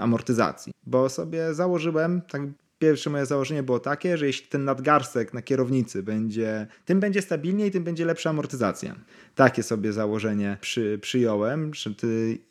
amortyzacji. 0.00 0.72
Bo 0.86 1.08
sobie 1.08 1.54
założyłem, 1.54 2.20
tak 2.20 2.42
pierwsze 2.78 3.10
moje 3.10 3.26
założenie 3.26 3.62
było 3.62 3.80
takie, 3.80 4.18
że 4.18 4.26
jeśli 4.26 4.48
ten 4.48 4.64
nadgarstek 4.64 5.34
na 5.34 5.42
kierownicy 5.42 6.02
będzie, 6.02 6.66
tym 6.84 7.00
będzie 7.00 7.22
stabilniej, 7.22 7.70
tym 7.70 7.84
będzie 7.84 8.04
lepsza 8.04 8.30
amortyzacja. 8.30 8.94
Takie 9.38 9.62
sobie 9.62 9.92
założenie 9.92 10.56
przy, 10.60 10.98
przyjąłem 11.02 11.70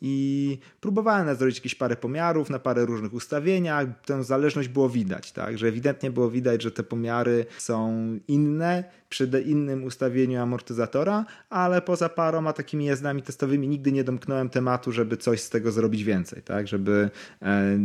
i 0.00 0.58
próbowałem 0.80 1.36
zrobić 1.36 1.56
jakieś 1.56 1.74
parę 1.74 1.96
pomiarów 1.96 2.50
na 2.50 2.58
parę 2.58 2.86
różnych 2.86 3.14
ustawieniach. 3.14 3.86
Tę 4.04 4.24
zależność 4.24 4.68
było 4.68 4.88
widać, 4.88 5.32
tak, 5.32 5.58
że 5.58 5.66
ewidentnie 5.66 6.10
było 6.10 6.30
widać, 6.30 6.62
że 6.62 6.70
te 6.70 6.82
pomiary 6.82 7.46
są 7.58 8.18
inne 8.28 8.84
przy 9.08 9.30
innym 9.46 9.84
ustawieniu 9.84 10.40
amortyzatora, 10.42 11.24
ale 11.50 11.82
poza 11.82 12.08
paroma 12.08 12.52
takimi 12.52 12.84
jazdami 12.84 13.22
testowymi 13.22 13.68
nigdy 13.68 13.92
nie 13.92 14.04
domknąłem 14.04 14.48
tematu, 14.48 14.92
żeby 14.92 15.16
coś 15.16 15.40
z 15.40 15.50
tego 15.50 15.72
zrobić 15.72 16.04
więcej, 16.04 16.42
tak, 16.42 16.68
żeby 16.68 17.10
e, 17.42 17.78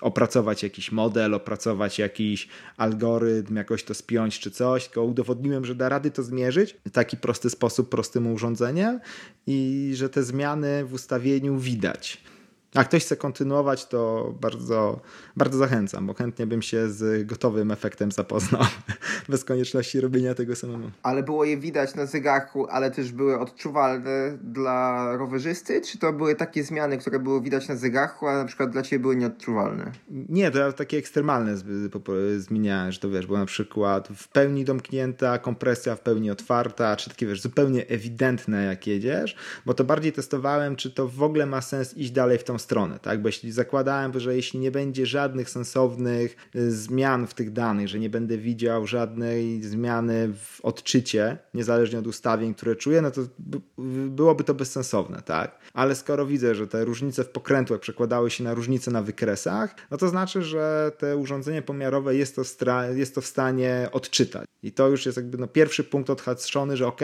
opracować 0.00 0.62
jakiś 0.62 0.92
model, 0.92 1.34
opracować 1.34 1.98
jakiś 1.98 2.48
algorytm, 2.76 3.56
jakoś 3.56 3.84
to 3.84 3.94
spiąć 3.94 4.40
czy 4.40 4.50
coś, 4.50 4.84
tylko 4.84 5.04
udowodniłem, 5.04 5.64
że 5.64 5.74
da 5.74 5.88
rady 5.88 6.10
to 6.10 6.22
zmierzyć. 6.22 6.76
W 6.86 6.90
taki 6.90 7.16
prosty 7.16 7.50
sposób, 7.50 7.88
prostym 8.18 8.32
urządzeniem 8.32 9.00
i 9.46 9.90
że 9.94 10.08
te 10.08 10.22
zmiany 10.22 10.84
w 10.84 10.92
ustawieniu 10.92 11.58
widać. 11.58 12.20
A 12.78 12.84
ktoś 12.84 13.04
chce 13.04 13.16
kontynuować, 13.16 13.86
to 13.86 14.34
bardzo, 14.40 15.00
bardzo 15.36 15.58
zachęcam, 15.58 16.06
bo 16.06 16.14
chętnie 16.14 16.46
bym 16.46 16.62
się 16.62 16.90
z 16.90 17.26
gotowym 17.26 17.70
efektem 17.70 18.12
zapoznał, 18.12 18.62
bez 19.28 19.44
konieczności 19.44 20.00
robienia 20.00 20.34
tego 20.34 20.56
samemu. 20.56 20.90
Ale 21.02 21.22
było 21.22 21.44
je 21.44 21.56
widać 21.56 21.94
na 21.94 22.06
zegarku, 22.06 22.66
ale 22.70 22.90
też 22.90 23.12
były 23.12 23.38
odczuwalne 23.38 24.38
dla 24.42 25.16
rowerzysty? 25.16 25.80
Czy 25.80 25.98
to 25.98 26.12
były 26.12 26.34
takie 26.34 26.64
zmiany, 26.64 26.98
które 26.98 27.18
były 27.18 27.42
widać 27.42 27.68
na 27.68 27.76
zegarku, 27.76 28.26
a 28.26 28.38
na 28.38 28.44
przykład 28.44 28.70
dla 28.70 28.82
Ciebie 28.82 29.02
były 29.02 29.16
nieodczuwalne? 29.16 29.92
Nie, 30.28 30.50
to 30.50 30.58
ja 30.58 30.72
takie 30.72 30.98
ekstremalne 30.98 31.56
zmieniałem, 32.38 32.92
że 32.92 33.00
to 33.00 33.10
wiesz, 33.10 33.26
bo 33.26 33.38
na 33.38 33.46
przykład 33.46 34.08
w 34.08 34.28
pełni 34.28 34.64
domknięta 34.64 35.38
kompresja, 35.38 35.96
w 35.96 36.00
pełni 36.00 36.30
otwarta, 36.30 36.96
czy 36.96 37.10
takie 37.10 37.26
wiesz, 37.26 37.40
zupełnie 37.40 37.86
ewidentne 37.86 38.64
jak 38.64 38.86
jedziesz, 38.86 39.36
bo 39.66 39.74
to 39.74 39.84
bardziej 39.84 40.12
testowałem, 40.12 40.76
czy 40.76 40.90
to 40.90 41.08
w 41.08 41.22
ogóle 41.22 41.46
ma 41.46 41.60
sens 41.60 41.96
iść 41.96 42.10
dalej 42.10 42.38
w 42.38 42.44
tą 42.44 42.58
stronę, 42.58 42.67
tak? 42.98 43.22
Bo 43.22 43.28
jeśli 43.28 43.52
zakładałem, 43.52 44.20
że 44.20 44.36
jeśli 44.36 44.60
nie 44.60 44.70
będzie 44.70 45.06
żadnych 45.06 45.50
sensownych 45.50 46.36
y, 46.56 46.70
zmian 46.72 47.26
w 47.26 47.34
tych 47.34 47.52
danych, 47.52 47.88
że 47.88 47.98
nie 47.98 48.10
będę 48.10 48.38
widział 48.38 48.86
żadnej 48.86 49.62
zmiany 49.62 50.32
w 50.34 50.60
odczycie, 50.62 51.38
niezależnie 51.54 51.98
od 51.98 52.06
ustawień, 52.06 52.54
które 52.54 52.76
czuję, 52.76 53.02
no 53.02 53.10
to 53.10 53.20
byłoby 54.08 54.44
to 54.44 54.54
bezsensowne, 54.54 55.22
tak? 55.22 55.58
Ale 55.74 55.94
skoro 55.94 56.26
widzę, 56.26 56.54
że 56.54 56.66
te 56.66 56.84
różnice 56.84 57.24
w 57.24 57.28
pokrętłach 57.28 57.80
przekładały 57.80 58.30
się 58.30 58.44
na 58.44 58.54
różnice 58.54 58.90
na 58.90 59.02
wykresach, 59.02 59.74
no 59.90 59.96
to 59.96 60.08
znaczy, 60.08 60.42
że 60.42 60.92
te 60.98 61.16
urządzenie 61.16 61.62
pomiarowe 61.62 62.16
jest 62.16 62.36
to, 62.36 62.42
jest 62.94 63.14
to 63.14 63.20
w 63.20 63.26
stanie 63.26 63.88
odczytać. 63.92 64.48
I 64.62 64.72
to 64.72 64.88
już 64.88 65.06
jest 65.06 65.16
jakby 65.16 65.38
no 65.38 65.46
pierwszy 65.46 65.84
punkt 65.84 66.10
odhaczony, 66.10 66.76
że 66.76 66.86
ok, 66.86 67.00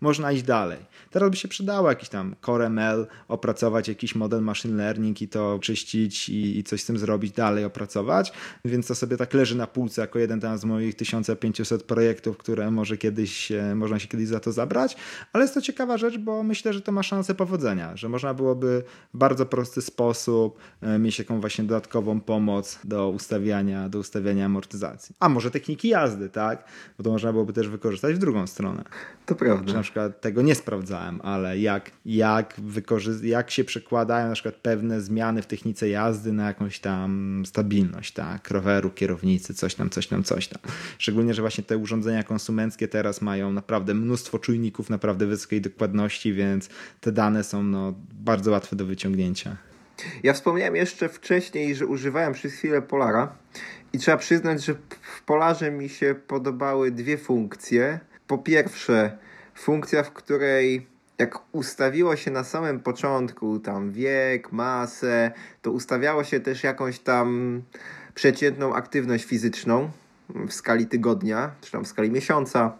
można 0.00 0.32
iść 0.32 0.42
dalej. 0.42 0.78
Teraz 1.10 1.30
by 1.30 1.36
się 1.36 1.48
przydało 1.48 1.88
jakiś 1.88 2.08
tam 2.08 2.36
Core 2.46 2.66
ML, 2.66 3.06
opracować 3.28 3.88
jakiś 3.88 4.14
model 4.14 4.42
machine 4.42 4.76
learning 4.76 5.22
i 5.22 5.28
to 5.28 5.58
czyścić 5.62 6.28
i, 6.28 6.58
i 6.58 6.64
coś 6.64 6.82
z 6.82 6.86
tym 6.86 6.98
zrobić 6.98 7.32
dalej, 7.32 7.64
opracować. 7.64 8.32
Więc 8.64 8.86
to 8.86 8.94
sobie 8.94 9.16
tak 9.16 9.34
leży 9.34 9.56
na 9.56 9.66
półce 9.66 10.00
jako 10.00 10.18
jeden 10.18 10.40
tam 10.40 10.58
z 10.58 10.64
moich 10.64 10.96
1500 10.96 11.82
projektów, 11.82 12.36
które 12.36 12.70
może 12.70 12.96
kiedyś, 12.96 13.52
można 13.74 13.98
się 13.98 14.08
kiedyś 14.08 14.28
za 14.28 14.40
to 14.40 14.52
zabrać. 14.52 14.96
Ale 15.32 15.44
jest 15.44 15.54
to 15.54 15.62
ciekawa 15.62 15.98
rzecz, 15.98 16.18
bo 16.18 16.42
myślę, 16.42 16.72
że 16.72 16.80
to 16.80 16.92
ma 16.92 17.02
szansę 17.02 17.34
powodzenia, 17.34 17.96
że 17.96 18.08
można 18.08 18.34
byłoby 18.34 18.82
w 19.14 19.18
bardzo 19.18 19.46
prosty 19.46 19.82
sposób 19.82 20.58
e, 20.80 20.98
mieć 20.98 21.18
jakąś 21.18 21.40
właśnie 21.40 21.64
dodatkową 21.64 22.20
pomoc 22.20 22.78
do 22.84 23.08
ustawiania, 23.08 23.88
do 23.88 23.98
ustawiania 23.98 24.46
amortyzacji. 24.46 25.14
A 25.20 25.28
może 25.28 25.50
techniki 25.50 25.88
jazdy, 25.88 26.28
tak? 26.28 26.64
Bo 26.98 27.04
to 27.04 27.10
można 27.10 27.32
byłoby 27.32 27.52
też 27.52 27.68
wykorzystać 27.68 28.14
w 28.14 28.18
drugą 28.18 28.46
stronę. 28.46 28.84
To 29.26 29.34
prawda. 29.34 29.72
na 29.72 29.82
przykład 29.82 30.20
tego 30.20 30.42
nie 30.42 30.54
sprawdzałem, 30.54 31.20
ale 31.22 31.58
jak, 31.58 31.90
jak, 32.06 32.54
wykorzy- 32.58 33.26
jak 33.26 33.50
się 33.50 33.64
przekładają 33.64 34.28
na 34.28 34.34
przykład 34.34 34.54
pewne 34.54 35.00
zmiany 35.00 35.42
w 35.42 35.46
technice 35.46 35.88
jazdy 35.88 36.32
na 36.32 36.46
jakąś 36.46 36.80
tam 36.80 37.42
stabilność, 37.46 38.12
tak, 38.12 38.50
roweru, 38.50 38.90
kierownicy, 38.90 39.54
coś 39.54 39.74
tam, 39.74 39.90
coś 39.90 40.06
tam, 40.06 40.22
coś 40.24 40.48
tam. 40.48 40.62
Szczególnie, 40.98 41.34
że 41.34 41.42
właśnie 41.42 41.64
te 41.64 41.78
urządzenia 41.78 42.22
konsumenckie 42.22 42.88
teraz 42.88 43.22
mają 43.22 43.52
naprawdę 43.52 43.94
mnóstwo 43.94 44.38
czujników 44.38 44.90
naprawdę 44.90 45.26
wysokiej 45.26 45.60
dokładności, 45.60 46.32
więc 46.32 46.68
te 47.00 47.12
dane 47.12 47.44
są 47.44 47.62
no, 47.62 47.94
bardzo 48.12 48.50
łatwe 48.50 48.76
do 48.76 48.84
wyciągnięcia. 48.86 49.56
Ja 50.22 50.32
wspomniałem 50.32 50.76
jeszcze 50.76 51.08
wcześniej, 51.08 51.74
że 51.74 51.86
używałem 51.86 52.32
przez 52.32 52.52
chwilę 52.52 52.82
Polara 52.82 53.32
i 53.92 53.98
trzeba 53.98 54.16
przyznać, 54.16 54.64
że 54.64 54.74
w 55.02 55.22
Polarze 55.22 55.70
mi 55.70 55.88
się 55.88 56.14
podobały 56.26 56.90
dwie 56.90 57.18
funkcje. 57.18 58.00
Po 58.26 58.38
pierwsze, 58.38 59.18
funkcja, 59.54 60.02
w 60.02 60.12
której 60.12 60.86
jak 61.18 61.38
ustawiło 61.52 62.16
się 62.16 62.30
na 62.30 62.44
samym 62.44 62.80
początku 62.80 63.58
tam 63.58 63.92
wiek, 63.92 64.52
masę, 64.52 65.32
to 65.62 65.70
ustawiało 65.72 66.24
się 66.24 66.40
też 66.40 66.64
jakąś 66.64 66.98
tam 66.98 67.62
przeciętną 68.14 68.74
aktywność 68.74 69.24
fizyczną 69.24 69.90
w 70.28 70.52
skali 70.52 70.86
tygodnia, 70.86 71.50
czy 71.60 71.72
tam 71.72 71.84
w 71.84 71.88
skali 71.88 72.10
miesiąca, 72.10 72.76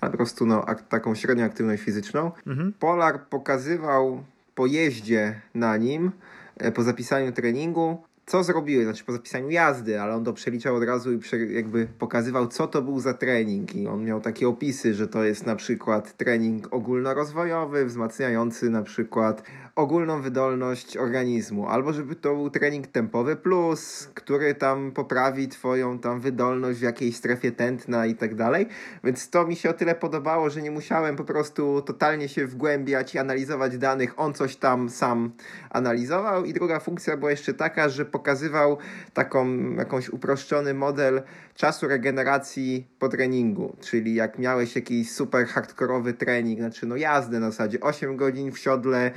ale 0.00 0.10
po 0.10 0.16
prostu 0.16 0.46
no, 0.46 0.64
ak- 0.64 0.88
taką 0.88 1.14
średnią 1.14 1.44
aktywność 1.44 1.82
fizyczną. 1.82 2.30
Mhm. 2.46 2.72
Polar 2.78 3.20
pokazywał 3.28 4.24
po 4.54 4.66
jeździe 4.66 5.40
na 5.54 5.76
nim, 5.76 6.12
e, 6.58 6.72
po 6.72 6.82
zapisaniu 6.82 7.32
treningu, 7.32 8.02
co 8.26 8.44
zrobiłeś, 8.44 8.84
znaczy 8.84 9.04
po 9.04 9.12
zapisaniu 9.12 9.50
jazdy, 9.50 10.00
ale 10.00 10.14
on 10.14 10.24
to 10.24 10.32
przeliczał 10.32 10.76
od 10.76 10.84
razu 10.84 11.12
i 11.12 11.20
jakby 11.54 11.88
pokazywał, 11.98 12.46
co 12.46 12.66
to 12.66 12.82
był 12.82 13.00
za 13.00 13.14
trening. 13.14 13.76
I 13.76 13.86
on 13.86 14.04
miał 14.04 14.20
takie 14.20 14.48
opisy, 14.48 14.94
że 14.94 15.08
to 15.08 15.24
jest 15.24 15.46
na 15.46 15.56
przykład 15.56 16.16
trening 16.16 16.74
ogólnorozwojowy, 16.74 17.86
wzmacniający 17.86 18.70
na 18.70 18.82
przykład 18.82 19.42
ogólną 19.76 20.22
wydolność 20.22 20.96
organizmu, 20.96 21.68
albo 21.68 21.92
żeby 21.92 22.14
to 22.14 22.34
był 22.34 22.50
trening 22.50 22.86
tempowy 22.86 23.36
plus, 23.36 24.10
który 24.14 24.54
tam 24.54 24.92
poprawi 24.92 25.48
twoją 25.48 25.98
tam 25.98 26.20
wydolność 26.20 26.78
w 26.78 26.82
jakiejś 26.82 27.16
strefie 27.16 27.52
tętna 27.52 28.06
i 28.06 28.14
tak 28.14 28.34
dalej. 28.34 28.66
Więc 29.04 29.30
to 29.30 29.46
mi 29.46 29.56
się 29.56 29.70
o 29.70 29.72
tyle 29.72 29.94
podobało, 29.94 30.50
że 30.50 30.62
nie 30.62 30.70
musiałem 30.70 31.16
po 31.16 31.24
prostu 31.24 31.82
totalnie 31.82 32.28
się 32.28 32.46
wgłębiać 32.46 33.14
i 33.14 33.18
analizować 33.18 33.78
danych. 33.78 34.20
On 34.20 34.34
coś 34.34 34.56
tam 34.56 34.90
sam 34.90 35.32
analizował. 35.70 36.44
I 36.44 36.52
druga 36.52 36.80
funkcja 36.80 37.16
była 37.16 37.30
jeszcze 37.30 37.54
taka, 37.54 37.88
że 37.88 38.04
pokazywał 38.04 38.78
taką 39.14 39.72
jakąś 39.74 40.08
uproszczony 40.08 40.74
model 40.74 41.22
czasu 41.54 41.88
regeneracji 41.88 42.86
po 42.98 43.08
treningu, 43.08 43.76
czyli 43.80 44.14
jak 44.14 44.38
miałeś 44.38 44.76
jakiś 44.76 45.12
super 45.12 45.46
hardkorowy 45.46 46.14
trening, 46.14 46.58
znaczy 46.58 46.86
no 46.86 46.96
jazdę 46.96 47.40
na 47.40 47.50
zasadzie 47.50 47.80
8 47.80 48.16
godzin 48.16 48.52
w 48.52 48.58
siodle, 48.58 49.10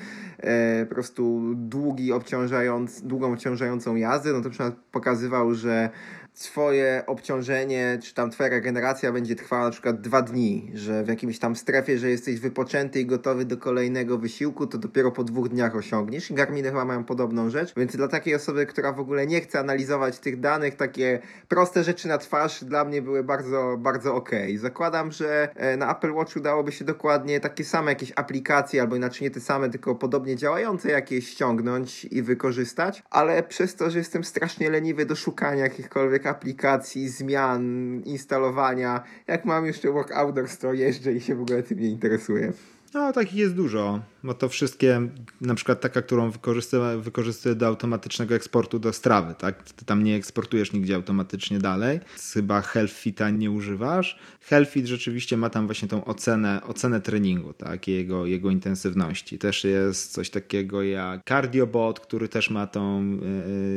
e, 0.46 0.86
po 0.86 0.96
prostu 0.96 1.41
długi 1.56 2.12
obciążając, 2.12 3.02
długą 3.02 3.34
obciążającą 3.34 3.96
jazdę, 3.96 4.34
no 4.34 4.41
to 4.41 4.50
przykład 4.50 4.76
pokazywał, 4.91 5.54
że 5.54 5.89
swoje 6.36 7.03
obciążenie, 7.07 7.99
czy 8.03 8.13
tam 8.13 8.31
twoja 8.31 8.49
regeneracja 8.49 9.11
będzie 9.11 9.36
trwała 9.36 9.63
na 9.63 9.71
przykład 9.71 10.01
dwa 10.01 10.21
dni, 10.21 10.71
że 10.73 11.03
w 11.03 11.07
jakimś 11.07 11.39
tam 11.39 11.55
strefie, 11.55 11.97
że 11.97 12.09
jesteś 12.09 12.39
wypoczęty 12.39 12.99
i 12.99 13.05
gotowy 13.05 13.45
do 13.45 13.57
kolejnego 13.57 14.17
wysiłku, 14.17 14.67
to 14.67 14.77
dopiero 14.77 15.11
po 15.11 15.23
dwóch 15.23 15.49
dniach 15.49 15.75
osiągniesz. 15.75 16.33
Garminy 16.33 16.69
chyba 16.69 16.86
mają 16.86 17.03
podobną 17.03 17.49
rzecz, 17.49 17.73
więc 17.77 17.95
dla 17.95 18.07
takiej 18.07 18.36
osoby, 18.36 18.65
która 18.65 18.91
w 18.91 18.99
ogóle 18.99 19.27
nie 19.27 19.41
chce 19.41 19.59
analizować 19.59 20.19
tych 20.19 20.39
danych, 20.39 20.75
takie 20.75 21.19
proste 21.47 21.83
rzeczy 21.83 22.07
na 22.07 22.17
twarz 22.17 22.63
dla 22.63 22.86
mnie 22.86 23.01
były 23.01 23.23
bardzo, 23.23 23.77
bardzo 23.79 24.15
ok. 24.15 24.31
Zakładam, 24.55 25.11
że 25.11 25.49
e, 25.55 25.77
na 25.77 25.95
Apple 25.95 26.13
Watch 26.13 26.36
udałoby 26.36 26.71
się 26.71 26.86
dokładnie 26.86 27.39
takie 27.39 27.63
same 27.63 27.91
jakieś 27.91 28.13
aplikacje, 28.15 28.81
albo 28.81 28.95
inaczej 28.95 29.27
nie 29.27 29.31
te 29.31 29.39
same, 29.39 29.69
tylko 29.69 29.95
podobnie 29.95 30.36
działające 30.36 30.89
jakieś 30.89 31.29
ściągnąć 31.29 32.05
i 32.05 32.21
wykorzystać, 32.21 33.03
ale 33.09 33.43
przez 33.43 33.75
to, 33.75 33.89
że 33.89 33.97
jestem 33.97 34.23
strasznie 34.23 34.69
leniwy 34.69 35.05
do 35.05 35.15
szukania 35.15 35.63
jakichkolwiek 35.63 36.24
aplikacji, 36.28 37.09
zmian, 37.09 38.01
instalowania, 38.05 39.03
jak 39.28 39.45
mam 39.45 39.65
jeszcze 39.65 39.91
Work 39.91 40.11
Outdoors, 40.11 40.57
to 40.57 40.73
jeżdżę 40.73 41.13
i 41.13 41.21
się 41.21 41.36
w 41.36 41.41
ogóle 41.41 41.63
tym 41.63 41.80
nie 41.80 41.89
interesuję. 41.89 42.53
No, 42.93 43.13
takich 43.13 43.36
jest 43.36 43.55
dużo, 43.55 44.01
bo 44.26 44.34
to 44.34 44.49
wszystkie, 44.49 45.09
na 45.41 45.55
przykład 45.55 45.82
taka, 45.82 46.01
którą 46.01 46.32
wykorzystuję, 46.32 46.97
wykorzystuję 46.97 47.55
do 47.55 47.67
automatycznego 47.67 48.36
eksportu 48.36 48.80
do 48.80 48.93
strawy, 48.93 49.36
tak? 49.38 49.63
Ty 49.63 49.86
tam 49.86 50.03
nie 50.03 50.15
eksportujesz 50.15 50.73
nigdzie 50.73 50.95
automatycznie 50.95 51.59
dalej. 51.59 51.99
Chyba 52.34 52.61
HealthFita 52.61 53.30
nie 53.30 53.51
używasz. 53.51 54.19
HealthFit 54.41 54.86
rzeczywiście 54.86 55.38
ma 55.38 55.49
tam 55.49 55.65
właśnie 55.65 55.88
tą 55.88 56.05
ocenę, 56.05 56.61
ocenę 56.63 57.01
treningu, 57.01 57.53
tak? 57.53 57.88
Jego, 57.88 58.26
jego 58.26 58.49
intensywności. 58.49 59.38
Też 59.38 59.63
jest 59.63 60.11
coś 60.11 60.30
takiego 60.30 60.84
jak 60.84 61.23
CardioBot, 61.23 61.99
który 61.99 62.28
też 62.28 62.49
ma 62.49 62.67
tą 62.67 63.13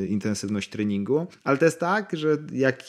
y, 0.03 0.07
intensywność 0.07 0.71
treningu, 0.71 1.27
ale 1.45 1.59
to 1.59 1.65
jest 1.65 1.81
tak, 1.81 2.11
że 2.13 2.37
jak 2.53 2.83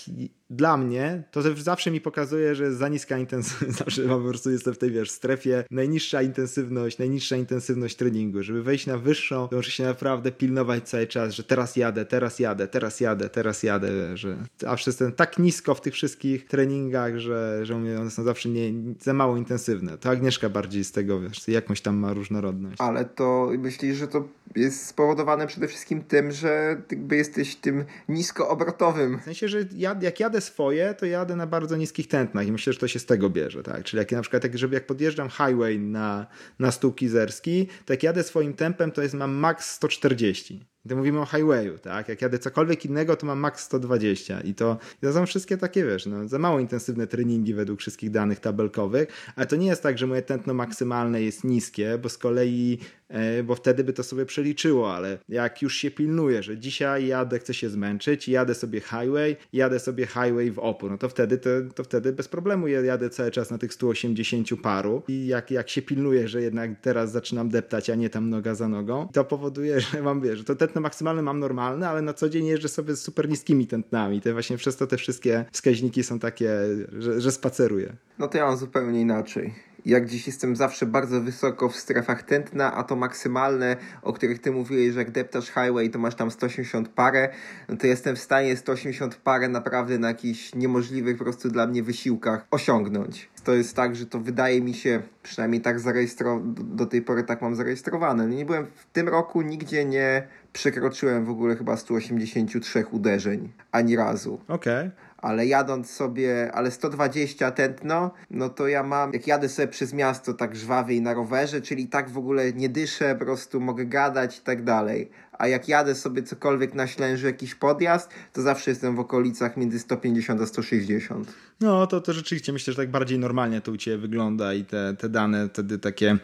dla 0.49 0.77
mnie 0.77 1.23
to 1.31 1.41
zawsze 1.55 1.91
mi 1.91 2.01
pokazuje, 2.01 2.55
że 2.55 2.63
jest 2.63 2.77
za 2.77 2.87
niska 2.87 3.17
intensywność, 3.17 3.77
zawsze 3.85 4.01
po 4.01 4.19
prostu 4.19 4.51
jestem 4.51 4.73
w 4.73 4.77
tej, 4.77 4.91
wiesz, 4.91 5.11
strefie 5.11 5.63
najniższa 5.71 6.21
intensywność, 6.21 6.97
najniższa 6.97 7.35
intensywność 7.35 7.48
treningu. 7.97 8.43
Żeby 8.43 8.63
wejść 8.63 8.87
na 8.87 8.97
wyższą, 8.97 9.47
to 9.47 9.55
muszę 9.55 9.71
się 9.71 9.83
naprawdę 9.83 10.31
pilnować 10.31 10.89
cały 10.89 11.07
czas, 11.07 11.33
że 11.33 11.43
teraz 11.43 11.75
jadę, 11.75 12.05
teraz 12.05 12.39
jadę, 12.39 12.67
teraz 12.67 12.99
jadę, 12.99 13.29
teraz 13.29 13.63
jadę, 13.63 14.17
że 14.17 14.37
zawsze 14.57 14.91
jestem 14.91 15.11
tak 15.11 15.39
nisko 15.39 15.75
w 15.75 15.81
tych 15.81 15.93
wszystkich 15.93 16.47
treningach, 16.47 17.17
że, 17.17 17.65
że 17.65 17.75
one 17.75 18.11
są 18.11 18.23
zawsze 18.23 18.49
nie, 18.49 18.71
za 19.01 19.13
mało 19.13 19.37
intensywne. 19.37 19.97
To 19.97 20.09
Agnieszka 20.09 20.49
bardziej 20.49 20.83
z 20.83 20.91
tego, 20.91 21.19
wiesz, 21.21 21.47
jakąś 21.47 21.81
tam 21.81 21.97
ma 21.97 22.13
różnorodność. 22.13 22.75
Ale 22.79 23.05
to 23.05 23.51
myślisz, 23.57 23.97
że 23.97 24.07
to 24.07 24.27
jest 24.55 24.85
spowodowane 24.85 25.47
przede 25.47 25.67
wszystkim 25.67 26.03
tym, 26.03 26.31
że 26.31 26.81
jakby 26.91 27.15
jesteś 27.15 27.55
tym 27.55 27.85
niskoobrotowym. 28.09 29.19
W 29.19 29.23
sensie, 29.23 29.47
że 29.47 29.65
ja, 29.75 29.95
jak 30.01 30.19
jadę 30.19 30.41
swoje, 30.41 30.93
to 30.93 31.05
jadę 31.05 31.35
na 31.35 31.47
bardzo 31.47 31.77
niskich 31.77 32.07
tętnach 32.07 32.47
i 32.47 32.51
myślę, 32.51 32.73
że 32.73 32.79
to 32.79 32.87
się 32.87 32.99
z 32.99 33.05
tego 33.05 33.29
bierze, 33.29 33.63
tak? 33.63 33.83
Czyli 33.83 33.99
jak 33.99 34.11
na 34.11 34.21
przykład, 34.21 34.43
jak, 34.43 34.57
żeby 34.57 34.75
jak 34.75 34.85
podjeżdżam 34.85 35.29
highway 35.29 35.79
na, 35.79 36.27
na 36.59 36.71
stół 36.71 36.93
kizerski, 37.41 37.67
to 37.85 37.93
jak 37.93 38.03
jadę 38.03 38.23
swoim 38.23 38.53
tempem, 38.53 38.91
to 38.91 39.01
jest 39.01 39.13
mam 39.13 39.31
max 39.31 39.71
140. 39.71 40.65
To 40.87 40.95
mówimy 40.95 41.19
o 41.19 41.25
highwayu, 41.25 41.77
tak? 41.77 42.09
Jak 42.09 42.21
jadę 42.21 42.39
cokolwiek 42.39 42.85
innego, 42.85 43.15
to 43.15 43.25
mam 43.25 43.39
max 43.39 43.63
120 43.63 44.41
i 44.41 44.53
to, 44.53 44.77
i 45.03 45.05
to 45.05 45.13
są 45.13 45.25
wszystkie 45.25 45.57
takie, 45.57 45.85
wiesz, 45.85 46.05
no, 46.05 46.27
za 46.27 46.39
mało 46.39 46.59
intensywne 46.59 47.07
treningi 47.07 47.53
według 47.53 47.79
wszystkich 47.79 48.11
danych 48.11 48.39
tabelkowych, 48.39 49.09
ale 49.35 49.45
to 49.45 49.55
nie 49.55 49.67
jest 49.67 49.83
tak, 49.83 49.97
że 49.97 50.07
moje 50.07 50.21
tętno 50.21 50.53
maksymalne 50.53 51.21
jest 51.21 51.43
niskie, 51.43 51.97
bo 52.01 52.09
z 52.09 52.17
kolei, 52.17 52.77
e, 53.07 53.43
bo 53.43 53.55
wtedy 53.55 53.83
by 53.83 53.93
to 53.93 54.03
sobie 54.03 54.25
przeliczyło, 54.25 54.95
ale 54.95 55.17
jak 55.29 55.61
już 55.61 55.75
się 55.75 55.91
pilnuję, 55.91 56.43
że 56.43 56.57
dzisiaj 56.57 57.07
jadę, 57.07 57.39
chcę 57.39 57.53
się 57.53 57.69
zmęczyć, 57.69 58.27
jadę 58.27 58.55
sobie 58.55 58.79
highway, 58.79 59.35
jadę 59.53 59.79
sobie 59.79 60.05
highway 60.05 60.51
w 60.51 60.59
opór, 60.59 60.91
no 60.91 60.97
to 60.97 61.09
wtedy, 61.09 61.37
to, 61.37 61.49
to 61.75 61.83
wtedy 61.83 62.13
bez 62.13 62.27
problemu 62.27 62.67
jadę 62.67 63.09
cały 63.09 63.31
czas 63.31 63.51
na 63.51 63.57
tych 63.57 63.73
180 63.73 64.47
paru 64.63 65.03
i 65.07 65.27
jak, 65.27 65.51
jak 65.51 65.69
się 65.69 65.81
pilnuję, 65.81 66.27
że 66.27 66.41
jednak 66.41 66.71
teraz 66.81 67.11
zaczynam 67.11 67.49
deptać, 67.49 67.89
a 67.89 67.95
nie 67.95 68.09
tam 68.09 68.29
noga 68.29 68.55
za 68.55 68.67
nogą, 68.67 69.07
to 69.13 69.23
powoduje, 69.25 69.79
że 69.81 70.01
mam, 70.01 70.21
wiesz, 70.21 70.43
to 70.43 70.55
tętno 70.69 70.81
maksymalne 70.81 71.21
mam 71.21 71.39
normalne, 71.39 71.89
ale 71.89 72.01
na 72.01 72.13
co 72.13 72.29
dzień 72.29 72.45
jeżdżę 72.45 72.69
sobie 72.69 72.95
z 72.95 73.01
super 73.01 73.29
niskimi 73.29 73.67
tętnami. 73.67 74.21
To 74.21 74.33
właśnie 74.33 74.57
przez 74.57 74.77
to 74.77 74.87
te 74.87 74.97
wszystkie 74.97 75.45
wskaźniki 75.51 76.03
są 76.03 76.19
takie, 76.19 76.51
że, 76.97 77.21
że 77.21 77.31
spaceruję. 77.31 77.95
No 78.19 78.27
to 78.27 78.37
ja 78.37 78.45
mam 78.45 78.57
zupełnie 78.57 79.01
inaczej. 79.01 79.53
Jak 79.85 80.05
dziś 80.05 80.27
jestem 80.27 80.55
zawsze 80.55 80.85
bardzo 80.85 81.21
wysoko 81.21 81.69
w 81.69 81.75
strefach 81.75 82.23
tętna, 82.23 82.73
a 82.73 82.83
to 82.83 82.95
maksymalne, 82.95 83.77
o 84.01 84.13
których 84.13 84.39
ty 84.39 84.51
mówiłeś, 84.51 84.93
że 84.93 84.99
jak 84.99 85.11
deptasz 85.11 85.45
highway, 85.45 85.89
to 85.89 85.99
masz 85.99 86.15
tam 86.15 86.31
180 86.31 86.89
parę, 86.89 87.29
no 87.69 87.77
to 87.77 87.87
jestem 87.87 88.15
w 88.15 88.19
stanie 88.19 88.57
180 88.57 89.15
parę 89.15 89.47
naprawdę 89.47 89.99
na 89.99 90.07
jakichś 90.07 90.55
niemożliwych 90.55 91.17
po 91.17 91.23
prostu 91.23 91.49
dla 91.49 91.67
mnie 91.67 91.83
wysiłkach 91.83 92.47
osiągnąć. 92.51 93.29
To 93.43 93.53
jest 93.53 93.75
tak, 93.75 93.95
że 93.95 94.05
to 94.05 94.19
wydaje 94.19 94.61
mi 94.61 94.73
się, 94.73 95.01
przynajmniej 95.23 95.61
tak 95.61 95.79
zarejestrowane, 95.79 96.53
do, 96.53 96.63
do 96.63 96.85
tej 96.85 97.01
pory 97.01 97.23
tak 97.23 97.41
mam 97.41 97.55
zarejestrowane. 97.55 98.27
No 98.27 98.33
nie 98.33 98.45
byłem 98.45 98.65
w 98.65 98.85
tym 98.85 99.09
roku 99.09 99.41
nigdzie 99.41 99.85
nie 99.85 100.27
przekroczyłem 100.53 101.25
w 101.25 101.29
ogóle 101.29 101.55
chyba 101.55 101.77
183 101.77 102.85
uderzeń. 102.91 103.51
Ani 103.71 103.95
razu. 103.95 104.39
Okej. 104.47 104.87
Okay 104.87 105.09
ale 105.21 105.45
jadąc 105.45 105.91
sobie, 105.91 106.51
ale 106.53 106.71
120 106.71 107.51
tętno, 107.51 108.11
no 108.31 108.49
to 108.49 108.67
ja 108.67 108.83
mam, 108.83 109.13
jak 109.13 109.27
jadę 109.27 109.49
sobie 109.49 109.67
przez 109.67 109.93
miasto 109.93 110.33
tak 110.33 110.55
żwawiej 110.55 111.01
na 111.01 111.13
rowerze, 111.13 111.61
czyli 111.61 111.87
tak 111.87 112.09
w 112.09 112.17
ogóle 112.17 112.53
nie 112.53 112.69
dyszę, 112.69 113.15
po 113.19 113.25
prostu 113.25 113.59
mogę 113.59 113.85
gadać 113.85 114.37
i 114.37 114.41
tak 114.41 114.63
dalej. 114.63 115.09
A 115.31 115.47
jak 115.47 115.67
jadę 115.67 115.95
sobie 115.95 116.23
cokolwiek 116.23 116.73
na 116.73 116.87
ślęży, 116.87 117.25
jakiś 117.25 117.55
podjazd, 117.55 118.09
to 118.33 118.41
zawsze 118.41 118.71
jestem 118.71 118.95
w 118.95 118.99
okolicach 118.99 119.57
między 119.57 119.79
150 119.79 120.41
a 120.41 120.45
160. 120.45 121.33
No 121.61 121.87
to, 121.87 122.01
to 122.01 122.13
rzeczywiście 122.13 122.53
myślę, 122.53 122.73
że 122.73 122.77
tak 122.77 122.91
bardziej 122.91 123.19
normalnie 123.19 123.61
to 123.61 123.71
u 123.71 123.77
Ciebie 123.77 123.97
wygląda 123.97 124.53
i 124.53 124.65
te, 124.65 124.95
te 124.99 125.09
dane 125.09 125.49
wtedy 125.49 125.79
takie 125.79 126.17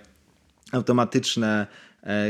automatyczne 0.72 1.68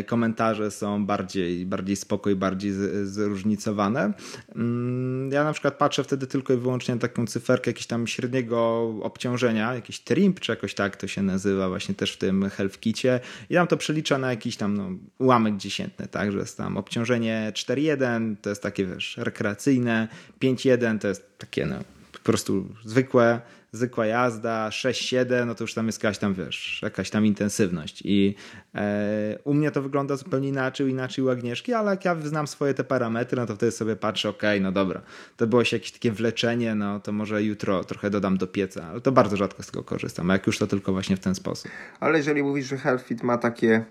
komentarze 0.06 0.72
są 0.72 1.06
bardziej, 1.06 1.66
bardziej 1.66 1.96
spokoj, 1.96 2.36
bardziej 2.36 2.74
zróżnicowane. 3.04 4.14
Mm, 4.56 5.32
ja 5.32 5.44
na 5.44 5.54
przykład 5.54 5.78
patrzę 5.78 6.04
wtedy 6.04 6.28
tylko 6.28 6.54
i 6.54 6.58
wyłącznie 6.58 6.96
na 6.96 7.02
taką 7.02 7.28
cyferkę 7.28 7.70
jakiegoś 7.70 7.88
tam 7.88 8.08
średniego 8.08 8.90
obciążenia, 9.02 9.74
jakiś 9.74 10.00
trimp, 10.00 10.40
czy 10.40 10.52
jakoś 10.52 10.74
tak 10.74 10.98
to 10.98 11.08
się 11.08 11.22
nazywa 11.22 11.70
właśnie 11.70 11.96
też 11.96 12.14
w 12.14 12.18
tym 12.18 12.50
health 12.50 12.80
kicie 12.80 13.20
i 13.50 13.54
tam 13.54 13.68
to 13.68 13.78
przelicza 13.78 14.18
na 14.18 14.30
jakiś 14.30 14.58
tam 14.58 14.78
no, 14.78 14.90
ułamek 15.20 15.58
dziesiętny, 15.58 16.08
tak, 16.08 16.32
że 16.32 16.38
jest 16.38 16.58
tam 16.58 16.78
obciążenie 16.78 17.52
4.1 17.56 18.36
to 18.42 18.50
jest 18.50 18.62
takie 18.62 18.86
wiesz, 18.86 19.18
rekreacyjne, 19.18 20.08
5.1 20.42 21.00
to 21.00 21.08
jest 21.08 21.38
takie 21.38 21.66
no 21.66 21.76
po 22.12 22.20
prostu 22.20 22.66
zwykłe, 22.86 23.42
zwykła 23.76 24.06
jazda, 24.06 24.70
6-7, 24.70 25.48
no 25.48 25.56
to 25.56 25.64
już 25.64 25.74
tam 25.74 25.86
jest 25.86 26.04
jakaś 26.04 26.18
tam, 26.18 26.34
wiesz, 26.34 26.80
jakaś 26.84 27.10
tam 27.10 27.26
intensywność. 27.26 28.02
I 28.06 28.36
e, 28.76 29.40
u 29.44 29.54
mnie 29.54 29.72
to 29.72 29.82
wygląda 29.82 30.16
zupełnie 30.16 30.50
inaczej, 30.50 30.90
inaczej 30.90 31.26
u 31.26 31.30
Agnieszki, 31.30 31.74
ale 31.74 31.92
jak 31.92 32.06
ja 32.06 32.16
znam 32.16 32.48
swoje 32.48 32.74
te 32.74 32.84
parametry, 32.84 33.38
no 33.38 33.46
to 33.46 33.56
wtedy 33.56 33.72
sobie 33.72 33.96
patrzę, 33.96 34.30
okej, 34.30 34.50
okay, 34.50 34.62
no 34.62 34.72
dobra, 34.72 35.02
to 35.38 35.48
było 35.48 35.64
się 35.64 35.76
jakieś 35.76 35.92
takie 35.92 36.12
wleczenie, 36.12 36.76
no 36.76 37.00
to 37.00 37.12
może 37.12 37.44
jutro 37.44 37.84
trochę 37.84 38.10
dodam 38.10 38.38
do 38.38 38.48
pieca, 38.48 38.84
ale 38.84 39.02
to 39.02 39.12
bardzo 39.12 39.38
rzadko 39.38 39.64
z 39.64 39.68
tego 39.68 39.84
korzystam, 39.84 40.32
a 40.32 40.34
jak 40.34 40.48
już 40.48 40.58
to 40.58 40.68
tylko 40.68 40.94
właśnie 40.94 41.18
w 41.18 41.20
ten 41.20 41.36
sposób. 41.36 41.72
Ale 42.00 42.18
jeżeli 42.18 42.44
mówisz, 42.44 42.68
że 42.68 42.78
HealthFit 42.78 43.24
ma 43.24 43.38
takie 43.38 43.86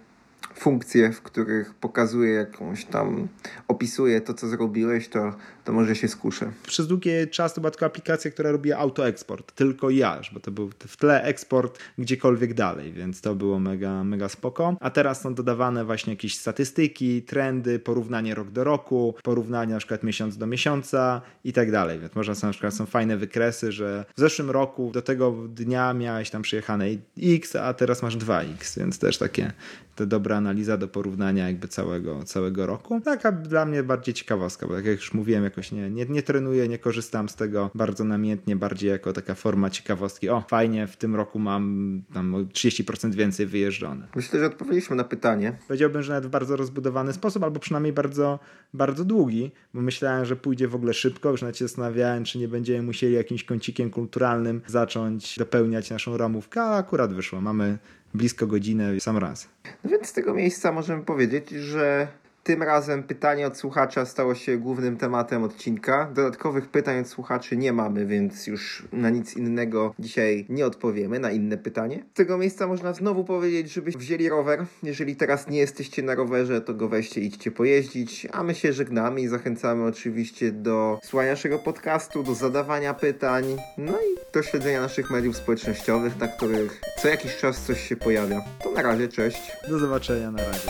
funkcje, 0.54 1.12
w 1.12 1.22
których 1.22 1.74
pokazuje 1.74 2.32
jakąś 2.32 2.84
tam, 2.84 3.28
opisuje 3.68 4.20
to, 4.20 4.34
co 4.34 4.48
zrobiłeś, 4.48 5.08
to, 5.08 5.34
to 5.64 5.72
może 5.72 5.96
się 5.96 6.08
skuszę. 6.08 6.52
Przez 6.66 6.86
długi 6.86 7.10
czas 7.30 7.54
to 7.54 7.60
była 7.60 7.70
tylko 7.70 7.86
aplikacja, 7.86 8.30
która 8.30 8.52
robiła 8.52 8.78
autoeksport, 8.78 9.52
tylko 9.52 9.90
ja, 9.90 10.20
bo 10.32 10.40
to 10.40 10.50
był 10.50 10.70
w 10.86 10.96
tle 10.96 11.22
eksport 11.22 11.78
gdziekolwiek 11.98 12.54
dalej, 12.54 12.92
więc 12.92 13.20
to 13.20 13.34
było 13.34 13.58
mega, 13.58 14.04
mega 14.04 14.28
spoko. 14.28 14.76
A 14.80 14.90
teraz 14.90 15.20
są 15.20 15.34
dodawane 15.34 15.84
właśnie 15.84 16.12
jakieś 16.12 16.38
statystyki, 16.38 17.22
trendy, 17.22 17.78
porównanie 17.78 18.34
rok 18.34 18.50
do 18.50 18.64
roku, 18.64 19.14
porównanie 19.22 19.72
na 19.72 19.78
przykład 19.78 20.02
miesiąc 20.02 20.36
do 20.36 20.46
miesiąca 20.46 21.22
i 21.44 21.52
tak 21.52 21.70
dalej, 21.70 22.00
więc 22.00 22.14
można 22.14 22.34
sobie 22.34 22.48
na 22.48 22.52
przykład 22.52 22.74
są 22.74 22.86
fajne 22.86 23.16
wykresy, 23.16 23.72
że 23.72 24.04
w 24.16 24.20
zeszłym 24.20 24.50
roku 24.50 24.90
do 24.90 25.02
tego 25.02 25.32
dnia 25.48 25.94
miałeś 25.94 26.30
tam 26.30 26.42
przyjechane 26.42 26.86
X, 27.22 27.56
a 27.56 27.74
teraz 27.74 28.02
masz 28.02 28.16
2X, 28.16 28.78
więc 28.78 28.98
też 28.98 29.18
takie 29.18 29.52
to 29.94 30.06
dobra 30.06 30.36
analiza 30.36 30.76
do 30.76 30.88
porównania 30.88 31.46
jakby 31.46 31.68
całego, 31.68 32.22
całego 32.22 32.66
roku. 32.66 33.00
Taka 33.00 33.32
dla 33.32 33.64
mnie 33.64 33.82
bardziej 33.82 34.14
ciekawostka, 34.14 34.66
bo 34.66 34.74
tak 34.74 34.84
jak 34.84 34.96
już 34.96 35.14
mówiłem, 35.14 35.44
jakoś 35.44 35.72
nie, 35.72 35.90
nie, 35.90 36.06
nie 36.06 36.22
trenuję, 36.22 36.68
nie 36.68 36.78
korzystam 36.78 37.28
z 37.28 37.34
tego 37.34 37.70
bardzo 37.74 38.04
namiętnie, 38.04 38.56
bardziej 38.56 38.90
jako 38.90 39.12
taka 39.12 39.34
forma 39.34 39.70
ciekawostki. 39.70 40.28
O, 40.28 40.44
fajnie, 40.48 40.86
w 40.86 40.96
tym 40.96 41.16
roku 41.16 41.38
mam 41.38 42.02
tam 42.14 42.34
30% 42.34 43.14
więcej 43.14 43.46
wyjeżdżone. 43.46 44.08
Myślę, 44.16 44.40
że 44.40 44.46
odpowiedzieliśmy 44.46 44.96
na 44.96 45.04
pytanie. 45.04 45.58
Powiedziałbym, 45.68 46.02
że 46.02 46.12
nawet 46.12 46.26
w 46.26 46.30
bardzo 46.30 46.56
rozbudowany 46.56 47.12
sposób, 47.12 47.44
albo 47.44 47.60
przynajmniej 47.60 47.92
bardzo, 47.92 48.38
bardzo 48.74 49.04
długi, 49.04 49.50
bo 49.74 49.80
myślałem, 49.80 50.24
że 50.24 50.36
pójdzie 50.36 50.68
w 50.68 50.74
ogóle 50.74 50.94
szybko, 50.94 51.30
już 51.30 51.42
nawet 51.42 51.56
się 51.56 51.64
zastanawiałem, 51.64 52.24
czy 52.24 52.38
nie 52.38 52.48
będziemy 52.48 52.82
musieli 52.82 53.14
jakimś 53.14 53.44
kącikiem 53.44 53.90
kulturalnym 53.90 54.60
zacząć 54.66 55.38
dopełniać 55.38 55.90
naszą 55.90 56.16
ramówkę, 56.16 56.62
a 56.62 56.76
akurat 56.76 57.12
wyszło. 57.12 57.40
Mamy 57.40 57.78
blisko 58.14 58.46
godzinę 58.46 59.00
sam 59.00 59.18
raz. 59.18 59.48
No 59.84 59.90
więc 59.90 60.06
z 60.06 60.12
tego 60.12 60.34
miejsca 60.34 60.72
możemy 60.72 61.02
powiedzieć, 61.02 61.50
że 61.50 62.08
tym 62.44 62.62
razem 62.62 63.02
pytanie 63.02 63.46
od 63.46 63.56
słuchacza 63.56 64.06
stało 64.06 64.34
się 64.34 64.58
głównym 64.58 64.96
tematem 64.96 65.42
odcinka. 65.42 66.10
Dodatkowych 66.14 66.68
pytań 66.68 66.98
od 66.98 67.08
słuchaczy 67.08 67.56
nie 67.56 67.72
mamy, 67.72 68.06
więc 68.06 68.46
już 68.46 68.88
na 68.92 69.10
nic 69.10 69.36
innego 69.36 69.94
dzisiaj 69.98 70.46
nie 70.48 70.66
odpowiemy, 70.66 71.18
na 71.18 71.30
inne 71.30 71.58
pytanie. 71.58 72.04
Z 72.14 72.16
tego 72.16 72.38
miejsca 72.38 72.66
można 72.66 72.92
znowu 72.92 73.24
powiedzieć, 73.24 73.72
żebyście 73.72 74.00
wzięli 74.00 74.28
rower. 74.28 74.64
Jeżeli 74.82 75.16
teraz 75.16 75.48
nie 75.48 75.58
jesteście 75.58 76.02
na 76.02 76.14
rowerze, 76.14 76.60
to 76.60 76.74
go 76.74 76.88
weźcie, 76.88 77.20
idźcie 77.20 77.50
pojeździć. 77.50 78.26
A 78.32 78.42
my 78.42 78.54
się 78.54 78.72
żegnamy 78.72 79.20
i 79.20 79.28
zachęcamy 79.28 79.84
oczywiście 79.84 80.52
do 80.52 80.98
słuchania 81.02 81.30
naszego 81.30 81.58
podcastu, 81.58 82.22
do 82.22 82.34
zadawania 82.34 82.94
pytań, 82.94 83.44
no 83.78 83.92
i 83.92 84.32
do 84.34 84.42
śledzenia 84.42 84.80
naszych 84.80 85.10
mediów 85.10 85.36
społecznościowych, 85.36 86.18
na 86.18 86.28
których 86.28 86.80
co 87.02 87.08
jakiś 87.08 87.36
czas 87.36 87.62
coś 87.62 87.88
się 87.88 87.96
pojawia. 87.96 88.42
To 88.62 88.70
na 88.70 88.82
razie, 88.82 89.08
cześć. 89.08 89.52
Do 89.68 89.78
zobaczenia, 89.78 90.30
na 90.30 90.44
razie. 90.44 90.68